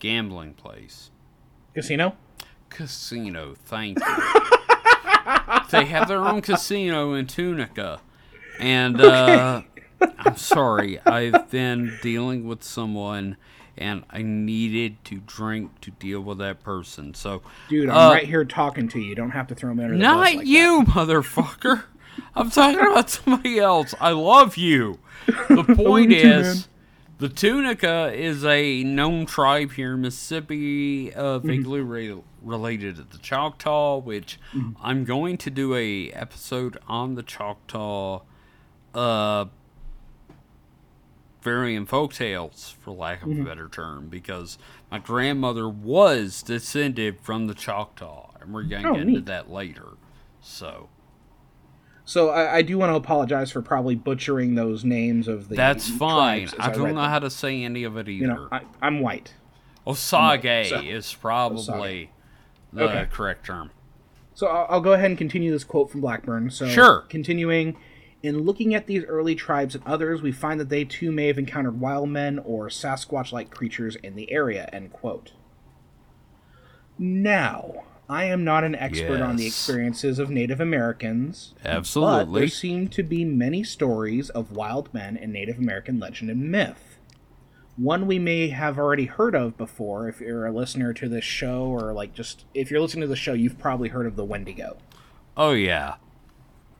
Gambling 0.00 0.54
place. 0.54 1.10
Casino. 1.74 2.16
Casino, 2.68 3.54
thank 3.64 3.98
you. 4.00 4.16
they 5.70 5.84
have 5.86 6.08
their 6.08 6.24
own 6.24 6.40
casino 6.42 7.14
in 7.14 7.26
Tunica. 7.26 8.00
And 8.60 9.00
uh, 9.00 9.62
I'm 10.18 10.36
sorry, 10.36 11.00
I've 11.06 11.50
been 11.50 11.98
dealing 12.02 12.46
with 12.46 12.62
someone 12.62 13.36
and 13.76 14.02
I 14.10 14.22
needed 14.22 15.04
to 15.04 15.20
drink 15.20 15.80
to 15.82 15.92
deal 15.92 16.20
with 16.20 16.38
that 16.38 16.62
person. 16.64 17.14
So, 17.14 17.42
Dude, 17.68 17.88
I'm 17.88 17.96
uh, 17.96 18.12
right 18.14 18.26
here 18.26 18.44
talking 18.44 18.88
to 18.88 18.98
you. 18.98 19.10
You 19.10 19.14
don't 19.14 19.30
have 19.30 19.46
to 19.48 19.54
throw 19.54 19.72
me 19.72 19.84
under 19.84 19.96
the 19.96 20.02
not 20.02 20.24
bus 20.24 20.34
like 20.34 20.46
you, 20.46 20.82
motherfucker. 20.86 21.84
I'm 22.34 22.50
talking 22.50 22.80
about 22.80 23.08
somebody 23.10 23.60
else. 23.60 23.94
I 24.00 24.10
love 24.10 24.56
you. 24.56 24.98
The 25.26 25.62
point 25.76 26.10
you 26.10 26.22
too, 26.22 26.28
is, 26.28 26.68
the 27.18 27.28
Tunica 27.28 28.12
is 28.12 28.44
a 28.44 28.82
known 28.82 29.26
tribe 29.26 29.72
here 29.72 29.94
in 29.94 30.00
Mississippi, 30.00 31.14
uh, 31.14 31.38
Mm-hmm. 31.38 31.46
vaguely 31.46 31.80
re- 31.80 32.20
related 32.42 32.96
to 32.96 33.02
the 33.02 33.18
Choctaw. 33.18 33.98
Which 33.98 34.40
Mm-hmm. 34.52 34.72
I'm 34.84 35.04
going 35.04 35.36
to 35.38 35.50
do 35.50 35.76
a 35.76 36.10
episode 36.10 36.78
on 36.88 37.14
the 37.14 37.22
Choctaw, 37.22 38.22
uh, 38.98 39.44
varying 41.42 41.86
folk 41.86 42.12
tales, 42.12 42.74
for 42.80 42.90
lack 42.92 43.20
Mm-hmm. 43.20 43.32
of 43.32 43.38
a 43.40 43.44
better 43.44 43.68
term, 43.68 44.08
because 44.08 44.58
my 44.90 44.98
grandmother 44.98 45.68
was 45.68 46.42
descended 46.42 47.20
from 47.20 47.46
the 47.46 47.54
Choctaw, 47.54 48.30
and 48.40 48.52
we're 48.52 48.64
going 48.64 48.82
to 48.82 48.88
Oh, 48.90 48.94
get 48.94 49.02
into 49.02 49.20
that 49.22 49.50
later. 49.50 49.90
So 50.40 50.88
So 52.04 52.30
I, 52.30 52.56
I 52.56 52.62
do 52.62 52.78
want 52.78 52.90
to 52.90 52.96
apologize 52.96 53.50
for 53.52 53.62
probably 53.62 53.94
butchering 53.94 54.54
those 54.54 54.84
names 54.84 55.28
of 55.28 55.48
the. 55.48 55.56
that's 55.56 55.88
fine. 55.88 56.48
I 56.58 56.70
don't 56.70 56.78
know 56.94 57.00
them. 57.02 57.10
how 57.10 57.18
to 57.20 57.30
say 57.30 57.62
any 57.62 57.84
of 57.84 57.96
it 57.96 58.08
either. 58.08 58.10
You 58.10 58.26
know, 58.26 58.48
I, 58.50 58.62
I'm 58.82 59.00
white. 59.00 59.34
Osage 59.86 60.68
so- 60.70 60.80
is 60.80 61.12
probably 61.14 62.10
the 62.72 62.82
Okay. 62.84 63.06
correct 63.10 63.46
term. 63.46 63.70
So 64.34 64.46
I'll, 64.46 64.66
I'll 64.70 64.80
go 64.80 64.92
ahead 64.92 65.06
and 65.10 65.18
continue 65.18 65.50
this 65.50 65.64
quote 65.64 65.90
from 65.90 66.00
Blackburn. 66.00 66.50
So 66.50 66.68
Sure. 66.68 67.00
Continuing, 67.08 67.76
in 68.22 68.40
looking 68.42 68.74
at 68.74 68.86
these 68.86 69.04
early 69.04 69.34
tribes 69.34 69.74
and 69.74 69.84
others, 69.86 70.22
we 70.22 70.32
find 70.32 70.58
that 70.60 70.68
they 70.68 70.84
too 70.84 71.12
may 71.12 71.26
have 71.28 71.38
encountered 71.38 71.80
wild 71.80 72.08
men 72.08 72.38
or 72.40 72.68
Sasquatch-like 72.68 73.50
creatures 73.50 73.96
in 73.96 74.16
the 74.16 74.30
area. 74.32 74.68
End 74.72 74.92
quote. 74.92 75.32
Now, 76.98 77.84
I 78.08 78.24
am 78.24 78.42
not 78.42 78.64
an 78.64 78.74
expert 78.74 79.20
on 79.20 79.36
the 79.36 79.46
experiences 79.46 80.18
of 80.18 80.30
Native 80.30 80.60
Americans, 80.60 81.54
but 82.26 82.32
there 82.40 82.48
seem 82.48 82.88
to 82.88 83.02
be 83.04 83.24
many 83.24 83.62
stories 83.62 84.30
of 84.30 84.50
wild 84.50 84.92
men 84.92 85.16
in 85.16 85.30
Native 85.30 85.58
American 85.58 86.00
legend 86.00 86.30
and 86.30 86.50
myth. 86.50 86.98
One 87.76 88.08
we 88.08 88.18
may 88.18 88.48
have 88.48 88.78
already 88.78 89.04
heard 89.04 89.36
of 89.36 89.56
before 89.56 90.08
if 90.08 90.20
you're 90.20 90.46
a 90.46 90.50
listener 90.52 90.92
to 90.94 91.08
this 91.08 91.22
show, 91.22 91.66
or 91.66 91.92
like 91.92 92.12
just 92.14 92.46
if 92.52 92.70
you're 92.70 92.80
listening 92.80 93.02
to 93.02 93.06
the 93.06 93.14
show, 93.14 93.34
you've 93.34 93.58
probably 93.60 93.90
heard 93.90 94.06
of 94.06 94.16
the 94.16 94.24
Wendigo, 94.24 94.78
Oh 95.36 95.52
yeah, 95.52 95.94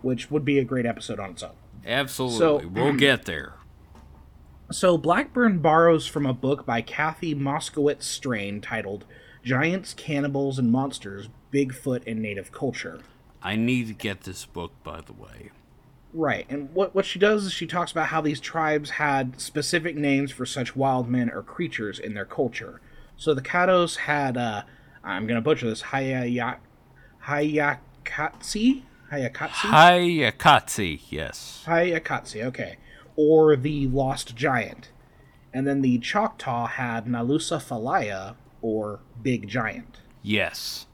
which 0.03 0.30
would 0.30 0.44
be 0.44 0.59
a 0.59 0.64
great 0.64 0.86
episode 0.86 1.18
on 1.18 1.30
its 1.30 1.42
own. 1.42 1.57
absolutely. 1.86 2.38
So, 2.38 2.68
we'll 2.68 2.92
get 2.96 3.24
there. 3.24 3.55
So 4.70 4.99
Blackburn 4.99 5.61
borrows 5.61 6.07
from 6.07 6.26
a 6.26 6.34
book 6.34 6.66
by 6.66 6.82
Kathy 6.82 7.34
Moskowitz 7.34 8.03
Strain 8.03 8.61
titled 8.61 9.07
Giants, 9.42 9.94
Cannibals, 9.94 10.59
and 10.59 10.70
Monsters 10.70 11.30
Bigfoot 11.51 12.03
and 12.07 12.20
Native 12.20 12.53
Culture. 12.53 13.01
I 13.42 13.57
need 13.57 13.86
to 13.86 13.94
get 13.94 14.22
this 14.22 14.44
book, 14.44 14.72
by 14.84 15.01
the 15.01 15.14
way. 15.14 15.53
Right, 16.12 16.44
and 16.51 16.74
what, 16.74 16.94
what 16.94 17.07
she 17.07 17.18
does 17.18 17.46
is 17.46 17.53
she 17.53 17.66
talks 17.66 17.92
about 17.92 18.09
how 18.09 18.20
these 18.20 18.40
tribes 18.40 18.90
had 18.90 19.40
specific 19.40 19.96
names 19.96 20.32
for 20.32 20.44
such 20.44 20.76
wild 20.76 21.09
men 21.09 21.30
or 21.30 21.42
creatures 21.42 21.99
in 21.99 22.12
their 22.12 22.24
culture. 22.26 22.82
So 23.16 23.32
the 23.32 23.42
Caddos 23.42 23.96
had, 23.96 24.36
uh, 24.36 24.62
I'm 25.03 25.26
going 25.26 25.36
to 25.36 25.42
butcher 25.42 25.68
this, 25.68 25.82
Hayayak, 25.82 26.59
Hayakatsi? 27.24 28.82
Hayakatsi? 29.13 29.71
Hayakatsi, 29.71 31.01
yes. 31.09 31.65
Hayakatsi, 31.67 32.45
okay. 32.45 32.77
Or 33.17 33.57
the 33.57 33.87
Lost 33.87 34.37
Giant. 34.37 34.91
And 35.53 35.67
then 35.67 35.81
the 35.81 35.99
Choctaw 35.99 36.67
had 36.67 37.07
Nalusa 37.07 37.59
Falaya, 37.59 38.37
or 38.61 39.01
Big 39.23 39.49
Giant. 39.49 39.99
Yes. 40.23 40.87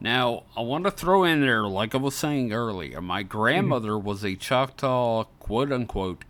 Now, 0.00 0.44
I 0.56 0.62
want 0.62 0.84
to 0.84 0.90
throw 0.90 1.24
in 1.24 1.40
there, 1.40 1.64
like 1.64 1.94
I 1.94 1.98
was 1.98 2.14
saying 2.14 2.52
earlier, 2.52 3.00
my 3.00 3.22
grandmother 3.22 3.98
was 3.98 4.24
a 4.24 4.36
Choctaw, 4.36 5.24
quote 5.40 5.72
unquote, 5.72 6.24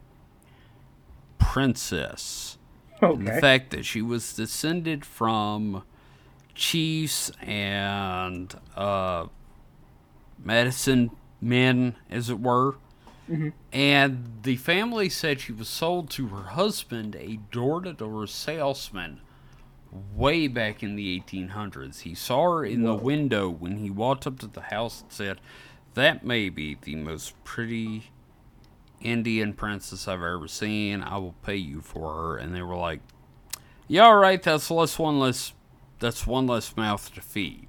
princess. 1.39 2.59
And 3.01 3.29
the 3.29 3.41
fact 3.41 3.71
that 3.71 3.85
she 3.85 4.03
was 4.03 4.35
descended 4.35 5.05
from 5.05 5.85
chiefs 6.55 7.31
and 7.41 8.53
uh, 8.75 9.27
medicine 10.43 11.11
men, 11.41 11.97
as 12.11 12.31
it 12.31 12.41
were. 12.41 12.77
Mm-hmm. 13.29 13.49
And 13.73 14.39
the 14.43 14.57
family 14.57 15.09
said 15.09 15.41
she 15.41 15.53
was 15.53 15.69
sold 15.69 16.11
to 16.11 16.29
her 16.29 16.51
husband, 16.51 17.15
a 17.17 17.39
door 17.51 17.83
to 17.83 17.93
door 17.93 18.27
salesman, 18.27 19.21
way 20.15 20.49
back 20.49 20.83
in 20.83 20.97
the 20.97 21.21
1800s. 21.21 22.01
He 22.01 22.15
saw 22.15 22.45
her 22.45 22.65
in 22.65 22.85
the 22.85 22.95
window 22.95 23.49
when 23.51 23.79
he 23.79 23.91
walked 23.91 24.27
up 24.27 24.39
to 24.41 24.47
the 24.47 24.63
house 24.63 25.03
and 25.03 25.13
said, 25.13 25.41
That 25.95 26.25
may 26.25 26.49
be 26.49 26.79
the 26.81 26.97
most 26.97 27.43
pretty 27.45 28.11
Indian 29.01 29.53
princess 29.53 30.09
I've 30.09 30.23
ever 30.23 30.49
seen. 30.49 31.03
I 31.03 31.19
will 31.19 31.35
pay 31.43 31.57
you 31.57 31.81
for 31.81 32.15
her. 32.15 32.37
And 32.37 32.55
they 32.55 32.63
were 32.63 32.77
like, 32.77 33.01
Yeah, 33.87 34.07
all 34.07 34.17
right, 34.17 34.43
that's 34.43 34.71
less 34.71 34.99
one 34.99 35.19
less 35.19 35.53
that's 35.99 36.27
one 36.27 36.47
less 36.47 36.77
mouth 36.77 37.13
to 37.15 37.21
feed. 37.21 37.68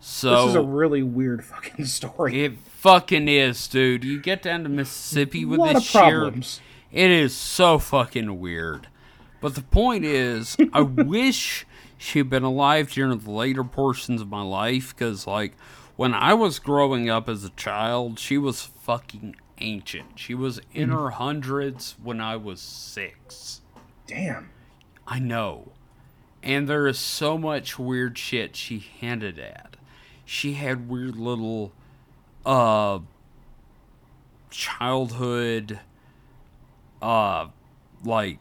So 0.00 0.42
This 0.42 0.50
is 0.50 0.54
a 0.54 0.62
really 0.62 1.02
weird 1.02 1.44
fucking 1.44 1.84
story. 1.86 2.44
it 2.44 2.58
fucking 2.58 3.28
is, 3.28 3.66
dude. 3.66 4.04
You 4.04 4.20
get 4.20 4.42
down 4.42 4.62
to 4.62 4.68
Mississippi 4.68 5.44
with 5.44 5.58
lot 5.58 5.74
this 5.74 5.94
of 5.94 6.42
shit. 6.44 6.60
It 6.90 7.10
is 7.10 7.34
so 7.34 7.78
fucking 7.78 8.40
weird. 8.40 8.88
But 9.40 9.54
the 9.54 9.62
point 9.62 10.04
is, 10.04 10.56
I 10.72 10.80
wish 10.82 11.66
she'd 11.96 12.30
been 12.30 12.42
alive 12.42 12.90
during 12.90 13.18
the 13.18 13.30
later 13.30 13.64
portions 13.64 14.20
of 14.20 14.28
my 14.28 14.42
life, 14.42 14.94
because, 14.94 15.26
like, 15.26 15.54
when 15.96 16.14
I 16.14 16.34
was 16.34 16.58
growing 16.58 17.10
up 17.10 17.28
as 17.28 17.44
a 17.44 17.50
child, 17.50 18.18
she 18.18 18.38
was 18.38 18.62
fucking 18.62 19.36
ancient. 19.58 20.18
She 20.18 20.34
was 20.34 20.60
in 20.72 20.90
mm-hmm. 20.90 20.98
her 20.98 21.10
hundreds 21.10 21.96
when 22.02 22.20
I 22.20 22.36
was 22.36 22.60
six. 22.60 23.60
Damn. 24.06 24.50
I 25.06 25.18
know. 25.18 25.72
And 26.42 26.68
there 26.68 26.86
is 26.86 26.98
so 26.98 27.36
much 27.36 27.78
weird 27.78 28.16
shit 28.16 28.56
she 28.56 28.78
hinted 28.78 29.38
at. 29.38 29.67
She 30.28 30.52
had 30.52 30.90
weird 30.90 31.16
little 31.16 31.72
uh 32.44 32.98
childhood 34.50 35.80
uh 37.00 37.46
like 38.04 38.38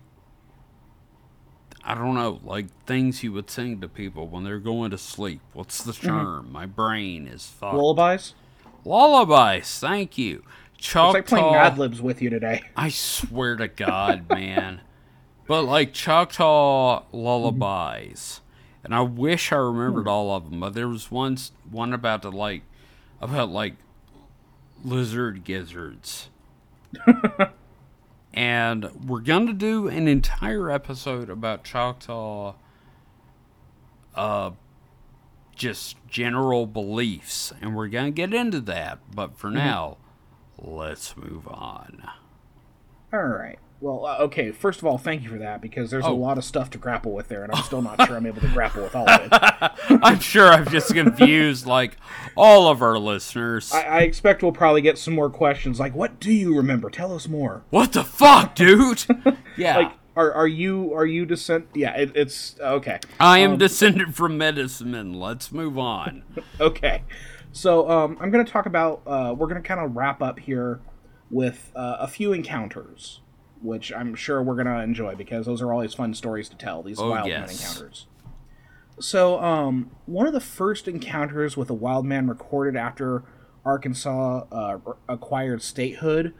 I 1.81 1.95
don't 1.95 2.15
know, 2.15 2.41
like 2.43 2.67
things 2.85 3.23
you 3.23 3.31
would 3.31 3.49
sing 3.49 3.79
to 3.79 3.87
people 3.87 4.27
when 4.27 4.43
they're 4.43 4.59
going 4.59 4.91
to 4.91 4.97
sleep. 4.97 5.39
What's 5.53 5.81
the 5.81 5.93
term? 5.93 6.51
My 6.51 6.65
brain 6.65 7.25
is 7.25 7.45
fucked. 7.45 7.77
Lullabies? 7.77 8.33
Lullabies. 8.83 9.79
Thank 9.79 10.17
you. 10.17 10.43
Choctaw. 10.77 11.11
It's 11.11 11.13
like 11.13 11.27
playing 11.27 11.53
Mad 11.53 11.77
Libs 11.77 12.01
with 12.01 12.21
you 12.21 12.29
today. 12.29 12.63
I 12.75 12.89
swear 12.89 13.55
to 13.55 13.69
God, 13.69 14.27
man. 14.27 14.81
But 15.47 15.61
like 15.63 15.93
Choctaw 15.93 17.03
lullabies, 17.13 18.41
and 18.87 18.95
I 18.95 19.01
wish 19.01 19.51
I 19.51 19.57
remembered 19.57 20.07
all 20.07 20.33
of 20.33 20.49
them. 20.49 20.61
But 20.61 20.73
there 20.73 20.87
was 20.87 21.11
one 21.11 21.37
one 21.69 21.93
about 21.93 22.21
the 22.21 22.31
like 22.31 22.63
about 23.19 23.49
like 23.49 23.75
lizard 24.81 25.43
gizzards. 25.43 26.29
and 28.33 28.89
we're 29.05 29.19
gonna 29.19 29.51
do 29.51 29.89
an 29.89 30.07
entire 30.07 30.71
episode 30.71 31.29
about 31.29 31.65
Choctaw 31.65 32.53
uh 34.15 34.51
just 35.53 35.97
general 36.07 36.65
beliefs 36.65 37.51
and 37.61 37.75
we're 37.75 37.87
gonna 37.87 38.09
get 38.11 38.33
into 38.33 38.61
that 38.61 38.99
but 39.13 39.37
for 39.37 39.47
mm-hmm. 39.47 39.57
now 39.57 39.97
let's 40.57 41.17
move 41.17 41.47
on 41.47 42.07
all 43.11 43.19
right 43.19 43.59
well, 43.79 44.05
uh, 44.05 44.17
okay. 44.21 44.51
First 44.51 44.79
of 44.79 44.85
all, 44.85 44.97
thank 44.97 45.23
you 45.23 45.29
for 45.29 45.37
that 45.37 45.61
because 45.61 45.91
there's 45.91 46.05
oh. 46.05 46.11
a 46.11 46.15
lot 46.15 46.37
of 46.37 46.43
stuff 46.43 46.71
to 46.71 46.77
grapple 46.77 47.11
with 47.11 47.27
there, 47.27 47.43
and 47.43 47.53
I'm 47.53 47.63
still 47.63 47.81
not 47.81 48.05
sure 48.07 48.15
I'm 48.15 48.25
able 48.25 48.41
to 48.41 48.47
grapple 48.49 48.81
with 48.81 48.95
all 48.95 49.07
of 49.07 49.21
it. 49.21 49.29
I'm 50.03 50.19
sure 50.19 50.51
I've 50.51 50.71
just 50.71 50.93
confused 50.93 51.67
like 51.67 51.97
all 52.35 52.67
of 52.67 52.81
our 52.81 52.97
listeners. 52.97 53.71
I, 53.71 53.81
I, 53.83 53.99
expect 54.01 54.41
we'll 54.41 54.51
probably 54.51 54.81
get 54.81 54.97
some 54.97 55.13
more 55.13 55.29
questions 55.29 55.79
like, 55.79 55.93
"What 55.93 56.19
do 56.19 56.33
you 56.33 56.57
remember? 56.57 56.89
Tell 56.89 57.13
us 57.13 57.27
more." 57.27 57.63
What 57.69 57.93
the 57.93 58.03
fuck, 58.03 58.55
dude? 58.55 59.05
yeah. 59.57 59.77
like, 59.77 59.91
are 60.15 60.33
are 60.33 60.47
you 60.47 60.93
are 60.95 61.05
you 61.05 61.27
descent? 61.27 61.67
Yeah, 61.75 61.95
it, 61.95 62.13
it's 62.15 62.59
okay. 62.59 62.99
I 63.19 63.39
am 63.39 63.53
um, 63.53 63.57
descended 63.59 64.15
from 64.15 64.39
medicine. 64.39 64.91
men. 64.91 65.13
Let's 65.13 65.51
move 65.51 65.77
on. 65.77 66.23
okay, 66.59 67.03
so 67.51 67.87
um, 67.89 68.17
I'm 68.19 68.31
going 68.31 68.43
to 68.43 68.51
talk 68.51 68.65
about. 68.65 69.03
Uh, 69.05 69.35
we're 69.37 69.47
going 69.47 69.61
to 69.61 69.67
kind 69.67 69.79
of 69.79 69.95
wrap 69.95 70.23
up 70.23 70.39
here 70.39 70.79
with 71.29 71.71
uh, 71.75 71.97
a 71.99 72.07
few 72.07 72.33
encounters 72.33 73.21
which 73.61 73.91
I'm 73.91 74.15
sure 74.15 74.41
we're 74.41 74.55
gonna 74.55 74.81
enjoy 74.81 75.15
because 75.15 75.45
those 75.45 75.61
are 75.61 75.71
always 75.71 75.93
fun 75.93 76.13
stories 76.13 76.49
to 76.49 76.57
tell. 76.57 76.83
These 76.83 76.99
oh, 76.99 77.09
wild 77.09 77.27
yes. 77.27 77.39
man 77.39 77.49
encounters. 77.49 78.07
So, 78.99 79.39
um, 79.41 79.91
one 80.05 80.25
of 80.25 80.33
the 80.33 80.39
first 80.39 80.87
encounters 80.87 81.55
with 81.55 81.69
a 81.69 81.73
wild 81.73 82.05
man 82.05 82.27
recorded 82.27 82.75
after 82.75 83.23
Arkansas 83.63 84.45
uh, 84.51 84.79
acquired 85.07 85.61
statehood 85.61 86.33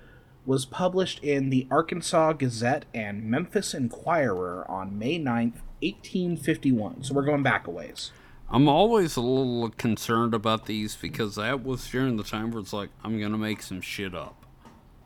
was 0.45 0.65
published 0.65 1.24
in 1.24 1.49
the 1.49 1.68
Arkansas 1.70 2.34
Gazette 2.34 2.86
and 2.93 3.26
Memphis 3.26 3.74
Inquirer 3.74 4.65
on 4.70 4.97
May 4.97 5.20
9th, 5.20 5.59
1851. 5.82 7.03
So 7.03 7.13
we're 7.13 7.26
going 7.26 7.43
back 7.43 7.68
a 7.68 7.72
ways. 7.72 8.11
I'm 8.49 8.70
always 8.70 9.18
a 9.18 9.22
little 9.22 9.70
concerned 9.72 10.34
about 10.34 10.65
these 10.65 10.95
because 10.95 11.36
that 11.36 11.63
was 11.63 11.88
during 11.89 12.15
the 12.15 12.24
time 12.24 12.51
where 12.51 12.61
it's 12.61 12.72
like, 12.72 12.89
I'm 13.03 13.20
going 13.20 13.34
to 13.34 13.38
make 13.38 13.61
some 13.61 13.82
shit 13.82 14.15
up. 14.15 14.45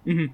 Mm-hmm 0.06 0.32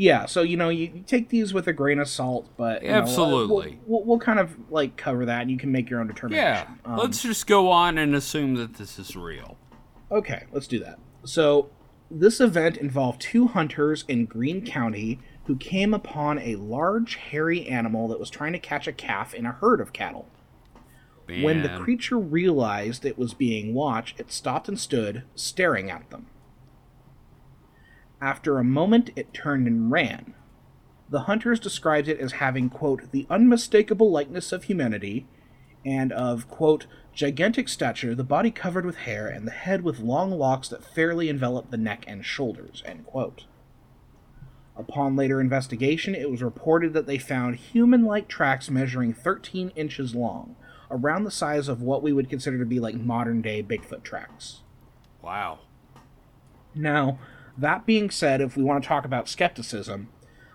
yeah 0.00 0.24
so 0.24 0.40
you 0.40 0.56
know 0.56 0.70
you 0.70 1.04
take 1.06 1.28
these 1.28 1.52
with 1.52 1.66
a 1.66 1.72
grain 1.74 1.98
of 1.98 2.08
salt 2.08 2.48
but 2.56 2.82
absolutely 2.82 3.72
know, 3.72 3.78
we'll, 3.86 3.98
we'll, 4.00 4.04
we'll, 4.04 4.18
kind 4.18 4.38
of 4.38 4.56
like 4.70 4.96
cover 4.96 5.26
that 5.26 5.42
and 5.42 5.50
you 5.50 5.58
can 5.58 5.70
make 5.70 5.90
your 5.90 6.00
own 6.00 6.06
determination. 6.06 6.42
Yeah 6.42 6.90
um, 6.90 6.96
let's 6.96 7.20
just 7.22 7.46
go 7.46 7.70
on 7.70 7.98
and 7.98 8.14
assume 8.14 8.54
that 8.54 8.74
this 8.74 8.98
is 8.98 9.14
real. 9.14 9.58
Okay 10.10 10.44
let's 10.52 10.66
do 10.66 10.78
that. 10.80 10.98
So 11.24 11.68
this 12.10 12.40
event 12.40 12.78
involved 12.78 13.20
two 13.20 13.48
hunters 13.48 14.06
in 14.08 14.24
greene 14.24 14.64
county 14.64 15.20
who 15.44 15.56
came 15.56 15.92
upon 15.92 16.38
a 16.38 16.56
large 16.56 17.16
hairy 17.16 17.66
animal 17.68 18.08
that 18.08 18.18
was 18.18 18.30
trying 18.30 18.54
to 18.54 18.58
catch 18.58 18.88
a 18.88 18.92
calf 18.92 19.34
in 19.34 19.44
a 19.44 19.52
herd 19.52 19.82
of 19.82 19.92
cattle. 19.92 20.28
Man. 21.28 21.42
when 21.42 21.62
the 21.62 21.68
creature 21.78 22.18
realized 22.18 23.04
it 23.04 23.16
was 23.16 23.34
being 23.34 23.72
watched 23.72 24.18
it 24.18 24.32
stopped 24.32 24.66
and 24.66 24.80
stood 24.80 25.22
staring 25.36 25.88
at 25.88 26.10
them 26.10 26.26
after 28.20 28.58
a 28.58 28.64
moment, 28.64 29.10
it 29.16 29.32
turned 29.32 29.66
and 29.66 29.90
ran. 29.90 30.34
The 31.08 31.20
hunters 31.20 31.58
described 31.58 32.08
it 32.08 32.20
as 32.20 32.32
having, 32.32 32.70
quote, 32.70 33.10
the 33.10 33.26
unmistakable 33.28 34.10
likeness 34.10 34.52
of 34.52 34.64
humanity, 34.64 35.26
and 35.84 36.12
of, 36.12 36.48
quote, 36.48 36.86
gigantic 37.12 37.68
stature, 37.68 38.14
the 38.14 38.22
body 38.22 38.50
covered 38.50 38.86
with 38.86 38.98
hair, 38.98 39.26
and 39.26 39.46
the 39.46 39.52
head 39.52 39.82
with 39.82 39.98
long 39.98 40.30
locks 40.30 40.68
that 40.68 40.84
fairly 40.84 41.28
enveloped 41.28 41.70
the 41.70 41.76
neck 41.76 42.04
and 42.06 42.24
shoulders, 42.24 42.82
end 42.86 43.06
quote. 43.06 43.44
Upon 44.76 45.16
later 45.16 45.40
investigation, 45.40 46.14
it 46.14 46.30
was 46.30 46.42
reported 46.42 46.92
that 46.94 47.06
they 47.06 47.18
found 47.18 47.56
human 47.56 48.04
like 48.04 48.28
tracks 48.28 48.70
measuring 48.70 49.12
13 49.12 49.72
inches 49.74 50.14
long, 50.14 50.56
around 50.90 51.24
the 51.24 51.30
size 51.30 51.68
of 51.68 51.82
what 51.82 52.02
we 52.02 52.12
would 52.12 52.30
consider 52.30 52.58
to 52.58 52.64
be 52.64 52.80
like 52.80 52.94
modern 52.94 53.42
day 53.42 53.62
Bigfoot 53.62 54.02
tracks. 54.02 54.60
Wow. 55.22 55.60
Now, 56.74 57.18
that 57.60 57.86
being 57.86 58.10
said, 58.10 58.40
if 58.40 58.56
we 58.56 58.62
want 58.62 58.82
to 58.82 58.88
talk 58.88 59.04
about 59.04 59.28
skepticism, 59.28 60.08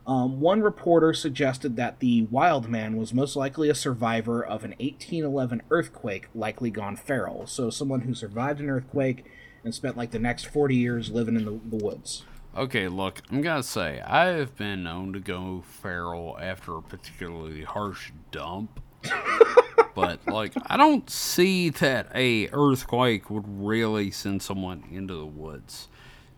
um, 0.07 0.39
one 0.39 0.61
reporter 0.61 1.13
suggested 1.13 1.75
that 1.77 1.99
the 1.99 2.23
wild 2.23 2.69
man 2.69 2.95
was 2.95 3.13
most 3.13 3.35
likely 3.35 3.69
a 3.69 3.75
survivor 3.75 4.43
of 4.43 4.63
an 4.63 4.71
1811 4.71 5.63
earthquake, 5.71 6.27
likely 6.35 6.69
gone 6.69 6.95
feral. 6.95 7.47
So, 7.47 7.69
someone 7.69 8.01
who 8.01 8.13
survived 8.13 8.59
an 8.59 8.69
earthquake 8.69 9.25
and 9.63 9.73
spent 9.73 9.97
like 9.97 10.11
the 10.11 10.19
next 10.19 10.45
40 10.45 10.75
years 10.75 11.09
living 11.09 11.35
in 11.35 11.45
the, 11.45 11.59
the 11.77 11.83
woods. 11.83 12.23
Okay, 12.55 12.87
look, 12.87 13.21
I'm 13.31 13.41
gonna 13.41 13.63
say 13.63 13.99
I 14.01 14.25
have 14.27 14.55
been 14.55 14.83
known 14.83 15.11
to 15.13 15.19
go 15.19 15.63
feral 15.65 16.37
after 16.39 16.77
a 16.77 16.81
particularly 16.81 17.63
harsh 17.63 18.11
dump. 18.31 18.79
but 19.95 20.25
like 20.27 20.53
I 20.67 20.77
don't 20.77 21.09
see 21.09 21.69
that 21.69 22.07
a 22.15 22.49
earthquake 22.51 23.29
would 23.29 23.45
really 23.47 24.11
send 24.11 24.41
someone 24.41 24.83
into 24.91 25.15
the 25.15 25.25
woods. 25.25 25.89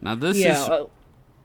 Now 0.02 0.16
this 0.16 0.38
yeah, 0.38 0.64
is. 0.64 0.70
Uh, 0.70 0.86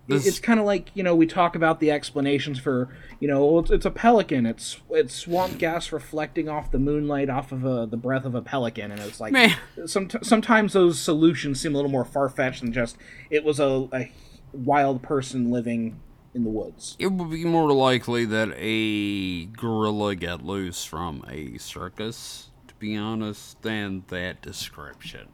this... 0.08 0.26
It's 0.26 0.40
kind 0.40 0.58
of 0.58 0.66
like 0.66 0.90
you 0.94 1.02
know 1.02 1.14
we 1.14 1.26
talk 1.26 1.54
about 1.54 1.80
the 1.80 1.90
explanations 1.90 2.58
for 2.58 2.88
you 3.20 3.28
know 3.28 3.58
it's, 3.60 3.70
it's, 3.70 3.86
a 3.86 3.90
pelican 3.90 4.46
it's 4.46 4.80
it's 4.90 5.14
swamp 5.14 5.58
gas 5.58 5.92
reflecting 5.92 6.48
off 6.48 6.72
the 6.72 6.78
moonlight 6.78 7.30
off 7.30 7.52
of 7.52 7.64
a, 7.64 7.86
the 7.86 7.96
breath 7.96 8.24
of 8.24 8.34
a 8.34 8.42
pelican 8.42 8.90
and 8.90 9.00
it's 9.00 9.20
like 9.20 9.32
Man. 9.32 9.56
Some, 9.86 10.10
sometimes 10.22 10.72
those 10.72 11.00
solutions 11.00 11.60
seem 11.60 11.74
a 11.74 11.76
little 11.76 11.90
more 11.90 12.04
far 12.04 12.28
fetched 12.28 12.62
than 12.62 12.72
just 12.72 12.96
it 13.30 13.44
was 13.44 13.60
a, 13.60 13.88
a 13.92 14.10
wild 14.52 15.02
person 15.02 15.50
living 15.50 16.00
in 16.34 16.44
the 16.44 16.50
woods. 16.50 16.96
It 16.98 17.08
would 17.08 17.30
be 17.30 17.44
more 17.44 17.72
likely 17.72 18.24
that 18.24 18.52
a 18.56 19.44
gorilla 19.46 20.16
got 20.16 20.42
loose 20.42 20.84
from 20.84 21.24
a 21.28 21.58
circus, 21.58 22.50
to 22.68 22.74
be 22.76 22.96
honest, 22.96 23.60
than 23.62 24.04
that 24.08 24.40
description. 24.40 25.28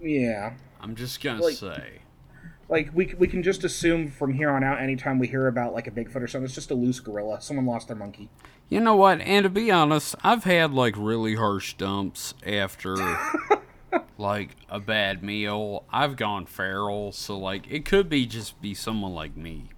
Yeah. 0.00 0.54
I'm 0.80 0.96
just 0.96 1.22
gonna 1.22 1.42
like, 1.42 1.56
say 1.56 2.00
like 2.68 2.90
we 2.92 3.14
we 3.18 3.26
can 3.26 3.42
just 3.42 3.64
assume 3.64 4.08
from 4.08 4.34
here 4.34 4.50
on 4.50 4.62
out 4.62 4.80
anytime 4.80 5.18
we 5.18 5.26
hear 5.26 5.46
about 5.46 5.72
like 5.72 5.86
a 5.86 5.90
bigfoot 5.90 6.22
or 6.22 6.26
something 6.26 6.44
it's 6.44 6.54
just 6.54 6.70
a 6.70 6.74
loose 6.74 7.00
gorilla. 7.00 7.40
Someone 7.40 7.66
lost 7.66 7.88
their 7.88 7.96
monkey. 7.96 8.28
You 8.68 8.80
know 8.80 8.96
what? 8.96 9.20
And 9.20 9.44
to 9.44 9.50
be 9.50 9.70
honest 9.70 10.14
i've 10.22 10.44
had 10.44 10.72
like 10.72 10.94
really 10.96 11.36
harsh 11.36 11.74
dumps 11.74 12.34
after 12.46 12.96
like 14.18 14.56
a 14.68 14.80
bad 14.80 15.22
meal. 15.22 15.84
I've 15.92 16.16
gone 16.16 16.46
feral 16.46 17.12
so 17.12 17.38
like 17.38 17.70
it 17.70 17.84
could 17.84 18.08
be 18.08 18.26
just 18.26 18.60
be 18.60 18.74
someone 18.74 19.14
like 19.14 19.36
me. 19.36 19.70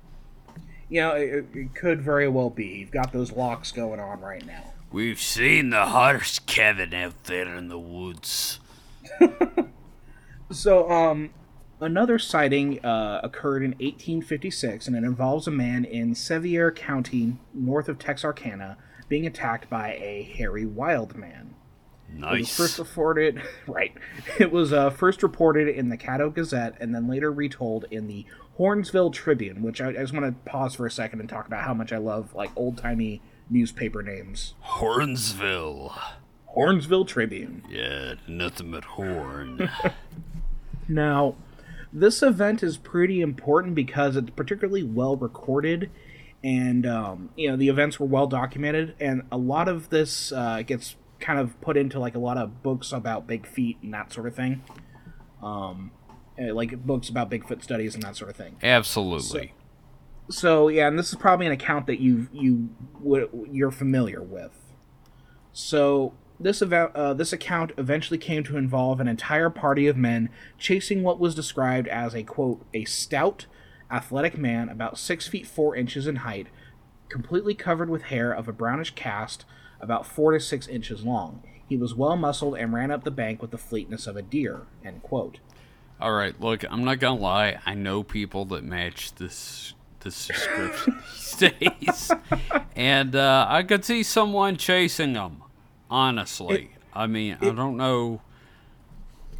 You 0.88 1.02
know 1.02 1.12
it, 1.12 1.46
it 1.54 1.74
could 1.74 2.02
very 2.02 2.28
well 2.28 2.50
be. 2.50 2.66
You've 2.66 2.90
got 2.90 3.12
those 3.12 3.32
locks 3.32 3.70
going 3.70 4.00
on 4.00 4.20
right 4.20 4.44
now. 4.44 4.72
We've 4.90 5.20
seen 5.20 5.70
the 5.70 5.86
harsh 5.86 6.40
kevin 6.40 6.92
out 6.92 7.24
there 7.24 7.54
in 7.54 7.68
the 7.68 7.78
woods. 7.78 8.58
So 10.52 10.90
um 10.90 11.30
Another 11.80 12.18
sighting 12.18 12.84
uh, 12.84 13.20
occurred 13.22 13.62
in 13.62 13.70
1856, 13.72 14.86
and 14.86 14.96
it 14.96 15.02
involves 15.04 15.46
a 15.46 15.50
man 15.50 15.84
in 15.84 16.14
Sevier 16.14 16.70
County, 16.70 17.38
north 17.54 17.88
of 17.88 17.98
Texarkana, 17.98 18.76
being 19.08 19.26
attacked 19.26 19.70
by 19.70 19.94
a 19.94 20.22
hairy 20.36 20.66
wild 20.66 21.16
man. 21.16 21.54
Nice. 22.12 22.34
It 22.34 22.38
was 22.40 22.56
first 22.56 22.78
reported, 22.78 23.42
right? 23.66 23.92
It 24.38 24.52
was 24.52 24.72
uh, 24.72 24.90
first 24.90 25.22
reported 25.22 25.68
in 25.68 25.88
the 25.88 25.96
Caddo 25.96 26.32
Gazette, 26.34 26.76
and 26.80 26.94
then 26.94 27.08
later 27.08 27.32
retold 27.32 27.86
in 27.90 28.06
the 28.08 28.26
Hornsville 28.58 29.12
Tribune. 29.12 29.62
Which 29.62 29.80
I, 29.80 29.88
I 29.88 29.92
just 29.94 30.12
want 30.12 30.26
to 30.26 30.50
pause 30.50 30.74
for 30.74 30.86
a 30.86 30.90
second 30.90 31.20
and 31.20 31.28
talk 31.28 31.46
about 31.46 31.64
how 31.64 31.74
much 31.74 31.92
I 31.92 31.98
love 31.98 32.34
like 32.34 32.50
old 32.56 32.78
timey 32.78 33.22
newspaper 33.48 34.02
names. 34.02 34.54
Hornsville. 34.64 35.98
Hornsville 36.56 37.06
Tribune. 37.06 37.62
Yeah, 37.70 38.14
nothing 38.26 38.70
but 38.72 38.84
horn. 38.84 39.70
now, 40.88 41.36
this 41.92 42.22
event 42.22 42.62
is 42.62 42.76
pretty 42.76 43.20
important 43.20 43.74
because 43.74 44.16
it's 44.16 44.30
particularly 44.30 44.82
well 44.82 45.16
recorded 45.16 45.90
and 46.42 46.86
um, 46.86 47.30
you 47.36 47.50
know 47.50 47.56
the 47.56 47.68
events 47.68 48.00
were 48.00 48.06
well 48.06 48.26
documented 48.26 48.94
and 49.00 49.22
a 49.30 49.36
lot 49.36 49.68
of 49.68 49.90
this 49.90 50.32
uh, 50.32 50.62
gets 50.62 50.96
kind 51.18 51.38
of 51.38 51.60
put 51.60 51.76
into 51.76 51.98
like 51.98 52.14
a 52.14 52.18
lot 52.18 52.38
of 52.38 52.62
books 52.62 52.92
about 52.92 53.26
big 53.26 53.46
feet 53.46 53.76
and 53.82 53.92
that 53.92 54.12
sort 54.12 54.26
of 54.26 54.34
thing. 54.34 54.62
Um, 55.42 55.90
eh, 56.38 56.52
like 56.52 56.84
books 56.84 57.08
about 57.08 57.30
bigfoot 57.30 57.62
studies 57.62 57.94
and 57.94 58.02
that 58.02 58.16
sort 58.16 58.30
of 58.30 58.36
thing. 58.36 58.56
Absolutely. 58.62 59.52
So, 60.28 60.32
so 60.40 60.68
yeah 60.68 60.86
and 60.86 60.98
this 60.98 61.10
is 61.10 61.16
probably 61.16 61.46
an 61.46 61.52
account 61.52 61.86
that 61.88 62.00
you 62.00 62.28
you 62.32 62.70
would 63.00 63.28
you're 63.50 63.70
familiar 63.70 64.22
with. 64.22 64.52
So 65.52 66.14
this, 66.40 66.62
uh, 66.62 67.14
this 67.14 67.32
account 67.32 67.72
eventually 67.76 68.18
came 68.18 68.42
to 68.44 68.56
involve 68.56 68.98
an 68.98 69.08
entire 69.08 69.50
party 69.50 69.86
of 69.86 69.96
men 69.96 70.30
chasing 70.58 71.02
what 71.02 71.20
was 71.20 71.34
described 71.34 71.86
as 71.88 72.14
a 72.14 72.22
quote 72.22 72.64
a 72.72 72.84
stout, 72.86 73.46
athletic 73.90 74.38
man 74.38 74.68
about 74.68 74.98
six 74.98 75.28
feet 75.28 75.46
four 75.46 75.76
inches 75.76 76.06
in 76.06 76.16
height, 76.16 76.46
completely 77.08 77.54
covered 77.54 77.90
with 77.90 78.04
hair 78.04 78.32
of 78.32 78.48
a 78.48 78.52
brownish 78.52 78.94
cast, 78.94 79.44
about 79.80 80.06
four 80.06 80.32
to 80.32 80.40
six 80.40 80.66
inches 80.66 81.04
long. 81.04 81.42
He 81.68 81.76
was 81.76 81.94
well 81.94 82.16
muscled 82.16 82.56
and 82.56 82.72
ran 82.72 82.90
up 82.90 83.04
the 83.04 83.10
bank 83.10 83.40
with 83.42 83.50
the 83.50 83.58
fleetness 83.58 84.06
of 84.06 84.16
a 84.16 84.22
deer. 84.22 84.62
End 84.84 85.02
quote. 85.02 85.38
All 86.00 86.12
right, 86.12 86.38
look, 86.40 86.64
I'm 86.70 86.84
not 86.84 86.98
gonna 86.98 87.20
lie. 87.20 87.58
I 87.66 87.74
know 87.74 88.02
people 88.02 88.46
that 88.46 88.64
match 88.64 89.14
this 89.16 89.74
this 90.00 90.26
description 90.28 90.98
these 91.12 91.34
days, 91.36 92.10
and 92.74 93.14
uh, 93.14 93.46
I 93.48 93.62
could 93.62 93.84
see 93.84 94.02
someone 94.02 94.56
chasing 94.56 95.12
them. 95.12 95.39
Honestly, 95.90 96.70
I 96.92 97.06
mean, 97.06 97.36
I 97.40 97.50
don't 97.50 97.76
know. 97.76 98.22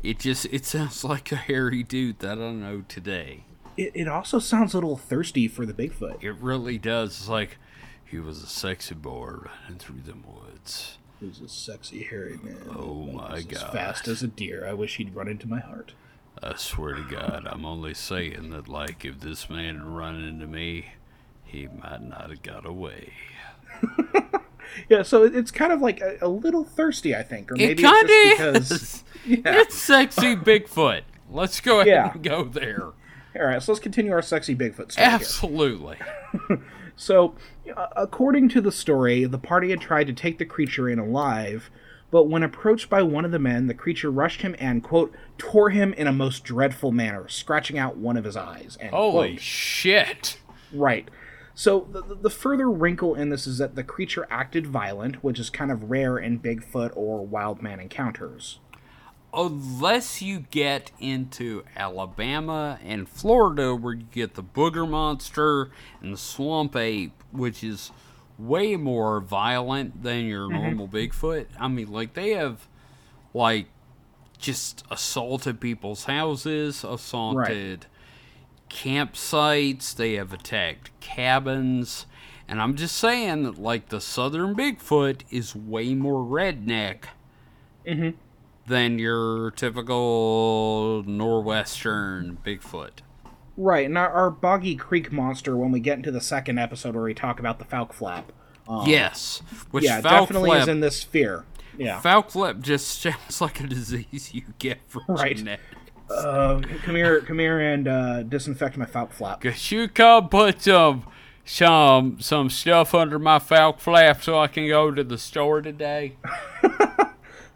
It 0.03 0.19
just 0.19 0.47
it 0.47 0.65
sounds 0.65 1.05
like 1.05 1.31
a 1.33 1.37
hairy 1.37 1.83
dude 1.83 2.19
that 2.21 2.33
I 2.33 2.35
don't 2.35 2.61
know 2.61 2.85
today. 2.89 3.45
It, 3.77 3.93
it 3.95 4.09
also 4.09 4.39
sounds 4.39 4.75
a 4.75 4.77
little 4.79 4.97
thirsty 4.97 5.47
for 5.47 5.65
the 5.65 5.73
Bigfoot. 5.73 6.23
It 6.23 6.33
really 6.33 6.77
does. 6.79 7.19
It's 7.19 7.29
like 7.29 7.57
he 8.05 8.19
was 8.19 8.43
a 8.43 8.47
sexy 8.47 8.95
boy 8.95 9.27
running 9.27 9.79
through 9.79 10.01
the 10.05 10.15
woods. 10.15 10.99
He 11.21 11.27
was 11.27 11.41
a 11.41 11.49
sexy, 11.49 12.03
hairy 12.03 12.39
man. 12.43 12.57
Oh 12.75 13.05
my 13.05 13.43
God. 13.43 13.53
As 13.53 13.63
fast 13.63 14.09
as 14.09 14.23
a 14.23 14.27
deer. 14.27 14.67
I 14.67 14.73
wish 14.73 14.97
he'd 14.97 15.15
run 15.15 15.29
into 15.29 15.47
my 15.47 15.61
heart. 15.61 15.93
I 16.43 16.57
swear 16.57 16.95
to 16.95 17.03
God, 17.03 17.47
I'm 17.51 17.67
only 17.67 17.93
saying 17.93 18.51
that, 18.51 18.69
like, 18.69 19.05
if 19.05 19.21
this 19.21 19.51
man 19.51 19.77
had 19.77 19.85
run 19.85 20.25
into 20.25 20.47
me, 20.47 20.93
he 21.45 21.69
might 21.69 22.03
not 22.03 22.31
have 22.31 22.43
got 22.43 22.65
away. 22.65 23.13
Yeah, 24.89 25.03
so 25.03 25.25
it's 25.25 25.51
kind 25.51 25.73
of 25.73 25.81
like 25.81 26.01
a, 26.01 26.19
a 26.23 26.29
little 26.29 26.65
thirsty, 26.65 27.15
I 27.15 27.23
think, 27.23 27.51
or 27.53 27.57
maybe 27.57 27.83
it 27.83 27.85
kind 27.85 28.07
it's 28.11 28.41
of 28.41 28.57
is. 28.57 28.69
because. 28.69 29.05
Yeah. 29.27 29.61
It's 29.61 29.75
sexy 29.75 30.35
Bigfoot. 30.35 31.03
Let's 31.31 31.61
go 31.61 31.81
ahead 31.81 31.89
Yeah. 31.89 32.13
and 32.13 32.23
go 32.23 32.43
there. 32.45 32.83
All 32.85 32.95
right, 33.37 33.63
so 33.63 33.71
let's 33.73 33.83
continue 33.83 34.13
our 34.13 34.23
sexy 34.23 34.57
Bigfoot 34.57 34.93
story. 34.93 35.07
Absolutely. 35.07 35.97
So, 36.97 37.35
uh, 37.75 37.87
according 37.97 38.51
to 38.51 38.61
the 38.61 38.71
story, 38.73 39.25
the 39.25 39.39
party 39.39 39.71
had 39.71 39.81
tried 39.81 40.07
to 40.09 40.13
take 40.13 40.37
the 40.37 40.45
creature 40.45 40.87
in 40.89 40.99
alive, 40.99 41.71
but 42.11 42.25
when 42.29 42.43
approached 42.43 42.91
by 42.91 43.01
one 43.03 43.25
of 43.25 43.31
the 43.31 43.39
men, 43.39 43.69
the 43.69 43.75
creature 43.75 44.11
rushed 44.11 44.43
him 44.43 44.55
and, 44.59 44.83
quote, 44.83 45.15
tore 45.39 45.71
him 45.71 45.95
in 45.95 46.07
a 46.07 46.13
most 46.13 46.45
dreadful 46.45 46.93
manner, 46.93 47.27
scratching 47.29 47.79
out 47.79 47.97
one 47.97 48.19
of 48.19 48.25
his 48.25 48.37
eyes. 48.37 48.77
End 48.81 48.91
Holy 48.91 49.31
quote. 49.31 49.41
shit. 49.41 50.39
Right. 50.75 51.09
So, 51.61 51.87
the, 51.93 52.01
the- 52.01 52.15
the 52.15 52.31
further 52.31 52.71
wrinkle 52.71 53.15
in 53.15 53.29
this 53.29 53.47
is 53.47 53.59
that 53.59 53.75
the 53.75 53.85
creature 53.85 54.27
acted 54.31 54.67
violent, 54.67 55.23
which 55.23 55.39
is 55.39 55.51
kind 55.51 55.71
of 55.71 55.91
rare 55.91 56.17
in 56.17 56.41
Bigfoot 56.41 56.97
or 56.97 57.27
wild 57.27 57.61
man 57.61 57.81
encounters. 57.81 58.61
Unless 59.35 60.23
you 60.23 60.47
get 60.51 60.91
into 61.01 61.65
Alabama 61.77 62.79
and 62.83 63.07
Florida, 63.07 63.77
where 63.77 63.93
you 63.93 64.07
get 64.11 64.37
the 64.37 64.43
booger 64.43 64.89
monster 64.89 65.71
and 66.01 66.15
the 66.15 66.17
swamp 66.17 66.77
ape, 66.77 67.23
which 67.31 67.63
is 67.63 67.93
way 68.39 68.75
more 68.77 69.21
violent 69.21 70.03
than 70.03 70.25
your 70.25 70.49
mm-hmm. 70.49 70.63
normal 70.63 70.89
Bigfoot. 70.89 71.45
I 71.59 71.69
mean, 71.69 71.93
like, 71.93 72.15
they 72.15 72.31
have, 72.31 72.69
like, 73.35 73.67
just 74.39 74.83
assaulted 74.91 75.61
people's 75.61 76.05
houses, 76.05 76.85
assaulted 76.85 77.85
campsites, 78.71 79.95
they 79.95 80.15
have 80.15 80.33
attacked 80.33 80.91
cabins. 81.01 82.07
And 82.49 82.61
I'm 82.61 82.75
just 82.75 82.97
saying 82.97 83.45
that, 83.45 83.59
like, 83.59 83.91
the 83.91 84.01
southern 84.01 84.55
Bigfoot 84.57 85.23
is 85.31 85.55
way 85.55 85.95
more 85.95 86.25
redneck 86.25 87.05
than 88.67 88.99
your 88.99 89.51
typical 89.53 91.03
northwestern 91.07 92.39
Bigfoot. 92.45 93.01
Right, 93.57 93.85
and 93.87 93.99
our, 93.99 94.11
our 94.11 94.31
Boggy 94.31 94.75
Creek 94.77 95.13
monster, 95.13 95.57
when 95.57 95.71
we 95.71 95.81
get 95.81 95.99
into 95.99 96.11
the 96.11 96.21
second 96.21 96.59
episode 96.59 96.95
where 96.95 97.05
we 97.05 97.15
talk 97.15 97.39
about 97.41 97.59
the 97.59 97.65
Fouke 97.65 97.93
Flap, 97.93 98.33
um, 98.69 98.87
yes, 98.89 99.43
which 99.71 99.85
yeah, 99.85 100.01
Fouke 100.01 100.21
definitely 100.21 100.51
Flap, 100.51 100.63
is 100.63 100.69
in 100.69 100.81
this 100.81 100.97
sphere. 100.99 101.45
Yeah. 101.77 102.01
Fouke 102.01 102.31
Flap 102.31 102.61
just 102.61 102.89
sounds 103.03 103.41
like 103.41 103.61
a 103.61 103.67
disease 103.67 104.31
you 104.33 104.43
get 104.59 104.79
from 104.89 105.03
Right. 105.09 105.37
genetic. 105.37 105.61
Uh, 106.11 106.61
come 106.85 106.97
here, 106.97 107.21
come 107.21 107.39
here, 107.39 107.61
and 107.61 107.87
uh, 107.89 108.23
disinfect 108.25 108.77
my 108.77 108.85
Fouke 108.87 109.13
Flap. 109.13 109.41
Could 109.41 109.71
you 109.71 109.89
come 109.89 110.29
put 110.29 110.63
some 110.63 111.05
some 111.45 112.21
some 112.21 112.51
stuff 112.51 112.95
under 112.95 113.19
my 113.19 113.39
Fouke 113.39 113.81
Flap 113.81 114.23
so 114.23 114.39
I 114.39 114.47
can 114.49 114.67
go 114.69 114.91
to 114.91 115.05
the 115.05 115.19
store 115.19 115.61
today? 115.63 116.17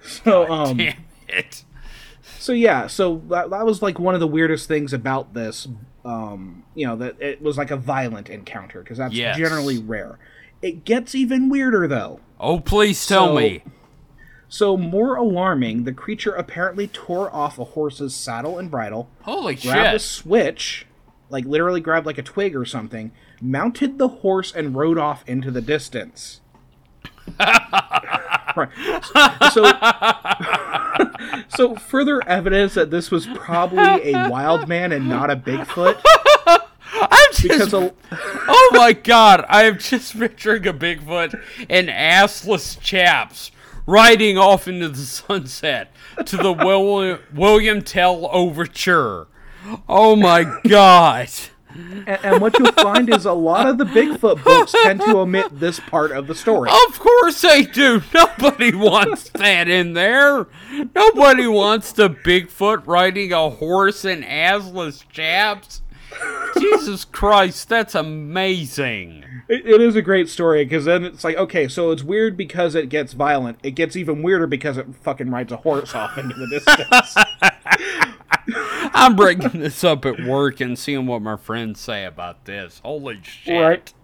So, 0.06 0.50
um, 0.52 0.76
Damn 0.76 1.02
it. 1.28 1.64
so 2.38 2.52
yeah, 2.52 2.88
so 2.88 3.22
that, 3.30 3.48
that 3.48 3.64
was 3.64 3.80
like 3.80 3.98
one 3.98 4.12
of 4.12 4.20
the 4.20 4.26
weirdest 4.26 4.68
things 4.68 4.92
about 4.92 5.32
this. 5.32 5.66
Um, 6.04 6.62
you 6.74 6.86
know, 6.86 6.94
that 6.96 7.16
it 7.22 7.40
was 7.40 7.56
like 7.56 7.70
a 7.70 7.76
violent 7.78 8.28
encounter 8.28 8.80
because 8.82 8.98
that's 8.98 9.14
Yes. 9.14 9.38
generally 9.38 9.78
rare. 9.78 10.18
It 10.60 10.84
gets 10.84 11.14
even 11.14 11.48
weirder 11.48 11.88
though. 11.88 12.20
Oh, 12.38 12.60
please 12.60 13.06
tell 13.06 13.28
So- 13.28 13.34
me. 13.36 13.62
So 14.48 14.76
more 14.76 15.16
alarming, 15.16 15.84
the 15.84 15.92
creature 15.92 16.32
apparently 16.32 16.86
tore 16.86 17.34
off 17.34 17.58
a 17.58 17.64
horse's 17.64 18.14
saddle 18.14 18.58
and 18.58 18.70
bridle, 18.70 19.08
Holy 19.22 19.54
grabbed 19.54 19.96
a 19.96 19.98
shit. 19.98 20.02
switch, 20.02 20.86
like 21.30 21.44
literally 21.44 21.80
grabbed 21.80 22.06
like 22.06 22.18
a 22.18 22.22
twig 22.22 22.54
or 22.54 22.64
something, 22.64 23.10
mounted 23.40 23.98
the 23.98 24.08
horse 24.08 24.52
and 24.52 24.76
rode 24.76 24.98
off 24.98 25.24
into 25.26 25.50
the 25.50 25.60
distance. 25.60 26.40
right. 28.56 28.68
So, 29.52 29.64
so 31.48 31.74
further 31.76 32.26
evidence 32.28 32.74
that 32.74 32.90
this 32.90 33.10
was 33.10 33.26
probably 33.26 34.12
a 34.12 34.28
wild 34.28 34.68
man 34.68 34.92
and 34.92 35.08
not 35.08 35.30
a 35.30 35.36
Bigfoot. 35.36 36.00
I'm 36.96 37.32
just 37.32 37.42
Because 37.42 37.74
a, 37.74 37.92
oh 38.12 38.70
my 38.72 38.92
god, 38.92 39.44
I 39.48 39.64
am 39.64 39.78
just 39.78 40.18
picturing 40.18 40.66
a 40.66 40.72
Bigfoot 40.72 41.40
and 41.68 41.88
assless 41.88 42.80
chaps 42.80 43.50
riding 43.86 44.38
off 44.38 44.66
into 44.68 44.88
the 44.88 44.98
sunset 45.04 45.90
to 46.26 46.36
the 46.36 46.52
Will- 46.52 47.18
William 47.32 47.82
Tell 47.82 48.28
overture. 48.32 49.26
Oh 49.88 50.14
my 50.16 50.60
god. 50.68 51.28
and, 51.74 52.08
and 52.08 52.40
what 52.40 52.56
you'll 52.58 52.70
find 52.72 53.12
is 53.12 53.24
a 53.24 53.32
lot 53.32 53.66
of 53.66 53.78
the 53.78 53.84
Bigfoot 53.84 54.44
books 54.44 54.72
tend 54.72 55.00
to 55.00 55.16
omit 55.16 55.58
this 55.58 55.80
part 55.80 56.12
of 56.12 56.26
the 56.26 56.34
story. 56.34 56.70
Of 56.88 57.00
course 57.00 57.40
they 57.40 57.62
do. 57.62 58.00
Nobody 58.12 58.74
wants 58.74 59.30
that 59.30 59.68
in 59.68 59.94
there. 59.94 60.46
Nobody 60.94 61.46
wants 61.46 61.92
the 61.92 62.10
Bigfoot 62.10 62.86
riding 62.86 63.32
a 63.32 63.50
horse 63.50 64.04
and 64.04 64.22
assless 64.22 65.08
chaps. 65.08 65.80
Jesus 66.58 67.04
Christ, 67.04 67.68
that's 67.68 67.94
amazing. 67.94 69.24
It, 69.48 69.66
it 69.66 69.80
is 69.80 69.96
a 69.96 70.02
great 70.02 70.28
story 70.28 70.64
because 70.64 70.84
then 70.84 71.04
it's 71.04 71.24
like, 71.24 71.36
okay, 71.36 71.68
so 71.68 71.90
it's 71.90 72.02
weird 72.02 72.36
because 72.36 72.74
it 72.74 72.88
gets 72.88 73.12
violent. 73.12 73.58
It 73.62 73.72
gets 73.72 73.96
even 73.96 74.22
weirder 74.22 74.46
because 74.46 74.78
it 74.78 74.86
fucking 75.02 75.30
rides 75.30 75.52
a 75.52 75.56
horse 75.58 75.94
off 75.94 76.16
into 76.16 76.34
the 76.34 76.46
distance. 76.46 77.14
I'm 78.94 79.16
bringing 79.16 79.60
this 79.60 79.82
up 79.84 80.04
at 80.04 80.24
work 80.24 80.60
and 80.60 80.78
seeing 80.78 81.06
what 81.06 81.22
my 81.22 81.36
friends 81.36 81.80
say 81.80 82.04
about 82.04 82.44
this. 82.44 82.80
Holy 82.84 83.20
shit. 83.22 83.60
right? 83.60 83.94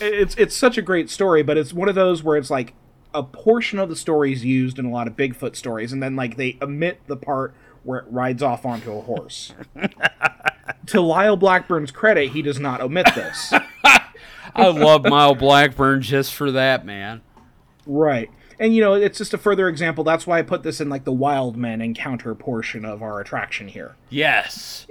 It's 0.00 0.34
it's 0.36 0.54
such 0.54 0.76
a 0.76 0.82
great 0.82 1.08
story, 1.08 1.42
but 1.42 1.56
it's 1.56 1.72
one 1.72 1.88
of 1.88 1.94
those 1.94 2.22
where 2.22 2.36
it's 2.36 2.50
like 2.50 2.74
a 3.14 3.22
portion 3.22 3.78
of 3.78 3.88
the 3.88 3.96
story 3.96 4.32
is 4.32 4.44
used 4.44 4.78
in 4.78 4.84
a 4.84 4.90
lot 4.90 5.06
of 5.06 5.16
Bigfoot 5.16 5.56
stories, 5.56 5.92
and 5.92 6.02
then 6.02 6.16
like 6.16 6.36
they 6.36 6.58
omit 6.60 7.00
the 7.06 7.16
part 7.16 7.54
where 7.82 8.00
it 8.00 8.06
rides 8.10 8.42
off 8.42 8.66
onto 8.66 8.92
a 8.92 9.00
horse. 9.00 9.54
to 10.86 11.00
Lyle 11.00 11.36
Blackburn's 11.36 11.90
credit, 11.90 12.30
he 12.30 12.42
does 12.42 12.58
not 12.58 12.80
omit 12.80 13.06
this. 13.14 13.52
I 14.54 14.68
love 14.68 15.04
Lyle 15.04 15.34
Blackburn 15.34 16.00
just 16.02 16.34
for 16.34 16.50
that, 16.52 16.86
man. 16.86 17.22
Right. 17.86 18.30
And 18.58 18.74
you 18.74 18.80
know, 18.80 18.94
it's 18.94 19.18
just 19.18 19.34
a 19.34 19.38
further 19.38 19.68
example. 19.68 20.02
That's 20.02 20.26
why 20.26 20.38
I 20.38 20.42
put 20.42 20.62
this 20.62 20.80
in 20.80 20.88
like 20.88 21.04
the 21.04 21.12
wild 21.12 21.56
men 21.56 21.82
encounter 21.82 22.34
portion 22.34 22.84
of 22.84 23.02
our 23.02 23.20
attraction 23.20 23.68
here. 23.68 23.96
Yes. 24.08 24.86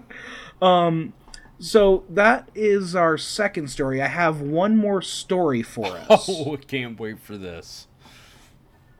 um 0.62 1.12
So 1.58 2.04
that 2.08 2.48
is 2.54 2.94
our 2.94 3.18
second 3.18 3.68
story. 3.68 4.00
I 4.00 4.06
have 4.06 4.40
one 4.40 4.76
more 4.76 5.02
story 5.02 5.62
for 5.62 5.86
us. 6.08 6.28
Oh, 6.28 6.54
I 6.54 6.56
can't 6.56 6.98
wait 6.98 7.20
for 7.20 7.36
this. 7.36 7.88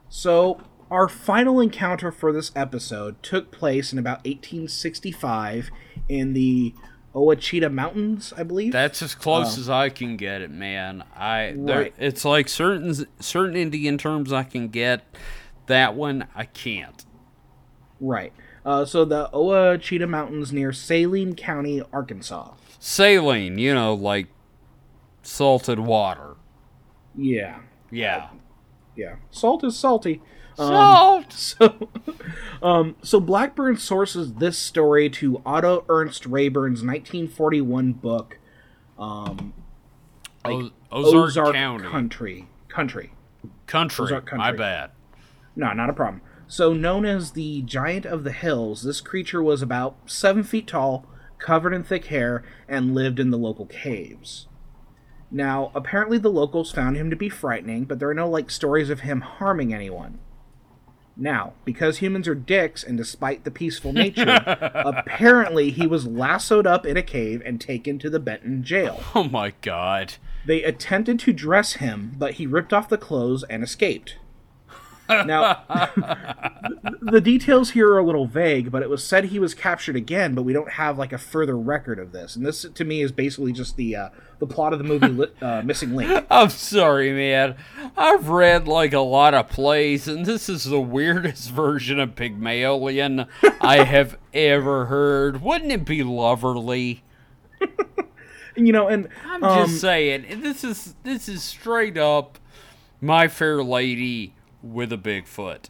So 0.08 0.60
our 0.90 1.08
final 1.08 1.60
encounter 1.60 2.10
for 2.10 2.32
this 2.32 2.50
episode 2.56 3.22
took 3.22 3.52
place 3.52 3.92
in 3.92 3.98
about 3.98 4.24
1865 4.24 5.70
in 6.10 6.32
the 6.32 6.74
Ouachita 7.14 7.70
Mountains, 7.70 8.32
I 8.36 8.42
believe. 8.42 8.72
That's 8.72 9.02
as 9.02 9.14
close 9.14 9.56
as 9.58 9.68
I 9.68 9.88
can 9.88 10.16
get 10.16 10.42
it, 10.42 10.50
man. 10.50 11.04
I 11.16 11.54
there, 11.56 11.90
it's 11.98 12.24
like 12.24 12.48
certain 12.48 12.94
certain 13.20 13.56
Indian 13.56 13.98
terms 13.98 14.32
I 14.32 14.42
can 14.42 14.68
get. 14.68 15.02
That 15.66 15.94
one 15.94 16.26
I 16.34 16.44
can't. 16.44 17.04
right. 18.00 18.32
Uh, 18.62 18.84
so 18.84 19.06
the 19.06 19.30
Ouachita 19.32 20.06
Mountains 20.06 20.52
near 20.52 20.70
Saline 20.70 21.34
County, 21.34 21.82
Arkansas. 21.94 22.52
Saline, 22.78 23.56
you 23.56 23.72
know, 23.72 23.94
like 23.94 24.26
salted 25.22 25.78
water. 25.78 26.36
Yeah. 27.16 27.60
Yeah. 27.90 28.28
Yeah, 28.96 29.16
salt 29.30 29.64
is 29.64 29.78
salty. 29.78 30.20
Salt. 30.56 31.32
So, 31.32 31.88
um, 32.62 32.96
so 33.02 33.20
Blackburn 33.20 33.76
sources 33.76 34.34
this 34.34 34.58
story 34.58 35.08
to 35.10 35.40
Otto 35.46 35.84
Ernst 35.88 36.26
Rayburn's 36.26 36.82
1941 36.82 37.92
book, 37.94 38.38
um, 38.98 39.52
O- 40.44 40.70
Ozark, 40.92 41.14
Ozark 41.24 41.54
County. 41.54 41.88
Country. 41.88 42.48
Country. 42.68 43.12
country. 43.66 44.04
Ozark 44.04 44.32
My 44.34 44.52
bad. 44.52 44.90
No, 45.56 45.72
not 45.72 45.90
a 45.90 45.94
problem. 45.94 46.20
So, 46.46 46.72
known 46.72 47.04
as 47.06 47.32
the 47.32 47.62
Giant 47.62 48.04
of 48.06 48.24
the 48.24 48.32
Hills, 48.32 48.82
this 48.82 49.00
creature 49.00 49.42
was 49.42 49.62
about 49.62 49.96
seven 50.06 50.42
feet 50.42 50.66
tall, 50.66 51.06
covered 51.38 51.72
in 51.72 51.84
thick 51.84 52.06
hair, 52.06 52.42
and 52.68 52.94
lived 52.94 53.20
in 53.20 53.30
the 53.30 53.38
local 53.38 53.66
caves. 53.66 54.46
Now, 55.30 55.70
apparently 55.74 56.18
the 56.18 56.28
locals 56.30 56.72
found 56.72 56.96
him 56.96 57.08
to 57.10 57.16
be 57.16 57.28
frightening, 57.28 57.84
but 57.84 57.98
there 58.00 58.10
are 58.10 58.14
no 58.14 58.28
like 58.28 58.50
stories 58.50 58.90
of 58.90 59.00
him 59.00 59.20
harming 59.20 59.72
anyone. 59.72 60.18
Now, 61.16 61.52
because 61.64 61.98
humans 61.98 62.28
are 62.28 62.34
dicks, 62.34 62.82
and 62.82 62.96
despite 62.96 63.44
the 63.44 63.50
peaceful 63.50 63.92
nature, 63.92 64.42
apparently 64.46 65.70
he 65.70 65.86
was 65.86 66.06
lassoed 66.06 66.66
up 66.66 66.86
in 66.86 66.96
a 66.96 67.02
cave 67.02 67.42
and 67.44 67.60
taken 67.60 67.98
to 67.98 68.10
the 68.10 68.20
Benton 68.20 68.62
jail. 68.62 69.02
Oh 69.14 69.24
my 69.24 69.52
god. 69.60 70.14
They 70.46 70.62
attempted 70.62 71.18
to 71.20 71.32
dress 71.32 71.74
him, 71.74 72.14
but 72.18 72.34
he 72.34 72.46
ripped 72.46 72.72
off 72.72 72.88
the 72.88 72.96
clothes 72.96 73.44
and 73.44 73.62
escaped. 73.62 74.16
Now, 75.10 75.62
the 77.00 77.20
details 77.20 77.70
here 77.70 77.88
are 77.92 77.98
a 77.98 78.04
little 78.04 78.26
vague, 78.26 78.70
but 78.70 78.82
it 78.82 78.90
was 78.90 79.04
said 79.04 79.26
he 79.26 79.38
was 79.38 79.54
captured 79.54 79.96
again, 79.96 80.34
but 80.34 80.42
we 80.42 80.52
don't 80.52 80.72
have 80.72 80.98
like 80.98 81.12
a 81.12 81.18
further 81.18 81.56
record 81.56 81.98
of 81.98 82.12
this. 82.12 82.36
And 82.36 82.44
this, 82.44 82.62
to 82.62 82.84
me, 82.84 83.02
is 83.02 83.12
basically 83.12 83.52
just 83.52 83.76
the 83.76 83.96
uh, 83.96 84.08
the 84.38 84.46
plot 84.46 84.72
of 84.72 84.78
the 84.78 84.84
movie 84.84 85.08
li- 85.08 85.32
uh, 85.42 85.62
Missing 85.62 85.94
Link. 85.94 86.26
I'm 86.30 86.50
sorry, 86.50 87.12
man. 87.12 87.56
I've 87.96 88.28
read 88.28 88.66
like 88.66 88.92
a 88.92 89.00
lot 89.00 89.34
of 89.34 89.48
plays, 89.48 90.08
and 90.08 90.26
this 90.26 90.48
is 90.48 90.64
the 90.64 90.80
weirdest 90.80 91.50
version 91.50 92.00
of 92.00 92.16
Pygmalion 92.16 93.26
I 93.60 93.84
have 93.84 94.18
ever 94.32 94.86
heard. 94.86 95.42
Wouldn't 95.42 95.72
it 95.72 95.84
be 95.84 96.02
loverly? 96.02 97.00
You 98.56 98.72
know, 98.72 98.88
and 98.88 99.08
I'm 99.24 99.42
um, 99.42 99.66
just 99.66 99.80
saying. 99.80 100.42
This 100.42 100.64
is 100.64 100.94
this 101.02 101.28
is 101.28 101.42
straight 101.42 101.96
up 101.96 102.38
My 103.00 103.28
Fair 103.28 103.62
Lady 103.62 104.34
with 104.62 104.92
a 104.92 104.98
Bigfoot. 104.98 105.68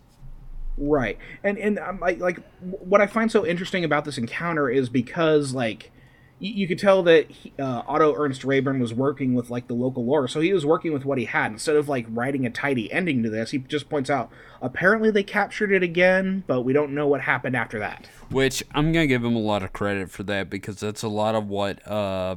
Right, 0.78 1.18
and 1.42 1.58
and 1.58 1.78
um, 1.78 2.00
like 2.00 2.20
like 2.20 2.40
what 2.60 3.00
I 3.00 3.06
find 3.06 3.30
so 3.30 3.44
interesting 3.44 3.84
about 3.84 4.04
this 4.04 4.16
encounter 4.16 4.70
is 4.70 4.88
because 4.88 5.52
like 5.52 5.90
you, 6.38 6.52
you 6.54 6.68
could 6.68 6.78
tell 6.78 7.02
that 7.02 7.30
he, 7.30 7.52
uh, 7.58 7.82
Otto 7.86 8.14
Ernst 8.16 8.44
Rayburn 8.44 8.80
was 8.80 8.94
working 8.94 9.34
with 9.34 9.50
like 9.50 9.68
the 9.68 9.74
local 9.74 10.04
lore, 10.04 10.26
so 10.26 10.40
he 10.40 10.52
was 10.52 10.64
working 10.64 10.92
with 10.92 11.04
what 11.04 11.18
he 11.18 11.26
had 11.26 11.52
instead 11.52 11.76
of 11.76 11.88
like 11.88 12.06
writing 12.08 12.46
a 12.46 12.50
tidy 12.50 12.90
ending 12.92 13.22
to 13.22 13.30
this. 13.30 13.50
He 13.50 13.58
just 13.58 13.88
points 13.88 14.10
out 14.10 14.30
apparently 14.62 15.10
they 15.10 15.22
captured 15.22 15.70
it 15.70 15.82
again, 15.82 16.44
but 16.46 16.62
we 16.62 16.72
don't 16.72 16.94
know 16.94 17.06
what 17.06 17.20
happened 17.20 17.56
after 17.56 17.78
that. 17.78 18.08
Which 18.30 18.62
I'm 18.74 18.92
gonna 18.92 19.06
give 19.06 19.24
him 19.24 19.36
a 19.36 19.40
lot 19.40 19.62
of 19.62 19.72
credit 19.72 20.10
for 20.10 20.22
that 20.24 20.48
because 20.48 20.80
that's 20.80 21.02
a 21.02 21.08
lot 21.08 21.34
of 21.34 21.48
what 21.48 21.86
uh, 21.86 22.36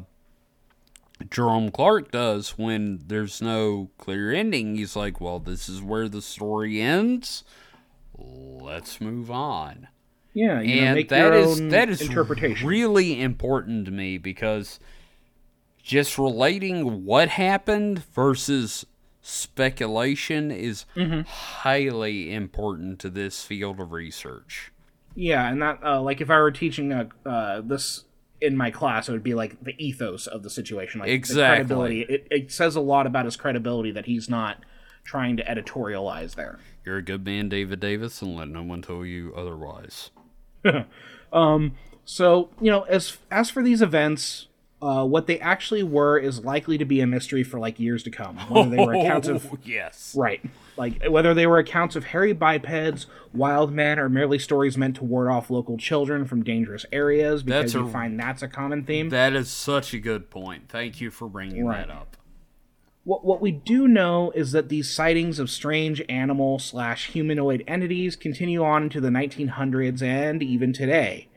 Jerome 1.34 1.72
Clark 1.72 2.12
does 2.12 2.52
when 2.60 3.02
there's 3.08 3.42
no 3.42 3.90
clear 3.98 4.32
ending. 4.32 4.76
He's 4.76 4.96
like, 4.96 5.20
"Well, 5.20 5.40
this 5.40 5.68
is 5.68 5.82
where 5.82 6.08
the 6.08 6.22
story 6.22 6.80
ends. 6.80 7.44
Let's 8.18 9.02
move 9.02 9.30
on." 9.32 9.88
Yeah, 10.36 10.62
you 10.62 10.78
know, 10.82 10.88
and 10.88 10.96
make 10.96 11.10
that 11.10 11.34
is 11.34 11.60
that 11.70 11.90
is 11.90 12.02
interpretation. 12.02 12.68
really 12.68 13.20
important 13.22 13.86
to 13.86 13.92
me 13.92 14.18
because 14.18 14.80
just 15.82 16.18
relating 16.18 17.04
what 17.06 17.30
happened 17.30 18.04
versus 18.14 18.86
speculation 19.22 20.52
is 20.52 20.86
Mm-hmm. 20.96 21.22
highly 21.22 22.34
important 22.34 23.00
to 23.00 23.10
this 23.10 23.44
field 23.44 23.80
of 23.80 23.92
research. 23.92 24.72
Yeah, 25.16 25.48
and 25.50 25.62
that 25.62 25.80
uh, 25.84 26.02
like 26.02 26.22
if 26.22 26.30
I 26.30 26.38
were 26.40 26.52
teaching 26.52 26.92
uh, 26.94 27.08
uh, 27.26 27.62
this 27.62 28.06
in 28.44 28.58
my 28.58 28.70
class, 28.70 29.10
it 29.10 29.12
would 29.14 29.24
be 29.24 29.34
like 29.34 29.64
the 29.64 29.74
ethos 29.84 30.28
of 30.28 30.44
the 30.44 30.50
situation, 30.50 31.00
like 31.00 31.10
Exactly. 31.10 31.56
credibility. 31.66 32.02
It, 32.02 32.28
it 32.30 32.52
says 32.52 32.76
a 32.76 32.82
lot 32.82 33.08
about 33.08 33.26
his 33.26 33.36
credibility 33.36 33.92
that 33.92 34.06
he's 34.06 34.30
not 34.30 34.64
trying 35.04 35.38
to 35.38 35.44
editorialize 35.44 36.36
there. 36.36 36.60
You're 36.86 36.98
a 36.98 37.02
good 37.02 37.26
man, 37.26 37.50
David 37.50 37.80
Davis, 37.80 38.22
and 38.22 38.36
let 38.36 38.50
no 38.50 38.62
one 38.64 38.82
tell 38.82 39.06
you 39.06 39.34
otherwise. 39.36 40.12
Um, 41.32 41.74
so 42.06 42.50
you 42.62 42.70
know, 42.70 42.84
as 42.84 43.18
as 43.32 43.50
for 43.50 43.64
these 43.64 43.82
events, 43.82 44.50
uh, 44.84 45.06
what 45.06 45.28
they 45.28 45.40
actually 45.40 45.84
were 45.84 46.18
is 46.18 46.44
likely 46.44 46.78
to 46.78 46.86
be 46.86 47.00
a 47.00 47.08
mystery 47.08 47.44
for 47.44 47.58
like 47.60 47.80
years 47.80 48.04
to 48.04 48.12
come. 48.12 48.36
Whether 48.50 48.70
they 48.70 48.86
were 48.86 48.94
accounts 48.94 49.28
of 49.28 49.46
Oh, 49.52 49.58
yes. 49.64 50.14
right, 50.18 50.42
like 50.78 51.04
whether 51.06 51.34
they 51.34 51.48
were 51.48 51.58
accounts 51.60 51.96
of 51.96 52.06
hairy 52.06 52.34
bipeds, 52.34 53.06
wild 53.34 53.72
men, 53.72 53.98
or 54.00 54.10
merely 54.10 54.40
stories 54.40 54.78
meant 54.78 54.96
to 54.98 55.04
ward 55.04 55.30
off 55.32 55.50
local 55.50 55.78
children 55.78 56.26
from 56.26 56.44
dangerous 56.44 56.86
areas. 56.92 57.44
Because 57.44 57.72
That's 57.72 57.74
you 57.76 57.88
a- 57.88 57.92
find 57.92 58.20
that's 58.20 58.42
a 58.42 58.48
common 58.48 58.84
theme. 58.84 59.10
That 59.10 59.34
is 59.34 59.50
such 59.50 59.94
a 59.94 60.00
good 60.00 60.30
point. 60.30 60.70
Thank 60.70 61.00
you 61.00 61.10
for 61.12 61.30
bringing 61.30 61.66
Right. 61.66 61.88
that 61.88 61.94
up. 61.94 62.18
What, 63.06 63.26
what 63.26 63.42
we 63.42 63.52
do 63.52 63.88
know 63.88 64.32
is 64.32 64.54
that 64.54 64.70
these 64.70 64.90
sightings 64.90 65.38
of 65.38 65.50
strange 65.50 66.02
animal 66.08 66.58
slash 66.58 67.08
humanoid 67.10 67.62
entities 67.68 68.16
continue 68.16 68.64
on 68.64 68.84
into 68.84 69.02
the 69.02 69.10
1900s 69.10 70.02
and 70.02 70.42
even 70.42 70.72
today. 70.72 71.28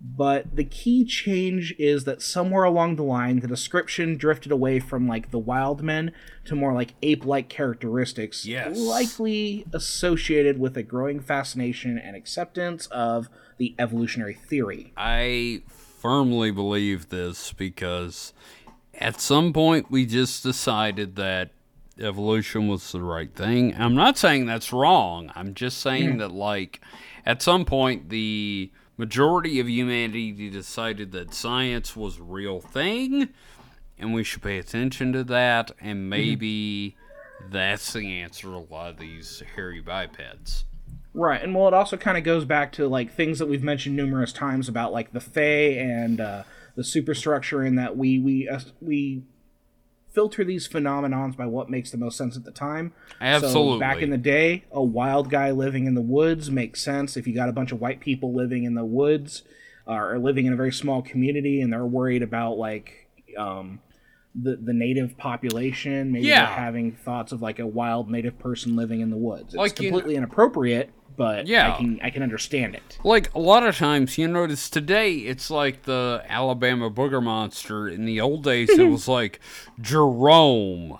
But 0.00 0.54
the 0.54 0.64
key 0.64 1.04
change 1.04 1.74
is 1.76 2.04
that 2.04 2.22
somewhere 2.22 2.62
along 2.62 2.96
the 2.96 3.02
line, 3.02 3.40
the 3.40 3.48
description 3.48 4.16
drifted 4.16 4.52
away 4.52 4.78
from 4.78 5.08
like 5.08 5.32
the 5.32 5.38
wild 5.38 5.82
men 5.82 6.12
to 6.44 6.54
more 6.54 6.72
like 6.72 6.94
ape 7.02 7.24
like 7.24 7.48
characteristics, 7.48 8.46
Yes. 8.46 8.78
likely 8.78 9.66
associated 9.72 10.60
with 10.60 10.76
a 10.76 10.84
growing 10.84 11.18
fascination 11.18 11.98
and 11.98 12.14
acceptance 12.14 12.86
of 12.86 13.28
the 13.56 13.74
evolutionary 13.78 14.34
theory. 14.34 14.92
I 14.96 15.62
firmly 15.66 16.52
believe 16.52 17.08
this 17.08 17.52
because 17.52 18.32
at 18.94 19.20
some 19.20 19.52
point 19.52 19.90
we 19.90 20.06
just 20.06 20.44
decided 20.44 21.16
that 21.16 21.50
evolution 21.98 22.68
was 22.68 22.92
the 22.92 23.02
right 23.02 23.34
thing. 23.34 23.74
I'm 23.76 23.96
not 23.96 24.16
saying 24.16 24.46
that's 24.46 24.72
wrong. 24.72 25.32
I'm 25.34 25.54
just 25.54 25.78
saying 25.78 26.12
hmm. 26.12 26.18
that, 26.18 26.30
like, 26.30 26.80
at 27.26 27.42
some 27.42 27.64
point 27.64 28.10
the 28.10 28.70
majority 28.98 29.58
of 29.58 29.70
humanity 29.70 30.50
decided 30.50 31.12
that 31.12 31.32
science 31.32 31.96
was 31.96 32.18
a 32.18 32.22
real 32.22 32.60
thing 32.60 33.30
and 33.98 34.14
we 34.14 34.22
should 34.22 34.42
pay 34.42 34.58
attention 34.58 35.12
to 35.12 35.24
that, 35.24 35.72
and 35.80 36.08
maybe 36.08 36.96
that's 37.50 37.92
the 37.92 38.20
answer 38.20 38.48
to 38.48 38.54
a 38.54 38.66
lot 38.70 38.90
of 38.90 38.98
these 38.98 39.42
hairy 39.56 39.80
bipeds. 39.80 40.64
Right, 41.14 41.42
and 41.42 41.54
well, 41.54 41.66
it 41.66 41.74
also 41.74 41.96
kind 41.96 42.16
of 42.16 42.24
goes 42.24 42.44
back 42.44 42.72
to 42.72 42.86
like 42.86 43.12
things 43.12 43.38
that 43.38 43.46
we've 43.46 43.62
mentioned 43.62 43.96
numerous 43.96 44.32
times 44.32 44.68
about 44.68 44.92
like 44.92 45.12
the 45.12 45.20
Fae 45.20 45.76
and 45.78 46.20
uh, 46.20 46.42
the 46.76 46.84
superstructure, 46.84 47.64
in 47.64 47.74
that 47.76 47.96
we 47.96 48.18
we 48.20 48.48
uh, 48.48 48.60
we 48.80 49.22
filter 50.18 50.42
these 50.42 50.66
phenomenons 50.66 51.36
by 51.36 51.46
what 51.46 51.70
makes 51.70 51.92
the 51.92 51.96
most 51.96 52.16
sense 52.18 52.36
at 52.36 52.42
the 52.42 52.50
time. 52.50 52.92
Absolutely. 53.20 53.74
So 53.74 53.78
back 53.78 54.02
in 54.02 54.10
the 54.10 54.18
day, 54.18 54.64
a 54.72 54.82
wild 54.82 55.30
guy 55.30 55.52
living 55.52 55.86
in 55.86 55.94
the 55.94 56.00
woods 56.00 56.50
makes 56.50 56.82
sense. 56.82 57.16
If 57.16 57.28
you 57.28 57.34
got 57.36 57.48
a 57.48 57.52
bunch 57.52 57.70
of 57.70 57.80
white 57.80 58.00
people 58.00 58.34
living 58.34 58.64
in 58.64 58.74
the 58.74 58.84
woods 58.84 59.44
uh, 59.86 59.92
or 59.92 60.18
living 60.18 60.46
in 60.46 60.52
a 60.52 60.56
very 60.56 60.72
small 60.72 61.02
community, 61.02 61.60
and 61.60 61.72
they're 61.72 61.86
worried 61.86 62.24
about 62.24 62.58
like 62.58 62.90
um, 63.38 63.80
the 64.34 64.56
the 64.56 64.72
native 64.72 65.16
population, 65.16 66.10
maybe 66.10 66.26
Yeah. 66.26 66.52
having 66.52 66.96
thoughts 66.96 67.30
of 67.30 67.40
like 67.40 67.60
a 67.60 67.66
wild 67.66 68.10
native 68.10 68.40
person 68.40 68.74
living 68.74 69.00
in 69.00 69.10
the 69.10 69.16
woods. 69.16 69.54
It's 69.54 69.56
Like, 69.56 69.80
you 69.80 69.88
completely 69.88 70.16
inappropriate, 70.16 70.90
but 71.16 71.46
Yeah. 71.46 71.74
I 71.74 71.76
can 71.78 72.00
I 72.02 72.10
can 72.10 72.22
understand 72.22 72.74
it. 72.74 72.98
Like 73.04 73.34
a 73.34 73.38
lot 73.40 73.64
of 73.66 73.76
times, 73.76 74.18
you 74.18 74.28
notice 74.28 74.68
today 74.70 75.14
it's 75.14 75.50
like 75.50 75.82
the 75.82 76.22
Alabama 76.28 76.90
booger 76.90 77.22
monster. 77.22 77.88
In 77.88 78.04
the 78.04 78.20
old 78.20 78.44
days, 78.44 78.70
it 78.70 78.84
was 78.90 79.08
like 79.08 79.40
Jerome. 79.80 80.98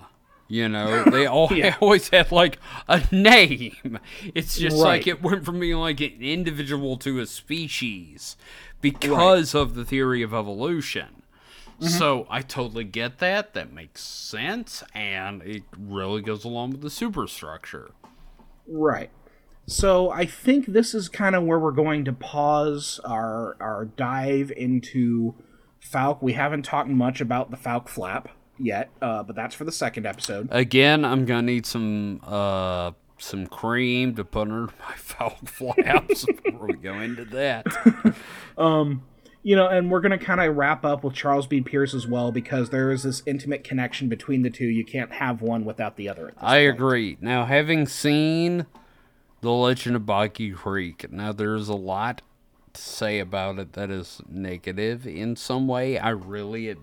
You 0.51 0.67
know, 0.67 1.03
they 1.03 1.25
all 1.27 1.49
Yeah. 1.51 1.75
always 1.79 2.09
had 2.09 2.31
like 2.31 2.57
a 2.87 3.03
name. 3.13 3.99
It's 4.33 4.57
just 4.57 4.77
like 4.77 5.05
it 5.07 5.21
went 5.21 5.45
from 5.45 5.59
being 5.59 5.77
like 5.77 6.01
an 6.01 6.17
individual 6.21 6.97
to 6.97 7.19
a 7.19 7.25
species 7.27 8.35
because 8.81 9.53
of 9.53 9.75
the 9.75 9.85
theory 9.85 10.21
of 10.23 10.33
evolution. 10.33 11.21
Mm-hmm. 11.79 11.87
So 11.87 12.25
I 12.29 12.41
totally 12.41 12.83
get 12.83 13.19
that. 13.19 13.53
That 13.53 13.71
makes 13.71 14.01
sense, 14.03 14.83
and 14.93 15.41
it 15.43 15.63
really 15.77 16.21
goes 16.21 16.43
along 16.43 16.71
with 16.71 16.81
the 16.81 16.89
superstructure. 16.89 17.91
Right. 18.67 19.09
So 19.69 20.09
I 20.09 20.25
think 20.25 20.65
this 20.65 20.95
is 20.95 21.09
kind 21.09 21.35
of 21.35 21.43
where 21.43 21.59
we're 21.59 21.71
going 21.71 22.05
to 22.05 22.13
pause 22.13 22.99
our 23.05 23.55
our 23.59 23.85
dive 23.85 24.51
into 24.55 25.35
Fouke. 25.81 26.21
We 26.21 26.33
haven't 26.33 26.63
talked 26.63 26.89
much 26.89 27.21
about 27.21 27.51
the 27.51 27.57
Fouke 27.57 27.87
flap 27.87 28.29
yet, 28.57 28.89
uh, 29.01 29.23
but 29.23 29.35
that's 29.35 29.53
for 29.53 29.65
the 29.65 29.71
second 29.71 30.07
episode. 30.07 30.47
Again, 30.51 31.05
I'm 31.05 31.25
gonna 31.25 31.43
need 31.43 31.65
some 31.67 32.19
uh 32.23 32.91
some 33.19 33.45
cream 33.45 34.15
to 34.15 34.23
put 34.23 34.41
under 34.41 34.65
my 34.79 34.93
foul 34.95 35.37
flaps 35.45 36.25
before 36.25 36.67
we 36.67 36.73
go 36.73 36.99
into 36.99 37.25
that. 37.25 37.65
um, 38.57 39.03
you 39.43 39.55
know, 39.55 39.67
and 39.67 39.89
we're 39.89 40.01
going 40.01 40.17
to 40.17 40.23
kind 40.23 40.41
of 40.41 40.55
wrap 40.57 40.83
up 40.83 41.03
with 41.03 41.13
Charles 41.13 41.47
B. 41.47 41.61
Pierce 41.61 41.93
as 41.93 42.05
well 42.05 42.31
because 42.31 42.69
there 42.69 42.91
is 42.91 43.03
this 43.03 43.23
intimate 43.25 43.63
connection 43.63 44.09
between 44.09 44.41
the 44.41 44.49
two. 44.49 44.67
You 44.67 44.83
can't 44.83 45.13
have 45.13 45.41
one 45.41 45.63
without 45.63 45.95
the 45.95 46.09
other. 46.09 46.33
I 46.37 46.65
point. 46.65 46.75
agree. 46.75 47.17
Now, 47.21 47.45
having 47.45 47.87
seen 47.87 48.65
The 49.41 49.51
Legend 49.51 49.95
of 49.95 50.05
Boggy 50.05 50.51
Creek, 50.51 51.11
now 51.11 51.31
there's 51.31 51.69
a 51.69 51.75
lot 51.75 52.21
to 52.73 52.81
say 52.81 53.19
about 53.19 53.57
it 53.59 53.73
that 53.73 53.89
is 53.89 54.21
negative 54.27 55.07
in 55.07 55.35
some 55.35 55.67
way. 55.67 55.97
I 55.97 56.09
really 56.09 56.75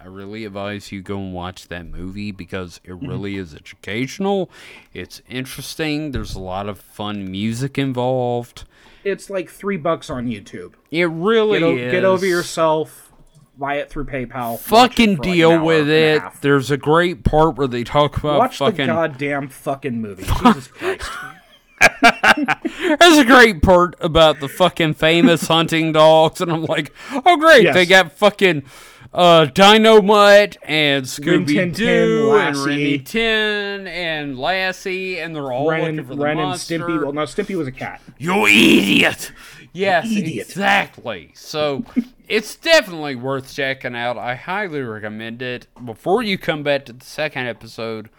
I 0.00 0.08
really 0.08 0.44
advise 0.44 0.92
you 0.92 1.02
go 1.02 1.18
and 1.18 1.32
watch 1.32 1.68
that 1.68 1.86
movie 1.86 2.30
because 2.30 2.80
it 2.84 2.90
mm-hmm. 2.92 3.08
really 3.08 3.36
is 3.36 3.54
educational. 3.54 4.50
It's 4.92 5.22
interesting. 5.28 6.12
There's 6.12 6.34
a 6.34 6.40
lot 6.40 6.68
of 6.68 6.78
fun 6.78 7.30
music 7.30 7.78
involved. 7.78 8.64
It's 9.04 9.30
like 9.30 9.48
three 9.48 9.76
bucks 9.78 10.10
on 10.10 10.26
YouTube. 10.26 10.74
It 10.90 11.06
really 11.06 11.60
get, 11.60 11.66
o- 11.66 11.76
is. 11.76 11.92
Get 11.92 12.04
over 12.04 12.26
yourself. 12.26 13.12
Buy 13.58 13.76
it 13.76 13.88
through 13.88 14.04
PayPal. 14.04 14.58
Fucking 14.58 15.16
deal 15.16 15.56
like 15.56 15.62
with 15.62 15.88
it. 15.88 16.22
There's 16.42 16.70
a 16.70 16.76
great 16.76 17.24
part 17.24 17.56
where 17.56 17.66
they 17.66 17.82
talk 17.82 18.18
about 18.18 18.38
watch 18.38 18.58
fucking 18.58 18.86
the 18.86 18.92
goddamn 18.92 19.48
fucking 19.48 20.00
movie. 20.00 20.24
Jesus 20.44 20.68
Christ. 20.68 21.10
There's 22.00 23.18
a 23.18 23.24
great 23.24 23.62
part 23.62 23.96
about 24.00 24.40
the 24.40 24.48
fucking 24.48 24.94
famous 24.94 25.46
hunting 25.46 25.92
dogs, 25.92 26.40
and 26.40 26.50
I'm 26.50 26.64
like, 26.64 26.92
oh 27.12 27.36
great, 27.36 27.64
yes. 27.64 27.74
they 27.74 27.86
got 27.86 28.12
fucking 28.12 28.64
uh, 29.12 29.46
Dynomutt 29.46 30.56
and 30.62 31.04
Scooby 31.04 31.74
Doo 31.74 32.36
and 32.36 32.56
Rin 32.56 33.04
Tin 33.04 33.86
and 33.86 34.38
Lassie, 34.38 35.18
and 35.18 35.34
they're 35.34 35.52
all 35.52 35.70
Ren, 35.70 35.80
looking 35.80 36.04
for 36.04 36.14
the 36.14 36.22
Ren 36.22 36.36
monster. 36.36 36.74
and 36.74 36.84
Stimpy. 36.84 37.02
Well, 37.02 37.12
no, 37.12 37.22
Stimpy 37.22 37.56
was 37.56 37.66
a 37.66 37.72
cat. 37.72 38.00
You 38.18 38.46
idiot! 38.46 39.32
Yes, 39.72 40.10
idiot. 40.10 40.48
exactly. 40.48 41.32
So 41.34 41.84
it's 42.28 42.56
definitely 42.56 43.14
worth 43.14 43.52
checking 43.52 43.94
out. 43.94 44.16
I 44.16 44.34
highly 44.34 44.80
recommend 44.80 45.42
it. 45.42 45.66
Before 45.84 46.22
you 46.22 46.38
come 46.38 46.62
back 46.62 46.86
to 46.86 46.92
the 46.92 47.04
second 47.04 47.46
episode, 47.46 48.10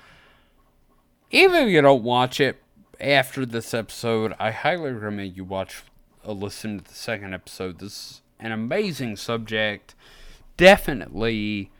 even 1.31 1.67
if 1.67 1.69
you 1.69 1.81
don't 1.81 2.03
watch 2.03 2.39
it 2.39 2.61
after 2.99 3.45
this 3.45 3.73
episode, 3.73 4.33
I 4.39 4.51
highly 4.51 4.91
recommend 4.91 5.37
you 5.37 5.43
watch 5.43 5.83
a 6.23 6.33
listen 6.33 6.79
to 6.79 6.83
the 6.83 6.93
second 6.93 7.33
episode. 7.33 7.79
This 7.79 7.91
is 7.93 8.21
an 8.39 8.51
amazing 8.51 9.15
subject 9.15 9.95
definitely 10.57 11.71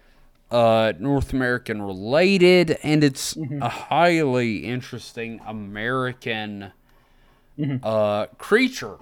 uh, 0.49 0.93
North 0.97 1.33
American 1.33 1.81
related, 1.81 2.77
and 2.83 3.03
it's 3.03 3.33
mm-hmm. 3.33 3.61
a 3.61 3.69
highly 3.69 4.59
interesting 4.59 5.41
American 5.45 6.71
mm-hmm. 7.59 7.77
uh, 7.83 8.27
creature. 8.37 8.97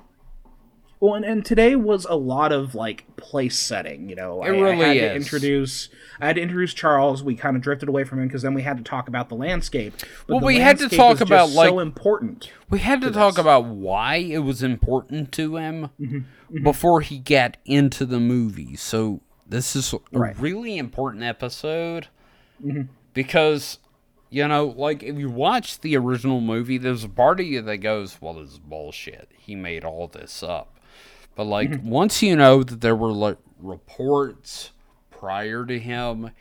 Well, 0.99 1.15
and, 1.15 1.25
and 1.25 1.45
today 1.45 1.75
was 1.75 2.05
a 2.05 2.15
lot 2.15 2.51
of 2.51 2.73
like 2.73 3.05
place 3.17 3.59
setting. 3.59 4.09
You 4.09 4.15
know, 4.15 4.43
it 4.43 4.47
I, 4.47 4.49
really 4.49 4.85
I 4.85 4.87
had 4.87 4.97
is. 4.97 5.01
to 5.01 5.15
introduce. 5.15 5.89
I 6.19 6.27
had 6.27 6.37
to 6.37 6.41
introduce 6.41 6.73
Charles. 6.73 7.23
We 7.23 7.35
kind 7.35 7.55
of 7.55 7.61
drifted 7.61 7.89
away 7.89 8.03
from 8.03 8.21
him 8.21 8.27
because 8.27 8.41
then 8.41 8.53
we 8.53 8.61
had 8.61 8.77
to 8.77 8.83
talk 8.83 9.07
about 9.07 9.29
the 9.29 9.35
landscape. 9.35 9.93
But 10.27 10.35
well, 10.35 10.45
we 10.45 10.59
had 10.59 10.77
to 10.79 10.89
talk 10.89 11.21
about 11.21 11.49
like 11.49 11.69
so 11.69 11.79
important. 11.79 12.51
We 12.69 12.79
had 12.79 13.01
to, 13.01 13.07
to 13.07 13.13
talk 13.13 13.35
this. 13.35 13.41
about 13.41 13.65
why 13.65 14.15
it 14.15 14.39
was 14.39 14.63
important 14.63 15.31
to 15.33 15.57
him 15.57 15.89
mm-hmm. 15.99 16.17
mm-hmm. 16.17 16.63
before 16.63 17.01
he 17.01 17.19
got 17.19 17.57
into 17.65 18.05
the 18.05 18.19
movie. 18.19 18.75
So 18.75 19.21
this 19.47 19.75
is 19.75 19.93
a 19.93 19.99
right. 20.11 20.37
really 20.39 20.77
important 20.77 21.23
episode 21.23 22.07
mm-hmm. 22.63 22.83
because 23.13 23.79
you 24.29 24.47
know, 24.47 24.65
like 24.65 25.03
if 25.03 25.17
you 25.17 25.29
watch 25.29 25.79
the 25.79 25.95
original 25.95 26.41
movie, 26.41 26.77
there's 26.77 27.03
a 27.03 27.09
part 27.09 27.39
of 27.39 27.45
you 27.45 27.61
that 27.61 27.77
goes, 27.77 28.17
"Well, 28.21 28.33
this 28.33 28.53
is 28.53 28.59
bullshit. 28.59 29.29
He 29.37 29.55
made 29.55 29.85
all 29.85 30.07
this 30.07 30.43
up." 30.43 30.74
But 31.35 31.45
like 31.45 31.69
mm-hmm. 31.69 31.89
once 31.89 32.21
you 32.23 32.35
know 32.35 32.63
that 32.63 32.81
there 32.81 32.95
were 32.95 33.11
like 33.11 33.37
reports 33.59 34.71
prior 35.09 35.65
to 35.65 35.79
him, 35.79 36.31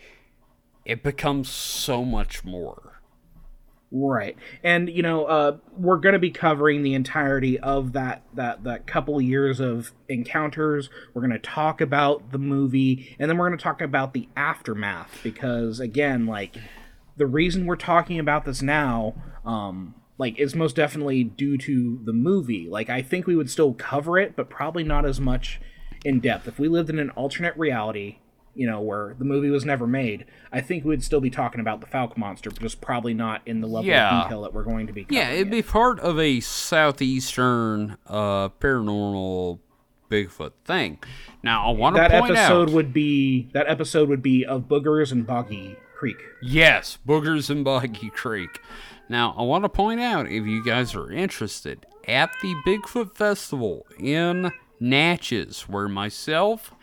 it 0.85 1.03
becomes 1.03 1.49
so 1.49 2.05
much 2.05 2.45
more. 2.45 3.01
Right. 3.97 4.37
And 4.65 4.89
you 4.89 5.03
know, 5.03 5.25
uh, 5.27 5.57
we're 5.77 5.99
going 5.99 6.15
to 6.15 6.19
be 6.19 6.31
covering 6.31 6.83
the 6.83 6.95
entirety 6.95 7.61
of 7.61 7.93
that 7.93 8.23
that 8.35 8.65
that 8.65 8.87
couple 8.87 9.21
years 9.21 9.61
of 9.61 9.93
encounters. 10.09 10.91
We're 11.13 11.23
going 11.23 11.33
to 11.33 11.39
talk 11.39 11.81
about 11.81 12.33
the 12.33 12.39
movie 12.39 13.17
and 13.19 13.31
then 13.31 13.39
we're 13.39 13.49
going 13.49 13.59
to 13.59 13.63
talk 13.63 13.81
about 13.81 14.13
the 14.13 14.29
aftermath 14.37 15.21
because 15.23 15.79
again, 15.79 16.27
like 16.27 16.57
the 17.17 17.27
reason 17.27 17.67
we're 17.67 17.77
talking 17.77 18.19
about 18.19 18.45
this 18.45 18.63
now 18.63 19.15
um 19.45 19.95
like 20.19 20.39
it's 20.39 20.55
most 20.55 20.77
definitely 20.77 21.25
due 21.25 21.59
to 21.59 22.01
the 22.05 22.13
movie. 22.13 22.69
Like 22.69 22.91
I 22.91 23.03
think 23.03 23.27
we 23.27 23.37
would 23.37 23.51
still 23.51 23.75
cover 23.75 24.19
it, 24.19 24.37
but 24.37 24.49
probably 24.49 24.85
not 24.85 25.05
as 25.05 25.21
much 25.21 25.61
in 26.05 26.21
depth. 26.21 26.47
If 26.47 26.59
we 26.59 26.69
lived 26.69 26.91
in 26.91 26.99
an 26.99 27.11
alternate 27.11 27.57
reality 27.57 28.19
you 28.55 28.67
know, 28.67 28.81
where 28.81 29.15
the 29.19 29.25
movie 29.25 29.51
was 29.51 29.65
never 29.65 29.87
made, 29.87 30.27
I 30.53 30.61
think 30.61 30.85
we'd 30.85 31.03
still 31.03 31.21
be 31.21 31.31
talking 31.31 31.61
about 31.61 31.81
the 31.81 31.87
Fouke 31.87 32.17
monster, 32.17 32.51
but 32.51 32.61
just 32.61 32.81
probably 32.81 33.15
not 33.15 33.43
in 33.47 33.61
the 33.61 33.67
level 33.67 33.87
yeah. 33.87 34.19
of 34.19 34.25
detail 34.25 34.43
that 34.43 34.55
we're 34.55 34.65
going 34.65 34.87
to 34.87 34.93
be. 34.93 35.07
Yeah, 35.11 35.31
it'd 35.31 35.49
it. 35.49 35.51
be 35.51 35.63
part 35.63 36.01
of 36.01 36.19
a 36.19 36.41
southeastern 36.41 37.97
uh, 38.07 38.51
paranormal 38.61 39.59
Bigfoot 40.11 40.53
thing. 40.65 40.99
Now, 41.43 41.69
I 41.69 41.73
want 41.73 41.97
to 41.97 42.03
that 42.03 42.11
point 42.13 42.37
episode 42.37 42.69
out, 42.69 42.75
would 42.75 42.93
be 42.93 43.49
that 43.53 43.67
episode 43.69 44.09
would 44.09 44.23
be 44.23 44.45
of 44.45 44.63
boogers 44.63 45.11
and 45.11 45.27
boggy 45.27 45.77
creek. 45.97 46.19
Yes, 46.43 46.99
boogers 47.07 47.51
and 47.51 47.65
boggy 47.65 48.11
creek. 48.11 48.61
Now, 49.09 49.35
I 49.37 49.43
want 49.43 49.65
to 49.65 49.69
point 49.69 50.01
out 50.01 50.27
if 50.27 50.47
you 50.47 50.65
guys 50.65 50.95
are 50.95 51.11
interested 51.11 51.87
at 52.09 52.31
the 52.43 52.55
Bigfoot 52.67 53.15
Festival 53.15 53.87
in 53.99 54.53
Natchez, 54.81 55.69
where 55.69 55.89
myself 55.89 56.75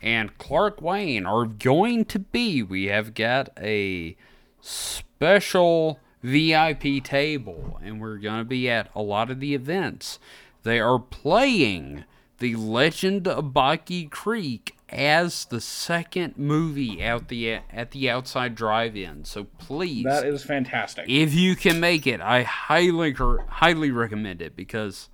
and 0.00 0.36
Clark 0.38 0.80
Wayne 0.80 1.26
are 1.26 1.46
going 1.46 2.04
to 2.06 2.20
be. 2.20 2.62
We 2.62 2.86
have 2.86 3.14
got 3.14 3.50
a 3.58 4.16
special 4.60 5.98
VIP 6.22 7.02
table, 7.02 7.78
and 7.82 8.00
we're 8.00 8.18
going 8.18 8.38
to 8.38 8.44
be 8.44 8.70
at 8.70 8.90
a 8.94 9.02
lot 9.02 9.30
of 9.30 9.40
the 9.40 9.54
events. 9.54 10.18
They 10.62 10.78
are 10.78 10.98
playing 10.98 12.04
The 12.38 12.54
Legend 12.54 13.26
of 13.26 13.52
Boggy 13.52 14.06
Creek 14.06 14.77
as 14.90 15.44
the 15.46 15.60
second 15.60 16.36
movie 16.36 17.04
out 17.04 17.28
the 17.28 17.60
at 17.72 17.90
the 17.90 18.08
outside 18.08 18.54
drive-in. 18.54 19.24
So 19.24 19.44
please, 19.58 20.04
that 20.04 20.26
is 20.26 20.44
fantastic. 20.44 21.08
If 21.08 21.34
you 21.34 21.56
can 21.56 21.80
make 21.80 22.06
it, 22.06 22.20
I 22.20 22.42
highly 22.42 23.12
highly 23.12 23.90
recommend 23.90 24.40
it 24.40 24.56
because 24.56 25.08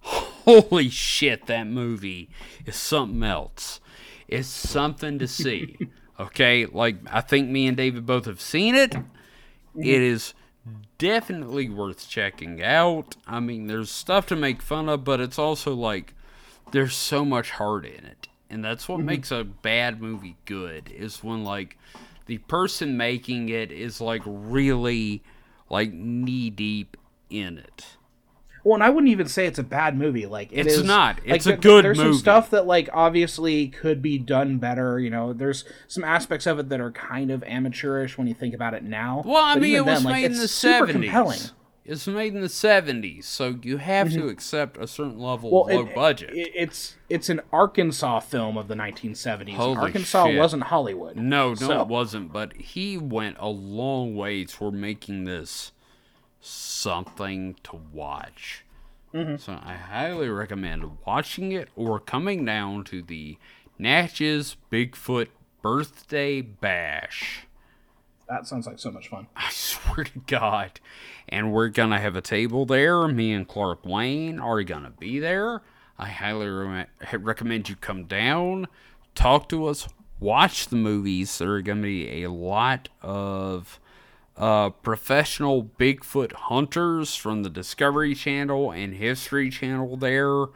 holy 0.00 0.88
shit, 0.88 1.46
that 1.46 1.66
movie 1.66 2.28
is 2.66 2.76
something 2.76 3.22
else. 3.22 3.80
It's 4.28 4.48
something 4.48 5.18
to 5.18 5.28
see. 5.28 5.76
okay, 6.20 6.66
like 6.66 6.96
I 7.10 7.20
think 7.20 7.50
me 7.50 7.66
and 7.66 7.76
David 7.76 8.06
both 8.06 8.26
have 8.26 8.40
seen 8.40 8.74
it. 8.74 8.92
Mm-hmm. 8.92 9.82
It 9.82 10.02
is 10.02 10.34
definitely 10.98 11.68
worth 11.68 12.08
checking 12.08 12.62
out. 12.62 13.16
I 13.26 13.40
mean, 13.40 13.66
there's 13.66 13.90
stuff 13.90 14.26
to 14.26 14.36
make 14.36 14.62
fun 14.62 14.88
of, 14.88 15.04
but 15.04 15.20
it's 15.20 15.38
also 15.38 15.74
like 15.74 16.14
there's 16.70 16.94
so 16.94 17.24
much 17.24 17.50
heart 17.52 17.84
in 17.84 18.04
it. 18.04 18.28
And 18.54 18.64
that's 18.64 18.88
what 18.88 18.98
mm-hmm. 18.98 19.06
makes 19.06 19.32
a 19.32 19.42
bad 19.42 20.00
movie 20.00 20.36
good 20.44 20.88
is 20.88 21.24
when 21.24 21.42
like 21.42 21.76
the 22.26 22.38
person 22.38 22.96
making 22.96 23.48
it 23.48 23.72
is 23.72 24.00
like 24.00 24.22
really 24.24 25.24
like 25.68 25.92
knee 25.92 26.50
deep 26.50 26.96
in 27.28 27.58
it. 27.58 27.84
Well, 28.62 28.74
and 28.74 28.84
I 28.84 28.90
wouldn't 28.90 29.10
even 29.10 29.26
say 29.26 29.46
it's 29.46 29.58
a 29.58 29.64
bad 29.64 29.98
movie. 29.98 30.26
Like 30.26 30.52
it 30.52 30.66
it's 30.66 30.76
is, 30.76 30.84
not. 30.84 31.18
It's 31.24 31.46
like, 31.46 31.56
a 31.56 31.60
good 31.60 31.68
movie. 31.68 31.82
there's 31.82 31.98
movie. 31.98 32.12
some 32.12 32.18
stuff 32.18 32.50
that 32.50 32.64
like 32.64 32.88
obviously 32.92 33.66
could 33.66 34.00
be 34.00 34.18
done 34.18 34.58
better. 34.58 35.00
You 35.00 35.10
know, 35.10 35.32
there's 35.32 35.64
some 35.88 36.04
aspects 36.04 36.46
of 36.46 36.60
it 36.60 36.68
that 36.68 36.80
are 36.80 36.92
kind 36.92 37.32
of 37.32 37.42
amateurish 37.42 38.16
when 38.16 38.28
you 38.28 38.34
think 38.34 38.54
about 38.54 38.72
it 38.72 38.84
now. 38.84 39.24
Well, 39.26 39.42
I 39.42 39.56
mean, 39.56 39.74
it 39.74 39.84
was 39.84 40.04
then, 40.04 40.12
made 40.12 40.22
like, 40.22 40.24
in 40.26 40.38
the 40.38 40.46
seventies. 40.46 41.52
It's 41.84 42.06
made 42.06 42.34
in 42.34 42.40
the 42.40 42.48
seventies, 42.48 43.26
so 43.26 43.58
you 43.62 43.76
have 43.76 44.08
mm-hmm. 44.08 44.22
to 44.22 44.28
accept 44.28 44.78
a 44.78 44.86
certain 44.86 45.18
level 45.18 45.50
well, 45.50 45.68
of 45.68 45.86
low 45.86 45.90
it, 45.90 45.94
budget. 45.94 46.30
It, 46.32 46.52
it's 46.54 46.96
it's 47.10 47.28
an 47.28 47.42
Arkansas 47.52 48.20
film 48.20 48.56
of 48.56 48.68
the 48.68 48.74
1970s. 48.74 49.52
Holy 49.54 49.76
Arkansas 49.76 50.26
shit. 50.28 50.38
wasn't 50.38 50.62
Hollywood. 50.64 51.16
No, 51.16 51.50
no, 51.50 51.54
so. 51.54 51.82
it 51.82 51.88
wasn't. 51.88 52.32
But 52.32 52.54
he 52.54 52.96
went 52.96 53.36
a 53.38 53.48
long 53.48 54.16
way 54.16 54.46
toward 54.46 54.74
making 54.74 55.24
this 55.24 55.72
something 56.40 57.56
to 57.64 57.80
watch. 57.92 58.64
Mm-hmm. 59.12 59.36
So 59.36 59.60
I 59.62 59.74
highly 59.74 60.28
recommend 60.28 60.98
watching 61.06 61.52
it 61.52 61.68
or 61.76 62.00
coming 62.00 62.44
down 62.44 62.84
to 62.84 63.02
the 63.02 63.36
Natchez 63.78 64.56
Bigfoot 64.72 65.28
Birthday 65.62 66.40
Bash. 66.40 67.46
That 68.28 68.46
sounds 68.46 68.66
like 68.66 68.78
so 68.78 68.90
much 68.90 69.08
fun. 69.08 69.26
I 69.36 69.48
swear 69.52 70.04
to 70.04 70.18
God. 70.26 70.80
And 71.28 71.52
we're 71.52 71.68
going 71.68 71.90
to 71.90 71.98
have 71.98 72.16
a 72.16 72.20
table 72.20 72.66
there. 72.66 73.06
Me 73.08 73.32
and 73.32 73.46
Clark 73.46 73.84
Wayne 73.84 74.38
are 74.38 74.62
going 74.62 74.84
to 74.84 74.90
be 74.90 75.18
there. 75.18 75.62
I 75.98 76.08
highly 76.08 76.46
re- 76.46 76.86
recommend 77.12 77.68
you 77.68 77.76
come 77.76 78.04
down, 78.04 78.66
talk 79.14 79.48
to 79.50 79.66
us, 79.66 79.88
watch 80.18 80.66
the 80.68 80.76
movies. 80.76 81.38
There 81.38 81.52
are 81.52 81.62
going 81.62 81.78
to 81.78 81.82
be 81.82 82.24
a 82.24 82.30
lot 82.30 82.88
of 83.00 83.78
uh, 84.36 84.70
professional 84.70 85.70
Bigfoot 85.78 86.32
hunters 86.32 87.14
from 87.14 87.42
the 87.42 87.50
Discovery 87.50 88.14
Channel 88.14 88.72
and 88.72 88.94
History 88.94 89.50
Channel 89.50 89.96
there 89.96 90.46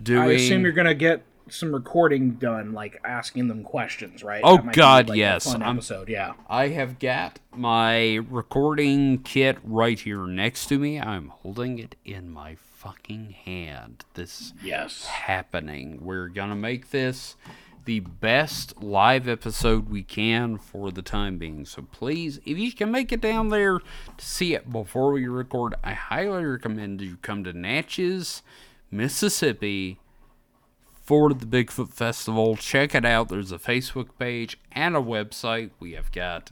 doing. 0.00 0.22
I 0.22 0.32
assume 0.32 0.62
you're 0.62 0.72
gonna 0.72 0.94
get 0.94 1.22
some 1.48 1.72
recording 1.72 2.32
done, 2.32 2.72
like 2.72 3.00
asking 3.04 3.48
them 3.48 3.62
questions, 3.62 4.22
right? 4.24 4.40
Oh, 4.44 4.56
might 4.58 4.66
be, 4.66 4.72
God, 4.76 5.08
like, 5.10 5.18
yes. 5.18 5.44
fun 5.52 5.62
I'm- 5.62 5.76
episode, 5.76 6.08
yeah. 6.08 6.32
I 6.48 6.68
have 6.68 6.98
got 6.98 7.38
my 7.54 8.16
recording 8.30 9.18
kit 9.18 9.58
right 9.62 9.98
here 9.98 10.26
next 10.26 10.66
to 10.66 10.78
me. 10.78 11.00
I'm 11.00 11.28
holding 11.28 11.78
it 11.78 11.94
in 12.04 12.30
my 12.30 12.56
fucking 12.56 13.30
hand. 13.44 14.04
This 14.14 14.52
Yes. 14.62 15.06
happening. 15.06 15.98
We're 16.02 16.28
gonna 16.28 16.54
make 16.56 16.90
this 16.90 17.36
the 17.84 18.00
best 18.00 18.82
live 18.82 19.28
episode 19.28 19.88
we 19.88 20.02
can 20.02 20.58
for 20.58 20.90
the 20.90 21.02
time 21.02 21.38
being. 21.38 21.64
So 21.64 21.82
please, 21.82 22.40
if 22.44 22.58
you 22.58 22.72
can 22.72 22.90
make 22.90 23.12
it 23.12 23.20
down 23.20 23.50
there 23.50 23.78
to 23.78 24.24
see 24.24 24.54
it 24.54 24.68
before 24.72 25.12
we 25.12 25.28
record, 25.28 25.76
I 25.84 25.92
highly 25.92 26.44
recommend 26.44 27.00
you 27.00 27.16
come 27.22 27.44
to 27.44 27.52
Natchez, 27.52 28.42
Mississippi 28.90 30.00
for 31.06 31.32
the 31.32 31.46
Bigfoot 31.46 31.92
Festival. 31.92 32.56
Check 32.56 32.94
it 32.94 33.04
out. 33.04 33.28
There's 33.28 33.52
a 33.52 33.58
Facebook 33.58 34.08
page 34.18 34.58
and 34.72 34.96
a 34.96 35.00
website. 35.00 35.70
We 35.78 35.92
have 35.92 36.10
got 36.12 36.50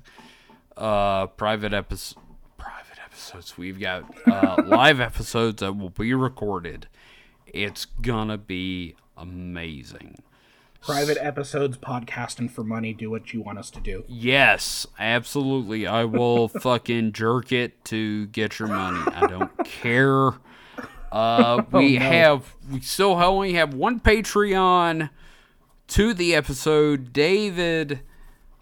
uh 0.76 1.26
private 1.26 1.72
episodes 1.72 2.16
private 2.56 2.98
episodes. 3.04 3.58
We've 3.58 3.80
got 3.80 4.04
uh 4.26 4.62
live 4.64 5.00
episodes 5.00 5.60
that 5.60 5.74
will 5.76 5.90
be 5.90 6.14
recorded. 6.14 6.86
It's 7.46 7.84
gonna 7.84 8.38
be 8.38 8.94
amazing. 9.16 10.18
Private 10.80 11.16
episodes, 11.18 11.78
podcasting 11.78 12.50
for 12.50 12.62
money, 12.62 12.92
do 12.92 13.10
what 13.10 13.32
you 13.32 13.40
want 13.40 13.58
us 13.58 13.70
to 13.70 13.80
do. 13.80 14.04
Yes, 14.06 14.86
absolutely. 14.98 15.86
I 15.86 16.04
will 16.04 16.46
fucking 16.60 17.12
jerk 17.12 17.52
it 17.52 17.82
to 17.86 18.26
get 18.26 18.58
your 18.58 18.68
money. 18.68 19.00
I 19.14 19.26
don't 19.26 19.50
care. 19.64 20.32
Uh, 21.14 21.62
we 21.72 21.94
have 21.94 22.56
we 22.68 22.80
still 22.80 23.12
only 23.12 23.52
have 23.52 23.72
one 23.72 24.00
Patreon 24.00 25.10
to 25.86 26.12
the 26.12 26.34
episode. 26.34 27.12
David 27.12 28.00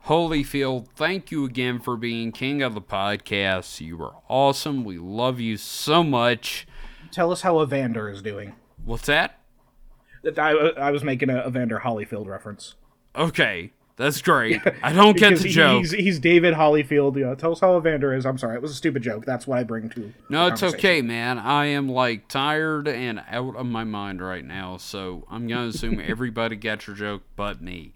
Holyfield, 0.06 0.88
thank 0.94 1.30
you 1.30 1.46
again 1.46 1.80
for 1.80 1.96
being 1.96 2.30
king 2.30 2.60
of 2.60 2.74
the 2.74 2.82
podcast. 2.82 3.80
You 3.80 3.96
were 3.96 4.12
awesome. 4.28 4.84
We 4.84 4.98
love 4.98 5.40
you 5.40 5.56
so 5.56 6.04
much. 6.04 6.66
Tell 7.10 7.32
us 7.32 7.40
how 7.40 7.62
Evander 7.62 8.10
is 8.10 8.20
doing. 8.20 8.54
What's 8.84 9.06
that? 9.06 9.38
That 10.22 10.38
I, 10.38 10.52
I 10.52 10.90
was 10.90 11.02
making 11.02 11.30
a 11.30 11.46
Evander 11.46 11.80
Holyfield 11.82 12.26
reference. 12.26 12.74
Okay, 13.16 13.72
that's 14.02 14.20
great. 14.20 14.60
I 14.82 14.92
don't 14.92 15.16
get 15.16 15.38
the 15.38 15.48
he- 15.48 15.54
joke. 15.54 15.82
He's, 15.82 15.90
he's 15.92 16.18
David 16.18 16.54
Holyfield. 16.54 17.16
Yeah, 17.16 17.34
tell 17.34 17.52
us 17.52 17.60
how 17.60 17.78
Evander 17.78 18.12
is. 18.12 18.26
I'm 18.26 18.36
sorry, 18.36 18.56
it 18.56 18.62
was 18.62 18.72
a 18.72 18.74
stupid 18.74 19.02
joke. 19.02 19.24
That's 19.24 19.46
what 19.46 19.58
I 19.58 19.62
bring 19.62 19.88
to. 19.90 20.12
No, 20.28 20.48
it's 20.48 20.62
okay, 20.62 21.02
man. 21.02 21.38
I 21.38 21.66
am 21.66 21.88
like 21.88 22.26
tired 22.26 22.88
and 22.88 23.22
out 23.30 23.54
of 23.54 23.66
my 23.66 23.84
mind 23.84 24.20
right 24.20 24.44
now, 24.44 24.76
so 24.76 25.24
I'm 25.30 25.46
gonna 25.46 25.68
assume 25.68 26.00
everybody 26.04 26.56
got 26.56 26.86
your 26.86 26.96
joke 26.96 27.22
but 27.36 27.62
me. 27.62 27.94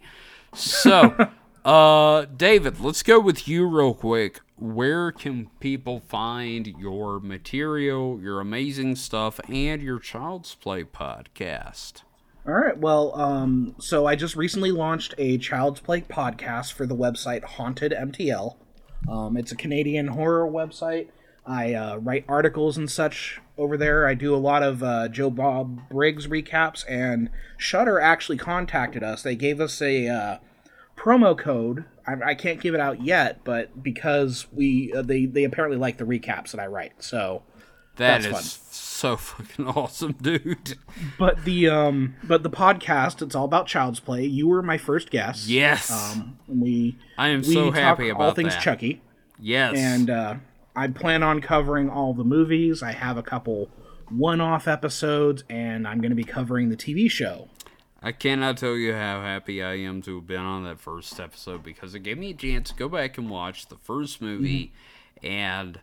So, 0.54 1.30
uh, 1.64 2.26
David, 2.36 2.80
let's 2.80 3.02
go 3.02 3.18
with 3.18 3.48
you 3.48 3.66
real 3.66 3.94
quick. 3.94 4.40
Where 4.58 5.12
can 5.12 5.50
people 5.60 6.00
find 6.00 6.66
your 6.78 7.20
material, 7.20 8.20
your 8.22 8.40
amazing 8.40 8.96
stuff, 8.96 9.40
and 9.50 9.82
your 9.82 9.98
Child's 9.98 10.54
Play 10.54 10.84
podcast? 10.84 12.02
All 12.46 12.54
right. 12.54 12.78
Well, 12.78 13.18
um, 13.20 13.74
so 13.80 14.06
I 14.06 14.14
just 14.14 14.36
recently 14.36 14.70
launched 14.70 15.14
a 15.18 15.36
Child's 15.36 15.80
Play 15.80 16.02
podcast 16.02 16.72
for 16.74 16.86
the 16.86 16.94
website 16.94 17.42
Haunted 17.42 17.92
MTL. 17.92 18.54
Um, 19.10 19.36
it's 19.36 19.50
a 19.50 19.56
Canadian 19.56 20.08
horror 20.08 20.48
website. 20.48 21.08
I 21.44 21.74
uh, 21.74 21.96
write 21.96 22.24
articles 22.28 22.76
and 22.76 22.88
such 22.88 23.40
over 23.58 23.76
there. 23.76 24.06
I 24.06 24.14
do 24.14 24.32
a 24.32 24.38
lot 24.38 24.62
of 24.62 24.82
uh, 24.82 25.08
Joe 25.08 25.30
Bob 25.30 25.88
Briggs 25.88 26.28
recaps, 26.28 26.84
and 26.88 27.30
Shudder 27.56 27.98
actually 27.98 28.38
contacted 28.38 29.02
us. 29.02 29.22
They 29.22 29.34
gave 29.34 29.60
us 29.60 29.82
a 29.82 30.08
uh, 30.08 30.38
promo 30.96 31.36
code. 31.36 31.84
I, 32.06 32.30
I 32.30 32.34
can't 32.34 32.60
give 32.60 32.74
it 32.74 32.80
out 32.80 33.02
yet, 33.02 33.42
but 33.42 33.82
because 33.82 34.46
we 34.52 34.92
uh, 34.92 35.02
they 35.02 35.26
they 35.26 35.42
apparently 35.42 35.78
like 35.78 35.98
the 35.98 36.04
recaps 36.04 36.52
that 36.52 36.60
I 36.60 36.66
write, 36.66 37.02
so 37.02 37.42
That 37.96 38.22
That's 38.22 38.26
is 38.26 38.32
fun. 38.32 38.42
So 38.96 39.16
fucking 39.16 39.66
awesome, 39.76 40.12
dude. 40.12 40.76
But 41.18 41.44
the 41.44 41.68
um, 41.68 42.16
but 42.24 42.42
the 42.42 42.50
podcast, 42.50 43.22
it's 43.22 43.34
all 43.34 43.44
about 43.44 43.66
Child's 43.66 44.00
Play. 44.00 44.24
You 44.24 44.48
were 44.48 44.62
my 44.62 44.78
first 44.78 45.10
guest. 45.10 45.48
Yes, 45.48 45.90
Um, 45.90 46.38
we 46.48 46.96
I 47.18 47.28
am 47.28 47.42
we 47.42 47.52
so 47.52 47.70
happy 47.70 48.10
all 48.10 48.32
things 48.32 48.54
that. 48.54 48.62
Chucky, 48.62 49.02
yes, 49.38 49.76
and 49.76 50.10
uh, 50.10 50.34
I 50.74 50.88
plan 50.88 51.22
on 51.22 51.40
covering 51.40 51.90
all 51.90 52.14
the 52.14 52.24
movies. 52.24 52.82
I 52.82 52.92
have 52.92 53.16
a 53.16 53.22
couple 53.22 53.68
one-off 54.08 54.68
episodes, 54.68 55.44
and 55.50 55.86
I'm 55.86 56.00
going 56.00 56.10
to 56.10 56.16
be 56.16 56.24
covering 56.24 56.68
the 56.68 56.76
TV 56.76 57.10
show. 57.10 57.48
I 58.02 58.12
cannot 58.12 58.58
tell 58.58 58.76
you 58.76 58.92
how 58.92 59.20
happy 59.20 59.62
I 59.62 59.74
am 59.78 60.00
to 60.02 60.16
have 60.16 60.26
been 60.26 60.40
on 60.40 60.64
that 60.64 60.78
first 60.78 61.18
episode 61.18 61.64
because 61.64 61.94
it 61.94 62.00
gave 62.00 62.18
me 62.18 62.30
a 62.30 62.34
chance 62.34 62.70
to 62.70 62.76
go 62.76 62.88
back 62.88 63.18
and 63.18 63.28
watch 63.28 63.66
the 63.66 63.76
first 63.76 64.22
movie. 64.22 64.72
And 65.24 65.80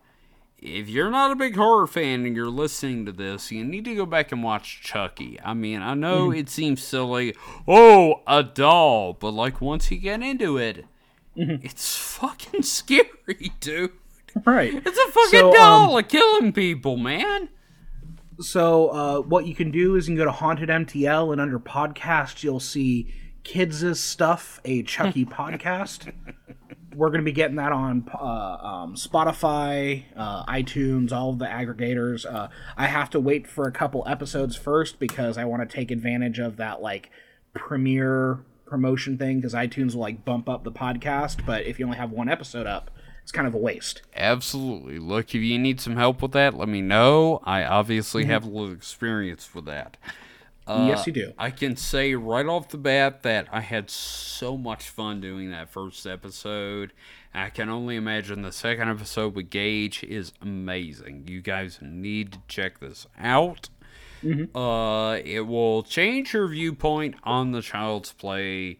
if 0.65 0.87
you're 0.89 1.11
not 1.11 1.31
a 1.31 1.35
big 1.35 1.55
horror 1.55 1.87
fan 1.87 2.25
and 2.25 2.35
you're 2.35 2.49
listening 2.49 3.05
to 3.05 3.11
this, 3.11 3.51
you 3.51 3.63
need 3.65 3.85
to 3.85 3.95
go 3.95 4.05
back 4.05 4.31
and 4.31 4.41
watch 4.41 4.81
Chucky. 4.81 5.37
I 5.43 5.53
mean, 5.53 5.81
I 5.81 5.93
know 5.93 6.31
it 6.31 6.49
seems 6.49 6.81
silly. 6.81 7.35
Oh, 7.67 8.21
a 8.25 8.43
doll. 8.43 9.13
But, 9.13 9.31
like, 9.31 9.59
once 9.59 9.91
you 9.91 9.97
get 9.97 10.21
into 10.21 10.57
it, 10.57 10.85
it's 11.35 11.97
fucking 11.97 12.61
scary, 12.63 13.51
dude. 13.59 13.91
Right. 14.45 14.73
It's 14.73 14.97
a 14.97 15.11
fucking 15.11 15.39
So, 15.39 15.47
um, 15.49 15.53
doll 15.53 15.97
of 15.97 16.07
killing 16.07 16.53
people, 16.53 16.97
man. 16.97 17.49
So 18.39 18.89
uh, 18.89 19.19
what 19.19 19.45
you 19.45 19.53
can 19.53 19.69
do 19.69 19.95
is 19.95 20.07
you 20.07 20.15
can 20.15 20.17
go 20.17 20.25
to 20.25 20.31
Haunted 20.31 20.69
MTL, 20.69 21.31
and 21.33 21.39
under 21.41 21.59
podcast 21.59 22.41
you'll 22.43 22.59
see 22.59 23.13
Kids' 23.43 23.99
Stuff, 23.99 24.59
a 24.65 24.81
Chucky 24.83 25.25
podcast. 25.25 26.11
We're 26.95 27.09
going 27.09 27.21
to 27.21 27.25
be 27.25 27.31
getting 27.31 27.55
that 27.57 27.71
on 27.71 28.09
uh, 28.13 28.17
um, 28.23 28.95
Spotify, 28.95 30.03
uh, 30.15 30.45
iTunes, 30.45 31.11
all 31.11 31.31
of 31.31 31.39
the 31.39 31.45
aggregators. 31.45 32.25
Uh, 32.25 32.47
I 32.77 32.87
have 32.87 33.09
to 33.11 33.19
wait 33.19 33.47
for 33.47 33.67
a 33.67 33.71
couple 33.71 34.03
episodes 34.07 34.55
first 34.55 34.99
because 34.99 35.37
I 35.37 35.45
want 35.45 35.67
to 35.67 35.75
take 35.75 35.91
advantage 35.91 36.39
of 36.39 36.57
that 36.57 36.81
like 36.81 37.09
premiere 37.53 38.39
promotion 38.65 39.17
thing 39.17 39.37
because 39.39 39.53
iTunes 39.53 39.93
will 39.93 40.01
like 40.01 40.25
bump 40.25 40.49
up 40.49 40.63
the 40.63 40.71
podcast, 40.71 41.45
but 41.45 41.65
if 41.65 41.79
you 41.79 41.85
only 41.85 41.97
have 41.97 42.11
one 42.11 42.27
episode 42.29 42.65
up, 42.67 42.89
it's 43.21 43.31
kind 43.31 43.47
of 43.47 43.53
a 43.53 43.57
waste. 43.57 44.01
Absolutely. 44.15 44.99
Look, 44.99 45.33
if 45.33 45.41
you 45.41 45.57
need 45.57 45.79
some 45.79 45.95
help 45.95 46.21
with 46.21 46.31
that, 46.33 46.55
let 46.55 46.67
me 46.67 46.81
know. 46.81 47.39
I 47.43 47.63
obviously 47.63 48.23
Mm-hmm. 48.23 48.31
have 48.31 48.43
a 48.45 48.49
little 48.49 48.73
experience 48.73 49.53
with 49.53 49.65
that. 49.65 49.95
Uh, 50.65 50.85
yes, 50.87 51.05
you 51.05 51.13
do. 51.13 51.33
I 51.37 51.51
can 51.51 51.75
say 51.75 52.15
right 52.15 52.45
off 52.45 52.69
the 52.69 52.77
bat 52.77 53.23
that 53.23 53.47
I 53.51 53.61
had 53.61 53.89
so 53.89 54.57
much 54.57 54.89
fun 54.89 55.19
doing 55.19 55.51
that 55.51 55.69
first 55.69 56.05
episode. 56.07 56.93
I 57.33 57.49
can 57.49 57.69
only 57.69 57.95
imagine 57.95 58.43
the 58.43 58.51
second 58.51 58.89
episode 58.89 59.35
with 59.35 59.49
Gage 59.49 60.03
is 60.03 60.31
amazing. 60.41 61.25
You 61.27 61.41
guys 61.41 61.79
need 61.81 62.33
to 62.33 62.39
check 62.47 62.79
this 62.79 63.07
out. 63.19 63.69
Mm-hmm. 64.23 64.55
Uh, 64.55 65.15
it 65.17 65.41
will 65.41 65.83
change 65.83 66.33
your 66.33 66.47
viewpoint 66.47 67.15
on 67.23 67.51
the 67.51 67.61
Child's 67.61 68.13
Play 68.13 68.79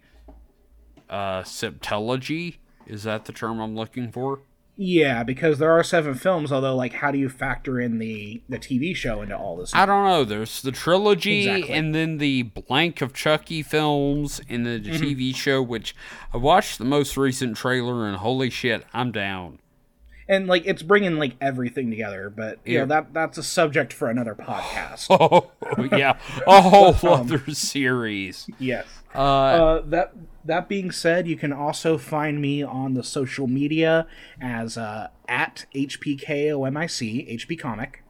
uh, 1.10 1.42
septology. 1.42 2.58
Is 2.88 3.04
that 3.04 3.26
the 3.26 3.34
term 3.34 3.60
I'm 3.60 3.76
looking 3.76 4.12
for? 4.12 4.42
Yeah, 4.76 5.22
because 5.24 5.60
there 5.60 5.72
are 5.72 5.84
seven 5.84 6.16
films. 6.16 6.52
Although, 6.52 6.76
like, 6.76 6.94
how 6.94 7.12
do 7.12 7.18
you 7.20 7.30
factor 7.30 7.80
in 7.80 8.00
the 8.00 8.42
the 8.50 8.58
TV 8.58 8.96
show 8.96 9.22
into 9.22 9.38
all 9.38 9.56
this? 9.58 9.74
I 9.76 9.86
don't 9.86 10.04
know. 10.06 10.24
There's 10.24 10.62
the 10.64 10.72
trilogy 10.72 11.48
Exactly. 11.48 11.76
and 11.76 11.94
then 11.94 12.18
the 12.18 12.42
blank 12.44 13.00
of 13.02 13.14
Chucky 13.14 13.62
films 13.62 14.42
and 14.50 14.66
the 14.66 14.80
Mm-hmm. 14.80 15.04
TV 15.04 15.36
show, 15.36 15.62
which 15.62 15.96
I 16.34 16.38
watched 16.38 16.80
the 16.80 16.86
most 16.86 17.18
recent 17.18 17.56
trailer 17.56 18.08
and 18.08 18.18
holy 18.18 18.50
shit, 18.50 18.84
I'm 18.94 19.12
down. 19.12 19.60
and 20.28 20.48
like 20.48 20.64
it's 20.66 20.82
bringing 20.82 21.18
like 21.20 21.36
everything 21.40 21.90
together. 21.92 22.32
But 22.36 22.58
you 22.66 22.74
Yeah. 22.76 22.80
know 22.82 22.86
that 22.88 23.14
that's 23.14 23.38
a 23.38 23.44
subject 23.44 23.94
for 23.94 24.10
another 24.10 24.34
podcast. 24.34 25.06
Oh, 25.12 25.52
yeah. 25.96 26.18
A 26.48 26.62
whole 26.62 26.96
um, 27.14 27.22
other 27.22 27.44
series. 27.52 28.48
yes. 28.58 28.88
Uh, 29.16 29.20
Uh, 29.20 29.82
that 29.86 30.14
that 30.46 30.68
being 30.68 30.92
said, 30.92 31.28
you 31.28 31.36
can 31.38 31.54
also 31.54 31.98
find 31.98 32.42
me 32.42 32.62
on 32.64 32.94
the 32.96 33.04
social 33.04 33.48
media 33.48 34.06
as 34.42 34.78
uh, 34.78 35.08
at 35.28 35.66
HPKOMIC, 35.74 37.30
HP 37.40 37.60
Comic. 37.60 38.04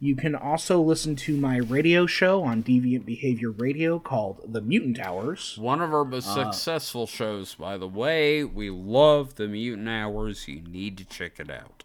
You 0.00 0.16
can 0.16 0.34
also 0.34 0.80
listen 0.82 1.16
to 1.16 1.36
my 1.36 1.56
radio 1.56 2.04
show 2.06 2.42
on 2.42 2.62
Deviant 2.62 3.06
Behavior 3.06 3.50
Radio 3.50 3.98
called 3.98 4.40
The 4.46 4.60
Mutant 4.60 4.98
Hours. 4.98 5.56
one 5.58 5.80
of 5.80 5.94
our 5.94 6.04
most 6.04 6.28
uh, 6.28 6.34
successful 6.52 7.06
shows, 7.06 7.54
by 7.54 7.78
the 7.78 7.88
way. 7.88 8.44
We 8.44 8.68
love 8.70 9.36
the 9.36 9.48
Mutant 9.48 9.88
Hours. 9.88 10.46
You 10.48 10.60
need 10.62 10.98
to 10.98 11.04
check 11.04 11.38
it 11.38 11.50
out. 11.50 11.84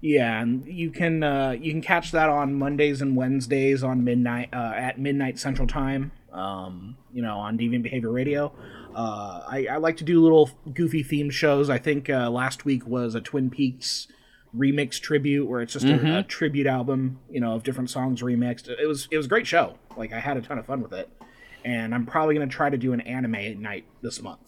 Yeah, 0.00 0.40
and 0.40 0.66
you 0.66 0.90
can 0.90 1.22
uh, 1.22 1.50
you 1.60 1.72
can 1.72 1.82
catch 1.82 2.10
that 2.12 2.28
on 2.28 2.54
Mondays 2.54 3.02
and 3.02 3.16
Wednesdays 3.16 3.82
on 3.82 4.02
midnight 4.04 4.48
uh, 4.52 4.72
at 4.74 4.98
midnight 4.98 5.38
Central 5.38 5.66
Time. 5.66 6.12
Um, 6.32 6.96
you 7.12 7.22
know, 7.22 7.38
on 7.38 7.58
Deviant 7.58 7.82
Behavior 7.82 8.10
Radio. 8.12 8.52
Uh, 8.94 9.42
I, 9.48 9.66
I 9.72 9.76
like 9.78 9.96
to 9.98 10.04
do 10.04 10.20
little 10.22 10.50
goofy 10.74 11.02
themed 11.04 11.32
shows. 11.32 11.68
I 11.70 11.78
think 11.78 12.08
uh, 12.10 12.30
last 12.30 12.64
week 12.64 12.86
was 12.86 13.14
a 13.14 13.20
Twin 13.20 13.50
Peaks 13.50 14.06
remix 14.56 15.00
tribute, 15.00 15.46
where 15.48 15.60
it's 15.60 15.72
just 15.72 15.86
a, 15.86 16.18
a 16.18 16.22
tribute 16.24 16.66
album, 16.66 17.20
you 17.30 17.40
know, 17.40 17.54
of 17.54 17.62
different 17.62 17.90
songs 17.90 18.20
remixed. 18.22 18.68
It 18.68 18.86
was 18.86 19.06
it 19.10 19.16
was 19.16 19.26
a 19.26 19.28
great 19.28 19.46
show. 19.46 19.78
Like 19.96 20.12
I 20.12 20.18
had 20.20 20.36
a 20.36 20.40
ton 20.40 20.58
of 20.58 20.66
fun 20.66 20.82
with 20.82 20.92
it. 20.92 21.08
and 21.64 21.94
I'm 21.94 22.06
probably 22.06 22.34
going 22.34 22.48
to 22.48 22.54
try 22.54 22.70
to 22.70 22.76
do 22.78 22.92
an 22.92 23.00
anime 23.02 23.60
night 23.60 23.84
this 24.02 24.20
month. 24.22 24.40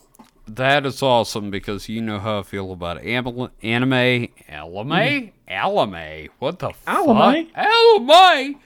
That 0.49 0.85
is 0.87 1.03
awesome 1.03 1.51
because 1.53 1.89
you 1.89 2.01
know 2.03 2.19
how 2.19 2.41
I 2.41 2.43
feel 2.43 2.73
about 2.73 3.01
anime, 3.03 3.51
anime, 3.63 4.29
anime, 4.49 5.31
anime. 5.47 6.29
What 6.41 6.59
the 6.59 6.71
Anime? 6.87 7.17
fuck? 7.17 7.37
Anime. 7.57 8.51
Anime, 8.51 8.61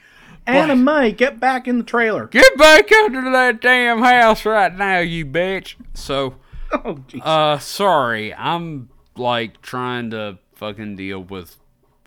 get 0.46 1.40
back 1.40 1.68
in 1.68 1.78
the 1.78 1.84
trailer. 1.84 2.26
Get 2.26 2.56
back 2.56 2.90
under 2.92 3.30
that 3.32 3.60
damn 3.60 4.02
house 4.02 4.44
right 4.44 4.74
now, 4.74 4.98
you 5.00 5.26
bitch. 5.26 5.74
So, 5.94 6.36
Oh, 6.72 6.94
jeez. 7.08 7.20
uh, 7.24 7.58
sorry, 7.58 8.34
I'm 8.34 8.88
like 9.16 9.60
trying 9.62 10.10
to 10.10 10.38
fucking 10.54 10.96
deal 10.96 11.20
with 11.20 11.56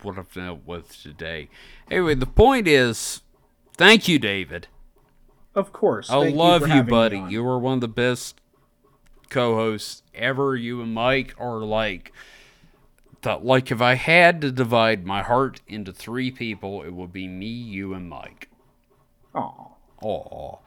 what 0.02 0.18
I've 0.18 0.32
dealt 0.32 0.64
with 0.66 1.00
today. 1.02 1.48
Anyway, 1.90 2.14
the 2.14 2.26
point 2.26 2.66
is, 2.68 3.22
thank 3.76 4.06
you, 4.08 4.18
David. 4.18 4.68
of 5.54 5.72
course. 5.72 6.08
I 6.10 6.16
love 6.28 6.62
for 6.62 6.68
you, 6.68 6.82
buddy. 6.82 7.18
You 7.28 7.46
are 7.46 7.58
one 7.58 7.74
of 7.74 7.80
the 7.80 7.88
best 7.88 8.40
co-hosts 9.28 10.02
ever. 10.14 10.56
You 10.56 10.82
and 10.82 10.94
Mike 10.94 11.34
are 11.38 11.58
like 11.58 12.12
the, 13.22 13.36
like 13.36 13.70
if 13.70 13.80
I 13.80 13.94
had 13.94 14.40
to 14.40 14.50
divide 14.50 15.06
my 15.06 15.22
heart 15.22 15.60
into 15.66 15.92
three 15.92 16.30
people, 16.30 16.82
it 16.82 16.92
would 16.92 17.12
be 17.12 17.28
me, 17.28 17.46
you, 17.46 17.94
and 17.94 18.08
Mike. 18.08 18.48
Aw. 19.34 19.68
Aw. 20.02 20.58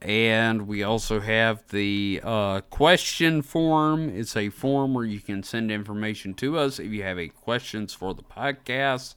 And 0.00 0.66
we 0.66 0.82
also 0.82 1.20
have 1.20 1.62
the 1.68 2.20
uh, 2.24 2.62
question 2.62 3.42
form. 3.42 4.08
It's 4.08 4.36
a 4.36 4.48
form 4.48 4.94
where 4.94 5.04
you 5.04 5.20
can 5.20 5.44
send 5.44 5.70
information 5.70 6.34
to 6.34 6.58
us 6.58 6.80
if 6.80 6.90
you 6.90 7.04
have 7.04 7.18
any 7.18 7.28
questions 7.28 7.94
for 7.94 8.12
the 8.12 8.22
podcast. 8.22 9.14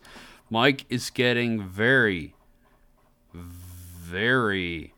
Mike 0.52 0.86
is 0.90 1.10
getting 1.10 1.64
very, 1.64 2.36
very 3.34 4.94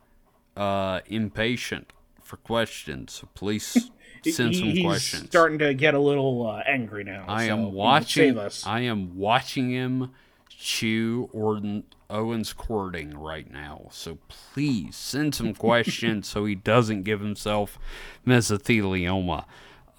uh, 0.58 1.00
impatient 1.06 1.94
for 2.22 2.36
questions. 2.36 3.14
So 3.14 3.30
please 3.34 3.66
send 4.26 4.58
some 4.58 4.66
he's 4.66 4.84
questions. 4.84 5.28
starting 5.28 5.60
to 5.60 5.74
get 5.74 5.94
a 5.94 6.00
little 6.00 6.48
uh, 6.48 6.64
angry 6.68 7.06
now. 7.06 7.24
I 7.30 7.48
so 7.48 7.54
am 7.54 7.72
watching. 7.72 8.38
I 8.66 8.82
am 8.82 9.18
watching 9.18 9.70
him 9.70 10.12
chew 10.58 11.30
Orden, 11.32 11.86
Owen's 12.10 12.52
courting 12.52 13.16
right 13.18 13.50
now. 13.52 13.88
So 13.92 14.18
please 14.28 14.96
send 14.96 15.36
some 15.36 15.54
questions 15.54 16.28
so 16.28 16.46
he 16.46 16.56
doesn't 16.56 17.04
give 17.04 17.22
himself 17.22 17.78
mesothelioma. 18.26 19.46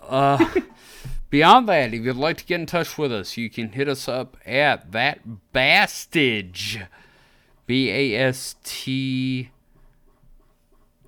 Uh, 0.02 0.44
beyond 1.30 1.68
that, 1.68 1.94
if 1.94 2.04
you'd 2.04 2.16
like 2.16 2.38
to 2.38 2.44
get 2.44 2.58
in 2.60 2.66
touch 2.66 2.98
with 2.98 3.12
us, 3.12 3.36
you 3.36 3.48
can 3.48 3.68
hit 3.70 3.88
us 3.88 4.08
up 4.08 4.36
at 4.44 4.90
that 4.92 5.52
bastage. 5.52 6.80
B 7.66 7.90
A 7.90 8.16
S 8.16 8.56
T 8.64 9.50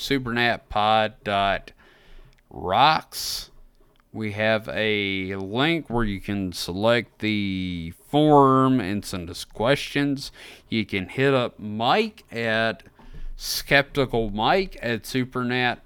supernatpod.rocks. 2.52 3.52
We 4.14 4.31
have 4.31 4.69
a 4.72 5.35
link 5.35 5.89
where 5.89 6.06
you 6.06 6.22
can 6.22 6.53
select 6.53 7.19
the 7.19 7.93
form 8.07 8.80
and 8.80 9.03
send 9.03 9.30
us 9.30 9.43
questions. 9.43 10.31
You 10.69 10.85
can 10.85 11.10
hit 11.10 11.34
up 11.34 11.60
Mike 11.60 12.23
at 12.31 12.84
skeptical 13.35 14.30
Mike 14.30 14.77
at 14.81 15.03
supernat 15.03 15.80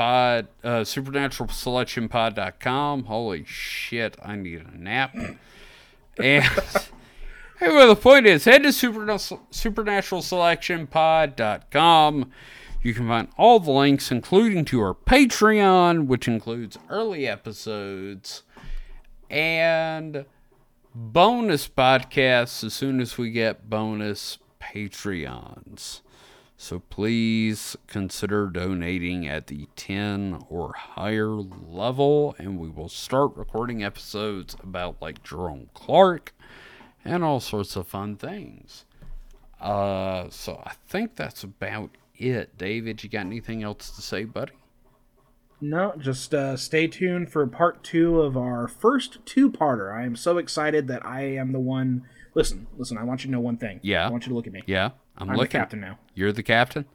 pod 0.00 0.48
uh, 0.64 0.80
supernaturalselectionpod.com. 0.80 3.04
Holy 3.04 3.44
shit, 3.44 4.16
I 4.22 4.34
need 4.34 4.62
a 4.62 4.78
nap. 4.78 5.14
and 6.18 6.44
Anyway, 7.60 7.86
the 7.86 7.96
point 7.96 8.24
is, 8.24 8.46
head 8.46 8.62
to 8.62 8.72
supernatural, 8.72 9.42
supernaturalselectionpod.com. 9.52 12.30
You 12.82 12.94
can 12.94 13.06
find 13.06 13.28
all 13.36 13.60
the 13.60 13.70
links, 13.70 14.10
including 14.10 14.64
to 14.64 14.80
our 14.80 14.94
Patreon, 14.94 16.06
which 16.06 16.26
includes 16.26 16.78
early 16.88 17.28
episodes 17.28 18.44
and 19.28 20.24
bonus 20.94 21.68
podcasts 21.68 22.64
as 22.64 22.72
soon 22.72 23.02
as 23.02 23.18
we 23.18 23.30
get 23.30 23.68
bonus 23.68 24.38
Patreons. 24.62 26.00
So 26.62 26.78
please 26.78 27.74
consider 27.86 28.48
donating 28.48 29.26
at 29.26 29.46
the 29.46 29.66
10 29.76 30.42
or 30.50 30.74
higher 30.74 31.30
level, 31.30 32.36
and 32.38 32.58
we 32.58 32.68
will 32.68 32.90
start 32.90 33.34
recording 33.34 33.82
episodes 33.82 34.54
about 34.62 35.00
like 35.00 35.24
Jerome 35.24 35.70
Clark 35.72 36.34
and 37.02 37.24
all 37.24 37.40
sorts 37.40 37.76
of 37.76 37.88
fun 37.88 38.16
things. 38.16 38.84
Uh, 39.58 40.28
so 40.28 40.62
I 40.66 40.74
think 40.86 41.16
that's 41.16 41.42
about 41.42 41.92
it. 42.14 42.58
David, 42.58 43.02
you 43.02 43.08
got 43.08 43.24
anything 43.24 43.62
else 43.62 43.88
to 43.92 44.02
say, 44.02 44.24
buddy? 44.24 44.52
No, 45.62 45.94
just 45.98 46.34
uh, 46.34 46.58
stay 46.58 46.86
tuned 46.88 47.32
for 47.32 47.46
part 47.46 47.82
two 47.82 48.20
of 48.20 48.36
our 48.36 48.68
first 48.68 49.24
two-parter. 49.24 49.98
I 49.98 50.04
am 50.04 50.14
so 50.14 50.36
excited 50.36 50.88
that 50.88 51.06
I 51.06 51.22
am 51.22 51.52
the 51.52 51.58
one. 51.58 52.02
Listen, 52.34 52.66
listen. 52.76 52.98
I 52.98 53.04
want 53.04 53.24
you 53.24 53.28
to 53.28 53.32
know 53.32 53.40
one 53.40 53.56
thing. 53.56 53.80
Yeah. 53.82 54.06
I 54.06 54.10
want 54.10 54.26
you 54.26 54.28
to 54.28 54.34
look 54.34 54.46
at 54.46 54.52
me. 54.52 54.62
Yeah, 54.66 54.90
I'm, 55.20 55.30
I'm 55.30 55.36
the 55.36 55.46
captain 55.48 55.80
now. 55.80 55.98
You're 56.14 56.32
the 56.32 56.42
captain. 56.42 56.86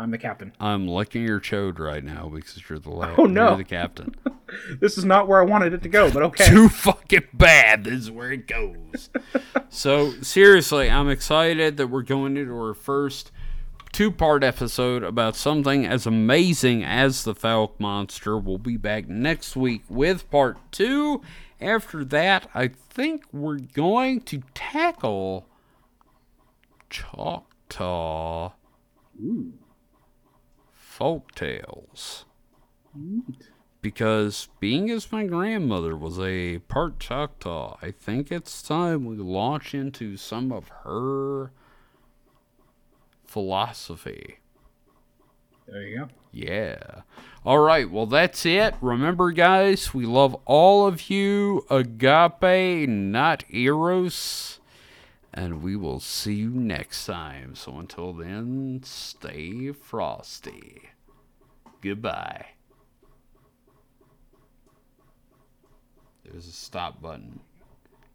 I'm 0.00 0.10
the 0.12 0.18
captain. 0.18 0.52
I'm 0.60 0.86
licking 0.86 1.22
your 1.24 1.40
chode 1.40 1.78
right 1.80 2.04
now 2.04 2.28
because 2.32 2.68
you're 2.68 2.78
the 2.78 2.90
la- 2.90 3.14
Oh, 3.18 3.24
no. 3.24 3.48
you're 3.48 3.56
the 3.58 3.64
captain. 3.64 4.14
This 4.80 4.96
is 4.96 5.04
not 5.04 5.28
where 5.28 5.42
I 5.42 5.44
wanted 5.44 5.74
it 5.74 5.82
to 5.82 5.90
go, 5.90 6.10
but 6.10 6.22
okay. 6.22 6.46
Too 6.48 6.70
fucking 6.70 7.24
bad. 7.34 7.84
This 7.84 7.92
is 8.04 8.10
where 8.10 8.32
it 8.32 8.46
goes. 8.46 9.10
so 9.68 10.12
seriously, 10.22 10.88
I'm 10.90 11.10
excited 11.10 11.76
that 11.76 11.88
we're 11.88 12.00
going 12.00 12.38
into 12.38 12.54
our 12.54 12.72
first 12.72 13.30
two-part 13.92 14.42
episode 14.42 15.02
about 15.02 15.36
something 15.36 15.84
as 15.84 16.06
amazing 16.06 16.82
as 16.82 17.24
the 17.24 17.34
Fouke 17.34 17.78
Monster. 17.78 18.38
We'll 18.38 18.56
be 18.56 18.78
back 18.78 19.06
next 19.06 19.54
week 19.54 19.82
with 19.90 20.30
part 20.30 20.56
two. 20.72 21.20
After 21.60 22.02
that, 22.06 22.48
I 22.54 22.68
think 22.68 23.24
we're 23.30 23.58
going 23.58 24.22
to 24.22 24.42
tackle 24.54 25.46
Choctaw 27.68 28.52
folk 30.72 31.34
tales 31.34 32.24
because 33.80 34.48
being 34.58 34.90
as 34.90 35.12
my 35.12 35.26
grandmother 35.26 35.96
was 35.96 36.18
a 36.18 36.58
part 36.60 36.98
Choctaw, 36.98 37.76
I 37.82 37.90
think 37.90 38.32
it's 38.32 38.62
time 38.62 39.04
we 39.04 39.16
launch 39.16 39.74
into 39.74 40.16
some 40.16 40.50
of 40.50 40.68
her 40.84 41.52
philosophy. 43.24 44.38
There 45.66 45.82
you 45.82 45.98
go. 45.98 46.08
Yeah. 46.32 47.02
All 47.44 47.58
right. 47.58 47.90
Well, 47.90 48.06
that's 48.06 48.46
it. 48.46 48.74
Remember, 48.80 49.30
guys, 49.32 49.92
we 49.92 50.06
love 50.06 50.34
all 50.46 50.86
of 50.86 51.10
you. 51.10 51.66
Agape, 51.70 52.88
not 52.88 53.44
Eros. 53.50 54.57
And 55.38 55.62
we 55.62 55.76
will 55.76 56.00
see 56.00 56.34
you 56.34 56.50
next 56.50 57.06
time. 57.06 57.54
So 57.54 57.78
until 57.78 58.12
then, 58.12 58.80
stay 58.82 59.70
frosty. 59.70 60.90
Goodbye. 61.80 62.46
There's 66.24 66.48
a 66.48 66.52
stop 66.52 67.00
button. 67.00 67.38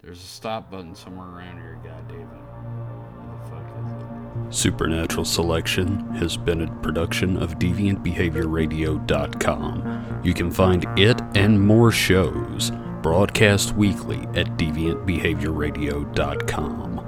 There's 0.01 0.19
a 0.19 0.27
stop 0.27 0.69
button 0.69 0.95
somewhere 0.95 1.29
around 1.29 1.61
here, 1.61 1.79
God 1.81 2.09
David. 2.09 2.27
Where 2.27 3.37
the 3.37 3.49
fuck 3.49 3.71
is 3.79 3.87
it? 3.93 4.53
Supernatural 4.53 5.23
Selection 5.23 5.99
has 6.15 6.35
been 6.35 6.63
a 6.63 6.67
production 6.81 7.41
of 7.41 7.57
DeviantBehaviorRadio.com. 7.57 10.21
You 10.25 10.33
can 10.33 10.51
find 10.51 10.85
it 10.99 11.21
and 11.35 11.61
more 11.61 11.93
shows 11.93 12.73
broadcast 13.01 13.77
weekly 13.77 14.27
at 14.35 14.57
DeviantBehaviorRadio.com. 14.57 17.02